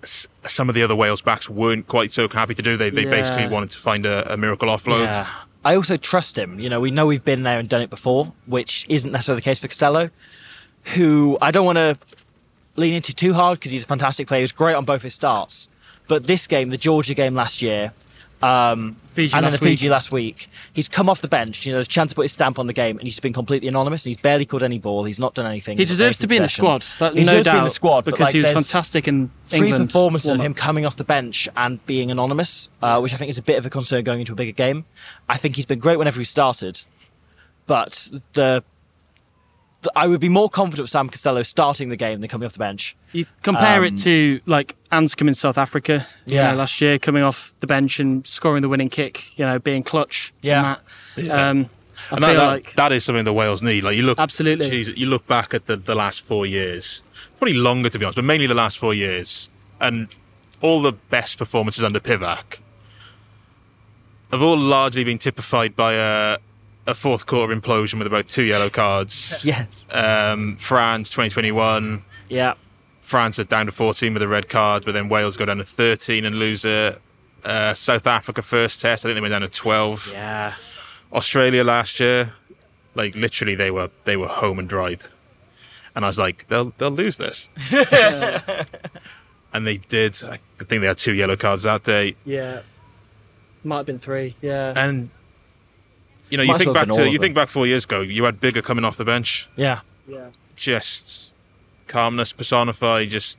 s- 0.03 0.27
some 0.47 0.69
of 0.69 0.75
the 0.75 0.83
other 0.83 0.95
Wales 0.95 1.21
backs 1.23 1.49
weren't 1.49 1.87
quite 1.89 2.13
so 2.13 2.29
happy 2.29 2.55
to 2.55 2.63
do. 2.63 2.77
They 2.77 2.91
they 2.91 3.05
Yeah. 3.05 3.11
basically 3.11 3.47
wanted 3.49 3.71
to 3.71 3.79
find 3.79 4.07
a, 4.07 4.33
a 4.33 4.37
miracle 4.37 4.69
offload. 4.69 5.05
Yeah. 5.11 5.27
I 5.65 5.75
also 5.75 5.97
trust 5.99 6.39
him. 6.39 6.59
You 6.61 6.69
know, 6.71 6.81
we 6.81 6.91
know 6.91 7.05
we've 7.07 7.25
been 7.25 7.43
there 7.43 7.59
and 7.59 7.69
done 7.69 7.83
it 7.83 7.91
before, 7.91 8.33
which 8.47 8.87
isn't 8.89 9.11
necessarily 9.11 9.41
the 9.41 9.45
case 9.45 9.59
for 9.59 9.69
Costelow, 9.69 10.11
who 10.95 11.37
I 11.43 11.51
don't 11.51 11.67
want 11.67 11.77
to 11.77 11.99
lean 12.77 12.95
into 12.95 13.13
too 13.15 13.33
hard 13.35 13.59
because 13.59 13.73
he's 13.73 13.83
a 13.85 13.87
fantastic 13.87 14.29
player. 14.29 14.41
He's 14.41 14.53
great 14.53 14.75
on 14.75 14.85
both 14.85 15.03
his 15.03 15.15
starts. 15.15 15.69
But 16.09 16.27
this 16.27 16.47
game, 16.47 16.71
the 16.71 16.77
Georgia 16.77 17.15
game 17.15 17.35
last 17.35 17.63
year, 17.63 17.93
um, 18.41 18.97
Fiji 19.11 19.35
and 19.35 19.45
then 19.45 19.53
the 19.53 19.59
Fiji 19.59 19.87
week. 19.87 19.91
last 19.91 20.13
week, 20.13 20.49
he's 20.73 20.89
come 20.89 21.11
off 21.11 21.21
the 21.21 21.29
bench. 21.29 21.67
You 21.67 21.73
know, 21.73 21.79
there's 21.79 21.89
a 21.89 21.91
chance 21.91 22.13
to 22.13 22.15
put 22.15 22.23
his 22.23 22.33
stamp 22.33 22.59
on 22.59 22.67
the 22.69 22.73
game, 22.73 22.97
and 22.97 23.03
he's 23.05 23.19
been 23.19 23.33
completely 23.33 23.67
anonymous. 23.69 24.05
And 24.07 24.11
he's 24.11 24.21
barely 24.23 24.47
caught 24.47 24.63
any 24.63 24.79
ball. 24.79 25.05
He's 25.05 25.19
not 25.19 25.35
done 25.35 25.47
anything. 25.47 25.77
He 25.77 25.85
deserves 25.85 26.19
to 26.19 26.27
be 26.29 26.37
in 26.37 26.43
the 26.43 26.49
squad. 26.49 26.85
That, 27.01 27.15
He 27.15 27.21
no 27.25 27.33
deserves 27.33 27.45
doubt. 27.47 27.53
to 27.53 27.57
be 27.57 27.59
in 27.59 27.65
the 27.65 27.71
squad 27.71 28.05
because 28.05 28.21
like, 28.21 28.35
he 28.35 28.39
was 28.41 28.53
fantastic 28.53 29.09
in 29.09 29.31
Three 29.49 29.69
England. 29.69 29.89
performances 29.91 30.31
of 30.31 30.41
him 30.41 30.55
coming 30.55 30.87
off 30.87 30.97
the 30.97 31.05
bench 31.05 31.49
and 31.57 31.85
being 31.87 32.11
anonymous, 32.13 32.69
uh, 32.81 33.01
which 33.01 33.13
I 33.13 33.17
think 33.17 33.29
is 33.29 33.39
a 33.39 33.43
bit 33.43 33.59
of 33.59 33.67
a 33.67 33.71
concern 33.71 34.05
going 34.05 34.21
into 34.21 34.33
a 34.33 34.37
bigger 34.37 34.53
game. 34.53 34.85
I 35.29 35.37
think 35.37 35.57
he's 35.57 35.67
been 35.67 35.81
great 35.81 35.99
whenever 35.99 36.21
he 36.21 36.25
started, 36.25 36.83
but 37.67 38.09
the 38.35 38.63
I 39.95 40.07
would 40.09 40.21
be 40.21 40.29
more 40.29 40.51
confident 40.51 40.85
with 40.85 40.91
Sam 40.91 41.09
Costelow 41.09 41.47
starting 41.47 41.89
the 41.89 41.97
game 41.97 42.21
than 42.21 42.29
coming 42.29 42.47
off 42.47 42.53
the 42.53 42.59
bench. 42.59 42.97
You 43.13 43.27
compare 43.43 43.79
Um, 43.79 43.85
it 43.85 43.99
to 43.99 44.41
like 44.47 44.75
Anscombe 44.91 45.29
in 45.29 45.35
South 45.35 45.57
Africa, 45.57 46.05
you 46.27 46.35
Yeah. 46.35 46.51
know, 46.51 46.57
last 46.59 46.81
year, 46.81 46.99
coming 46.99 47.23
off 47.23 47.55
the 47.61 47.67
bench 47.69 48.01
and 48.01 48.27
scoring 48.27 48.63
the 48.63 48.69
winning 48.69 48.91
kick, 48.91 49.39
you 49.39 49.45
know, 49.47 49.59
being 49.59 49.83
clutch. 49.85 50.33
in 50.43 50.49
Yeah. 50.49 50.77
that. 51.17 51.31
Um, 51.31 51.71
I 52.11 52.17
And 52.17 52.25
feel 52.25 52.29
that, 52.29 52.35
that, 52.35 52.47
like 52.53 52.75
that 52.75 52.93
is 52.93 53.05
something 53.05 53.25
the 53.25 53.33
Wales 53.33 53.63
need. 53.63 53.85
Like 53.85 53.97
you 53.97 54.03
look, 54.03 54.19
Absolutely. 54.19 54.69
geez, 54.69 54.89
you 54.97 55.07
look 55.07 55.27
back 55.27 55.55
at 55.55 55.67
the, 55.67 55.77
the 55.77 55.95
last 55.95 56.21
four 56.23 56.45
years, 56.47 57.03
probably 57.39 57.55
longer 57.55 57.89
to 57.89 57.99
be 57.99 58.05
honest, 58.05 58.17
but 58.17 58.25
mainly 58.25 58.47
the 58.49 58.55
last 58.55 58.79
four 58.79 58.95
years, 58.95 59.49
and 59.81 60.09
all 60.61 60.83
the 60.83 60.93
best 60.93 61.39
performances 61.39 61.85
under 61.85 62.01
Pivac 62.01 62.59
have 64.33 64.43
all 64.43 64.57
largely 64.57 65.05
been 65.05 65.19
typified 65.19 65.75
by 65.75 65.95
a, 65.95 66.39
a 66.89 66.95
fourth 66.95 67.27
quarter 67.27 67.55
implosion 67.55 67.99
with 67.99 68.07
about 68.07 68.27
two 68.29 68.43
yellow 68.43 68.71
cards. 68.71 69.41
Yes. 69.45 69.87
Um, 69.91 70.57
France 70.57 71.11
2021, 71.11 72.03
Yeah. 72.29 72.55
France 73.03 73.39
are 73.39 73.45
down 73.45 73.67
to 73.67 73.73
14 73.73 74.13
with 74.13 74.23
a 74.23 74.29
red 74.29 74.49
card, 74.49 74.85
but 74.85 74.93
then 74.93 75.09
Wales 75.09 75.37
go 75.37 75.45
down 75.47 75.59
to 75.59 75.65
13 75.65 76.25
and 76.25 76.37
lose 76.39 76.65
it. 76.65 77.01
Uh, 77.45 77.73
South 77.75 78.07
Africa 78.07 78.43
first 78.43 78.81
test, 78.81 79.05
I 79.05 79.09
think 79.09 79.15
they 79.17 79.21
went 79.21 79.33
down 79.33 79.41
to 79.43 79.49
12. 79.49 80.11
Yeah. 80.13 80.55
Australia 81.13 81.65
last 81.65 82.01
year, 82.01 82.33
like 82.95 83.15
literally 83.15 83.55
they 83.55 83.71
were 83.71 83.89
they 84.05 84.17
were 84.19 84.29
home 84.29 84.59
and 84.59 84.69
dried, 84.69 85.05
and 85.95 86.05
I 86.05 86.09
was 86.09 86.19
like 86.19 86.47
they'll 86.49 86.75
they'll 86.77 86.91
lose 86.91 87.17
this, 87.17 87.49
and 89.55 89.67
they 89.67 89.79
did. 89.79 90.21
I 90.23 90.39
think 90.65 90.83
they 90.83 90.87
had 90.87 90.99
two 90.99 91.15
yellow 91.15 91.37
cards 91.37 91.63
that 91.63 91.85
day, 91.85 92.17
yeah, 92.27 92.61
might 93.65 93.79
have 93.79 93.87
been 93.87 93.99
three. 93.99 94.37
Yeah, 94.43 94.75
and 94.77 95.09
you 96.31 96.37
know 96.39 96.43
you 96.45 96.53
as 96.55 96.59
think 96.59 96.75
back 96.75 96.89
to 96.89 97.11
you 97.11 97.19
think 97.19 97.35
back 97.35 97.49
four 97.49 97.67
years 97.67 97.85
ago, 97.85 98.01
you 98.01 98.25
had 98.25 98.41
Biggar 98.41 98.63
coming 98.63 98.85
off 98.85 98.97
the 98.97 99.05
bench, 99.05 99.49
Yeah. 99.57 99.81
yeah. 100.07 100.29
just 100.57 101.35
calmness 101.87 102.33
personified, 102.33 103.09
just. 103.11 103.37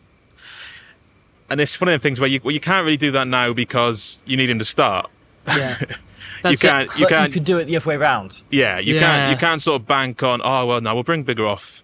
And 1.52 1.60
it's 1.60 1.80
one 1.82 1.88
of 1.88 1.93
the 1.93 1.99
things 1.99 2.19
where 2.19 2.30
you 2.30 2.39
well, 2.43 2.54
you 2.54 2.60
can't 2.60 2.86
really 2.86 2.97
do 2.97 3.12
that 3.12 3.28
now 3.28 3.54
because 3.54 4.23
you 4.25 4.38
need 4.38 4.49
him 4.49 4.60
to 4.60 4.65
start. 4.65 5.10
yeah. 5.47 5.80
you 6.49 6.58
can't 6.58 6.89
you 6.97 7.08
can't 7.08 7.30
you 7.30 7.34
could 7.34 7.43
do 7.43 7.58
it 7.58 7.65
the 7.65 7.75
other 7.75 7.89
way 7.89 7.95
around. 7.95 8.43
Yeah, 8.52 8.80
you 8.80 8.95
Yeah. 8.95 8.99
can't 8.99 9.32
you 9.32 9.38
can't 9.38 9.62
sort 9.62 9.82
of 9.82 9.88
bank 9.88 10.21
on 10.21 10.41
oh 10.43 10.65
well 10.67 10.82
now 10.82 10.93
we'll 10.93 11.04
bring 11.04 11.25
Biggar 11.25 11.47
off 11.49 11.84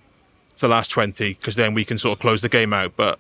for 0.56 0.68
the 0.68 0.72
last 0.72 0.92
twenty 0.92 1.34
because 1.34 1.56
then 1.56 1.74
we 1.74 1.84
can 1.84 1.98
sort 1.98 2.18
of 2.18 2.22
close 2.22 2.42
the 2.42 2.50
game 2.50 2.74
out. 2.74 2.94
But 2.96 3.18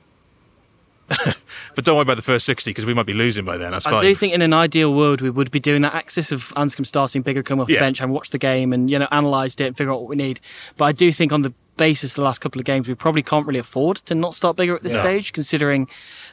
but 1.75 1.83
don't 1.85 1.95
worry 1.95 2.01
about 2.03 2.15
the 2.15 2.21
first 2.23 2.45
sixty 2.45 2.71
because 2.71 2.85
we 2.85 2.93
might 2.93 3.05
be 3.05 3.13
losing 3.13 3.45
by 3.45 3.57
then. 3.57 3.71
That's 3.71 3.85
I 3.85 3.91
fine. 3.91 4.01
do 4.01 4.15
think 4.15 4.33
in 4.33 4.41
an 4.41 4.53
ideal 4.53 4.93
world 4.93 5.21
we 5.21 5.29
would 5.29 5.51
be 5.51 5.59
doing 5.59 5.81
that 5.83 5.93
axis 5.93 6.31
of 6.31 6.45
Anscombe 6.55 6.85
starting 6.85 7.23
Biggar, 7.23 7.45
come 7.45 7.59
off 7.59 7.69
Yeah. 7.69 7.77
the 7.79 7.85
bench 7.85 8.01
and 8.01 8.11
watch 8.11 8.31
the 8.31 8.37
game 8.37 8.73
and 8.73 8.89
you 8.89 8.97
know 8.97 9.07
analysed 9.11 9.61
it 9.61 9.65
and 9.67 9.77
figure 9.77 9.91
out 9.93 9.99
what 10.01 10.09
we 10.09 10.15
need. 10.15 10.39
But 10.77 10.85
I 10.85 10.91
do 10.91 11.11
think 11.11 11.31
on 11.31 11.43
the 11.43 11.53
basis 11.77 12.13
of 12.13 12.15
the 12.17 12.21
last 12.23 12.39
couple 12.39 12.59
of 12.59 12.65
games 12.65 12.87
we 12.87 12.95
probably 12.95 13.21
can't 13.21 13.45
really 13.45 13.59
afford 13.59 13.97
to 13.97 14.15
not 14.15 14.33
start 14.33 14.57
Biggar 14.57 14.75
at 14.77 14.83
this 14.83 14.93
No. 14.93 15.01
stage, 15.01 15.33
considering 15.33 15.87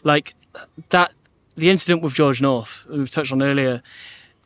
like 0.05 0.35
that 0.91 1.13
the 1.57 1.69
incident 1.69 2.03
with 2.03 2.15
George 2.15 2.41
North 2.41 2.85
we've 2.89 3.11
touched 3.11 3.33
on 3.33 3.43
earlier. 3.43 3.83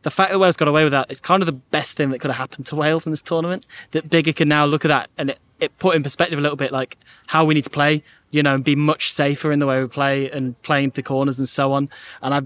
The 0.06 0.10
fact 0.12 0.30
that 0.30 0.38
Wales 0.38 0.56
got 0.56 0.68
away 0.68 0.84
with 0.84 0.92
that 0.92 1.10
is 1.10 1.18
kind 1.18 1.42
of 1.42 1.46
the 1.46 1.52
best 1.52 1.96
thing 1.96 2.10
that 2.10 2.20
could 2.20 2.30
have 2.30 2.38
happened 2.38 2.64
to 2.66 2.76
Wales 2.76 3.06
in 3.06 3.12
this 3.12 3.20
tournament. 3.20 3.66
That 3.90 4.08
Biggar 4.08 4.36
can 4.36 4.46
now 4.46 4.64
look 4.64 4.84
at 4.84 4.88
that 4.88 5.10
and 5.18 5.30
it, 5.30 5.40
it 5.58 5.76
put 5.80 5.96
in 5.96 6.04
perspective 6.04 6.38
a 6.38 6.42
little 6.42 6.56
bit 6.56 6.70
like 6.70 6.96
how 7.26 7.44
we 7.44 7.54
need 7.54 7.64
to 7.64 7.70
play, 7.70 8.04
you 8.30 8.40
know, 8.40 8.54
and 8.54 8.62
be 8.62 8.76
much 8.76 9.12
safer 9.12 9.50
in 9.50 9.58
the 9.58 9.66
way 9.66 9.82
we 9.82 9.88
play 9.88 10.30
and 10.30 10.62
playing 10.62 10.90
the 10.90 11.02
corners 11.02 11.38
and 11.38 11.48
so 11.48 11.72
on. 11.72 11.88
And 12.22 12.32
I 12.32 12.42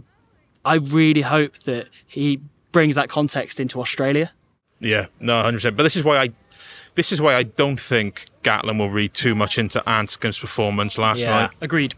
I 0.65 0.77
really 0.77 1.21
hope 1.21 1.59
that 1.65 1.89
he 2.07 2.41
brings 2.73 2.95
that 2.95 3.11
context 3.11 3.61
into 3.61 3.79
Australia. 3.79 4.33
yeah, 4.81 5.09
no, 5.21 5.43
hundred 5.43 5.59
percent. 5.59 5.77
But 5.77 5.83
this 5.83 5.97
is 5.97 6.03
why 6.03 6.17
I 6.17 6.31
this 6.95 7.13
is 7.13 7.21
why 7.21 7.35
I 7.35 7.43
don't 7.43 7.79
think 7.79 8.25
Gatland 8.43 8.79
will 8.79 8.89
read 8.89 9.13
too 9.13 9.35
much 9.35 9.59
into 9.59 9.81
Anscombe's 9.81 10.39
performance 10.39 10.97
last 10.97 11.19
night. 11.19 11.25
Yeah. 11.25 11.41
night. 11.43 11.51
Agreed. 11.61 11.95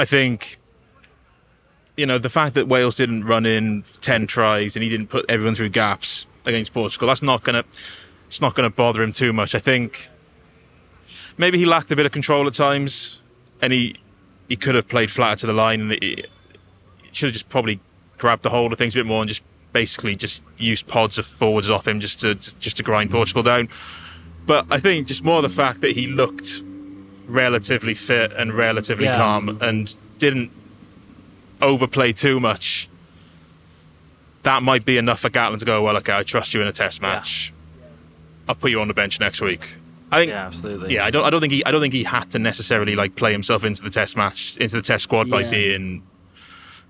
I 0.00 0.04
think. 0.04 0.58
You 1.96 2.04
know 2.06 2.18
the 2.18 2.28
fact 2.30 2.54
that 2.54 2.68
Wales 2.68 2.94
didn't 2.94 3.24
run 3.24 3.46
in 3.46 3.84
ten 4.00 4.26
tries 4.26 4.76
and 4.76 4.82
he 4.82 4.88
didn't 4.90 5.06
put 5.08 5.24
everyone 5.30 5.54
through 5.54 5.70
gaps 5.70 6.26
against 6.44 6.72
Portugal. 6.74 7.08
That's 7.08 7.22
not 7.22 7.42
gonna. 7.42 7.64
It's 8.28 8.40
not 8.40 8.54
gonna 8.54 8.70
bother 8.70 9.02
him 9.02 9.12
too 9.12 9.32
much. 9.32 9.54
I 9.54 9.58
think 9.58 10.08
maybe 11.38 11.58
he 11.58 11.64
lacked 11.64 11.90
a 11.90 11.96
bit 11.96 12.04
of 12.06 12.12
control 12.12 12.46
at 12.46 12.52
times, 12.54 13.20
and 13.62 13.72
he 13.72 13.94
he 14.48 14.56
could 14.56 14.74
have 14.74 14.88
played 14.88 15.10
flatter 15.10 15.40
to 15.40 15.46
the 15.46 15.52
line, 15.52 15.80
and 15.80 15.92
he 16.02 16.24
should 17.12 17.28
have 17.28 17.32
just 17.32 17.48
probably 17.48 17.80
grabbed 18.18 18.42
the 18.42 18.50
hold 18.50 18.72
of 18.72 18.78
things 18.78 18.94
a 18.94 18.98
bit 18.98 19.06
more 19.06 19.20
and 19.22 19.28
just 19.28 19.42
basically 19.72 20.16
just 20.16 20.42
used 20.58 20.86
pods 20.86 21.18
of 21.18 21.26
forwards 21.26 21.68
off 21.70 21.86
him 21.88 22.00
just 22.00 22.20
to 22.20 22.34
just 22.34 22.76
to 22.76 22.82
grind 22.82 23.10
Portugal 23.10 23.42
down. 23.42 23.68
But 24.44 24.66
I 24.70 24.78
think 24.80 25.08
just 25.08 25.24
more 25.24 25.40
the 25.40 25.48
fact 25.48 25.80
that 25.80 25.92
he 25.92 26.06
looked 26.06 26.62
relatively 27.26 27.94
fit 27.94 28.32
and 28.34 28.52
relatively 28.52 29.06
Yeah. 29.06 29.16
calm 29.16 29.58
and 29.60 29.94
didn't 30.18 30.50
overplay 31.62 32.12
too 32.12 32.40
much. 32.40 32.88
That 34.42 34.62
might 34.62 34.84
be 34.84 34.96
enough 34.96 35.20
for 35.20 35.30
Gatland 35.30 35.58
to 35.58 35.64
go. 35.64 35.82
Well, 35.82 35.96
okay, 35.98 36.12
I 36.16 36.22
trust 36.22 36.54
you 36.54 36.62
in 36.62 36.68
a 36.68 36.72
test 36.72 37.02
match. 37.02 37.52
I'll 38.48 38.54
put 38.54 38.70
you 38.70 38.80
on 38.80 38.88
the 38.88 38.94
bench 38.94 39.18
next 39.18 39.40
week. 39.40 39.74
I 40.10 40.20
think 40.20 40.30
Yeah, 40.30 40.46
absolutely. 40.46 40.94
yeah, 40.94 41.04
I 41.04 41.10
don't. 41.10 41.24
I 41.24 41.30
don't 41.30 41.40
think 41.40 41.52
he. 41.52 41.64
I 41.64 41.72
don't 41.72 41.80
think 41.80 41.94
he 41.94 42.04
had 42.04 42.30
to 42.30 42.38
necessarily 42.38 42.94
like 42.94 43.16
play 43.16 43.32
himself 43.32 43.64
into 43.64 43.82
the 43.82 43.90
test 43.90 44.16
match, 44.16 44.56
into 44.58 44.76
the 44.76 44.82
test 44.82 45.02
squad 45.04 45.28
by 45.28 45.42
being, 45.50 46.04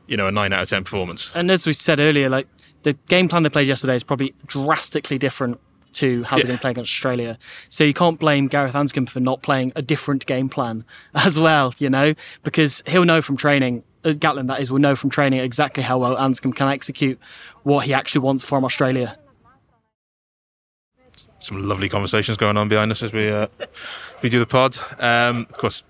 you 0.06 0.18
know, 0.18 0.26
a 0.26 0.32
nine 0.32 0.52
out 0.52 0.62
of 0.62 0.68
ten 0.68 0.84
performance. 0.84 1.30
And 1.34 1.50
as 1.50 1.66
we 1.66 1.72
said 1.72 1.98
earlier, 1.98 2.28
like 2.28 2.46
the 2.82 2.92
game 3.08 3.28
plan 3.28 3.42
they 3.42 3.48
played 3.48 3.68
yesterday 3.68 3.96
is 3.96 4.04
probably 4.04 4.34
drastically 4.46 5.16
different 5.16 5.58
to 5.94 6.24
how 6.24 6.36
they're 6.36 6.44
going 6.44 6.58
to 6.58 6.60
play 6.60 6.72
against 6.72 6.92
Australia. 6.92 7.38
So 7.70 7.84
you 7.84 7.94
can't 7.94 8.20
blame 8.20 8.48
Gareth 8.48 8.74
Anscombe 8.74 9.08
for 9.08 9.20
not 9.20 9.40
playing 9.40 9.72
a 9.76 9.80
different 9.82 10.26
game 10.26 10.50
plan 10.50 10.84
as 11.14 11.38
well, 11.38 11.72
you 11.78 11.88
know, 11.88 12.14
because 12.42 12.82
he'll 12.86 13.06
know 13.06 13.22
from 13.22 13.38
training. 13.38 13.82
Uh, 14.06 14.10
Gatland, 14.10 14.46
that 14.46 14.60
is, 14.60 14.70
will 14.70 14.78
know 14.78 14.94
from 14.94 15.10
training 15.10 15.40
exactly 15.40 15.82
how 15.82 15.98
well 15.98 16.16
Anscombe 16.16 16.54
can 16.54 16.68
execute 16.68 17.18
what 17.64 17.86
he 17.86 17.92
actually 17.92 18.20
wants 18.20 18.44
from 18.44 18.64
Australia. 18.64 19.18
Some 21.40 21.68
lovely 21.68 21.88
conversations 21.88 22.38
going 22.38 22.56
on 22.56 22.68
behind 22.68 22.92
us 22.92 23.02
as 23.02 23.12
we 23.12 23.28
uh, 23.28 23.48
we 24.22 24.28
do 24.28 24.38
the 24.38 24.46
pod. 24.46 24.78
Um, 25.00 25.46
of 25.50 25.56
course. 25.56 25.82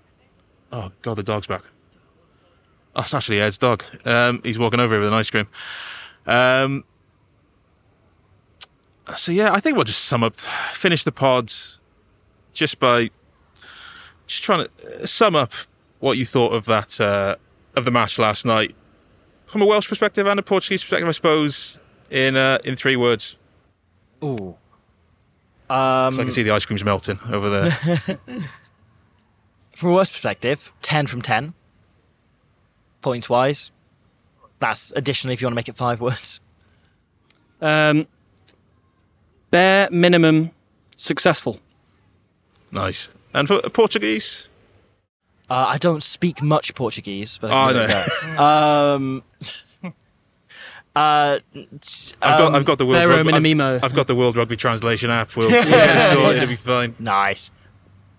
Oh 0.71 0.91
god, 1.01 1.15
the 1.15 1.23
dog's 1.23 1.47
back. 1.47 1.61
Oh, 2.95 3.01
it's 3.01 3.13
actually 3.13 3.39
Ed's 3.39 3.57
dog. 3.57 3.83
Um, 4.05 4.41
he's 4.43 4.57
walking 4.57 4.79
over 4.79 4.95
here 4.95 4.99
with 4.99 5.09
an 5.09 5.13
ice 5.13 5.29
cream. 5.29 5.47
Um, 6.25 6.83
so 9.15 9.31
yeah, 9.31 9.53
I 9.53 9.59
think 9.59 9.75
we'll 9.75 9.85
just 9.85 10.05
sum 10.05 10.23
up, 10.23 10.35
finish 10.73 11.03
the 11.03 11.11
pods, 11.11 11.79
just 12.53 12.79
by 12.79 13.11
just 14.25 14.43
trying 14.43 14.65
to 14.65 15.03
uh, 15.03 15.05
sum 15.05 15.35
up 15.35 15.53
what 15.99 16.17
you 16.17 16.25
thought 16.25 16.53
of 16.53 16.65
that 16.65 16.99
uh, 16.99 17.35
of 17.77 17.85
the 17.85 17.91
match 17.91 18.17
last 18.19 18.45
night 18.45 18.75
from 19.45 19.61
a 19.61 19.65
Welsh 19.65 19.87
perspective 19.87 20.25
and 20.27 20.39
a 20.39 20.43
Portuguese 20.43 20.81
perspective, 20.83 21.07
I 21.07 21.11
suppose. 21.11 21.79
In 22.09 22.37
uh, 22.37 22.57
in 22.63 22.77
three 22.77 22.95
words, 22.95 23.35
Ooh. 24.23 24.55
so 25.67 25.73
I 25.75 26.09
can 26.15 26.31
see 26.31 26.41
the 26.41 26.51
ice 26.51 26.65
cream's 26.65 26.85
melting 26.85 27.19
over 27.29 27.49
there. 27.49 27.71
From 29.75 29.89
a 29.89 29.93
Welsh 29.93 30.11
perspective, 30.11 30.71
10 30.81 31.05
from 31.05 31.21
10. 31.21 31.53
Points 33.01 33.29
wise. 33.29 33.69
That's 34.59 34.91
additionally 34.95 35.33
if 35.35 35.41
you 35.41 35.45
want 35.45 35.51
to 35.51 35.55
make 35.57 35.69
it 35.69 35.75
five 35.75 36.01
words. 36.07 36.41
Um, 37.61 38.07
bare 39.51 39.89
minimum 39.91 40.51
successful. 40.95 41.59
nice. 42.71 43.09
And 43.33 43.47
for 43.47 43.59
Portuguese, 43.69 44.47
Uh, 45.49 45.65
I 45.69 45.77
don't 45.77 46.03
speak 46.03 46.41
much 46.41 46.75
Portuguese, 46.75 47.37
but 47.39 47.51
Oh, 47.51 47.53
I 47.53 47.63
I 47.69 47.73
can 47.73 47.75
know. 47.75 47.87
do 47.87 47.93
that. 47.93 48.39
um, 48.41 49.23
uh, 50.95 51.39
I've 51.55 52.11
got 52.21 52.41
um, 52.41 52.55
I've 52.55 52.65
got 52.65 52.77
the 52.79 52.85
world 52.85 53.09
Rugby, 53.09 53.31
I've. 53.33 53.79
I've 53.83 53.93
got 53.93 54.07
the 54.07 54.15
World 54.15 54.35
Rugby 54.35 54.57
translation 54.57 55.09
app. 55.09 55.35
We'll, 55.35 55.49
we'll 55.51 55.63
get 55.63 55.95
it 55.95 56.15
sorted. 56.15 56.43
It'll 56.43 56.49
be 56.49 56.55
fine. 56.55 56.95
nice. 56.99 57.51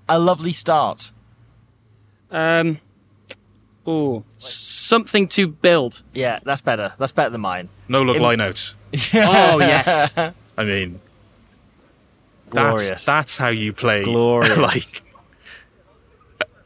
A 0.08 0.18
lovely 0.18 0.52
start. 0.52 1.10
Um, 2.30 2.80
oh, 3.86 4.22
something 4.38 5.28
to 5.28 5.48
build. 5.48 6.02
Yeah, 6.14 6.38
that's 6.44 6.60
better. 6.60 6.94
That's 6.98 7.12
better 7.12 7.30
than 7.30 7.40
mine. 7.42 7.68
No 7.88 8.02
look 8.02 8.16
Im- 8.16 8.22
lineouts. 8.22 8.74
Oh 9.14 9.58
yes. 9.58 10.14
I 10.16 10.64
mean, 10.64 11.00
that's, 12.50 12.74
Glorious. 12.80 13.04
that's 13.04 13.36
how 13.36 13.48
you 13.48 13.72
play 13.72 14.04
Glorious. 14.04 14.56
like 14.56 15.02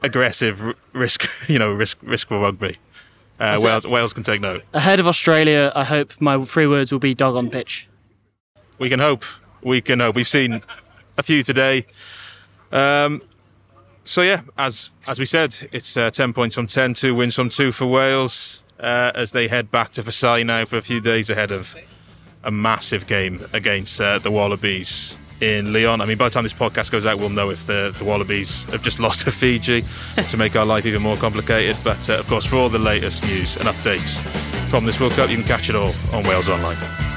aggressive 0.03 0.75
risk. 0.93 1.29
You 1.49 1.59
know, 1.59 1.73
risk 1.73 1.99
risk 2.03 2.29
for 2.29 2.41
rugby. 2.41 2.77
Uh. 3.41 3.59
Wales 3.61 3.87
Wales 3.87 4.13
can 4.13 4.23
take 4.23 4.41
note. 4.41 4.63
Ahead 4.73 5.01
of 5.01 5.07
Australia, 5.07 5.73
I 5.75 5.85
hope 5.85 6.21
my 6.21 6.45
three 6.45 6.67
words 6.67 6.93
will 6.93 6.99
be 6.99 7.15
dog 7.15 7.37
on 7.37 7.51
pitch. 7.51 7.89
We 8.79 8.89
can 8.89 9.01
hope. 9.01 9.25
We 9.63 9.81
can 9.81 10.01
hope. 10.01 10.15
We've 10.17 10.29
seen 10.29 10.63
a 11.19 11.23
few 11.23 11.43
today. 11.43 11.87
Um, 12.71 13.23
so 14.05 14.23
yeah, 14.23 14.43
as 14.57 14.91
as 15.07 15.19
we 15.19 15.27
said, 15.27 15.55
it's 15.73 15.97
uh, 15.97 16.11
ten 16.11 16.33
points 16.33 16.55
from 16.55 16.67
ten, 16.67 16.95
two 16.95 17.15
wins 17.15 17.35
from 17.35 17.49
two 17.49 17.73
for 17.73 17.87
Wales 17.87 18.65
uh, 18.81 19.13
as 19.15 19.33
they 19.33 19.49
head 19.49 19.71
back 19.71 19.93
to 19.93 20.03
Versailles 20.03 20.43
now 20.43 20.65
for 20.65 20.77
a 20.77 20.83
few 20.83 21.01
days 21.01 21.31
ahead 21.31 21.51
of 21.51 21.77
a 22.45 22.51
massive 22.51 23.07
game 23.07 23.47
against 23.53 24.01
uh, 24.01 24.19
the 24.19 24.31
Wallabies 24.31 25.17
in 25.43 25.73
Lyon. 25.73 26.01
I 26.01 26.07
mean, 26.07 26.17
by 26.17 26.29
the 26.29 26.31
time 26.31 26.45
this 26.45 26.53
podcast 26.55 26.93
goes 26.93 27.05
out, 27.05 27.19
we'll 27.19 27.29
know 27.29 27.51
if 27.51 27.67
the, 27.67 27.95
the 27.99 28.05
Wallabies 28.05 28.63
have 28.71 28.83
just 28.83 29.01
lost 29.01 29.25
to 29.25 29.33
Fiji 29.33 29.85
to 30.29 30.37
make 30.37 30.55
our 30.57 30.65
life 30.65 30.87
even 30.87 31.03
more 31.03 31.17
complicated. 31.17 31.77
But 31.83 32.09
uh, 32.09 32.19
of 32.19 32.29
course, 32.29 32.47
for 32.47 32.57
all 32.57 32.69
the 32.69 32.79
latest 32.79 33.25
news 33.25 33.57
and 33.57 33.67
updates 33.67 34.21
from 34.71 34.87
this 34.87 35.01
World 35.01 35.13
Cup, 35.13 35.29
you 35.29 35.37
can 35.37 35.45
catch 35.45 35.69
it 35.69 35.75
all 35.75 35.93
on 36.13 36.23
Wales 36.23 36.49
Online. 36.49 37.12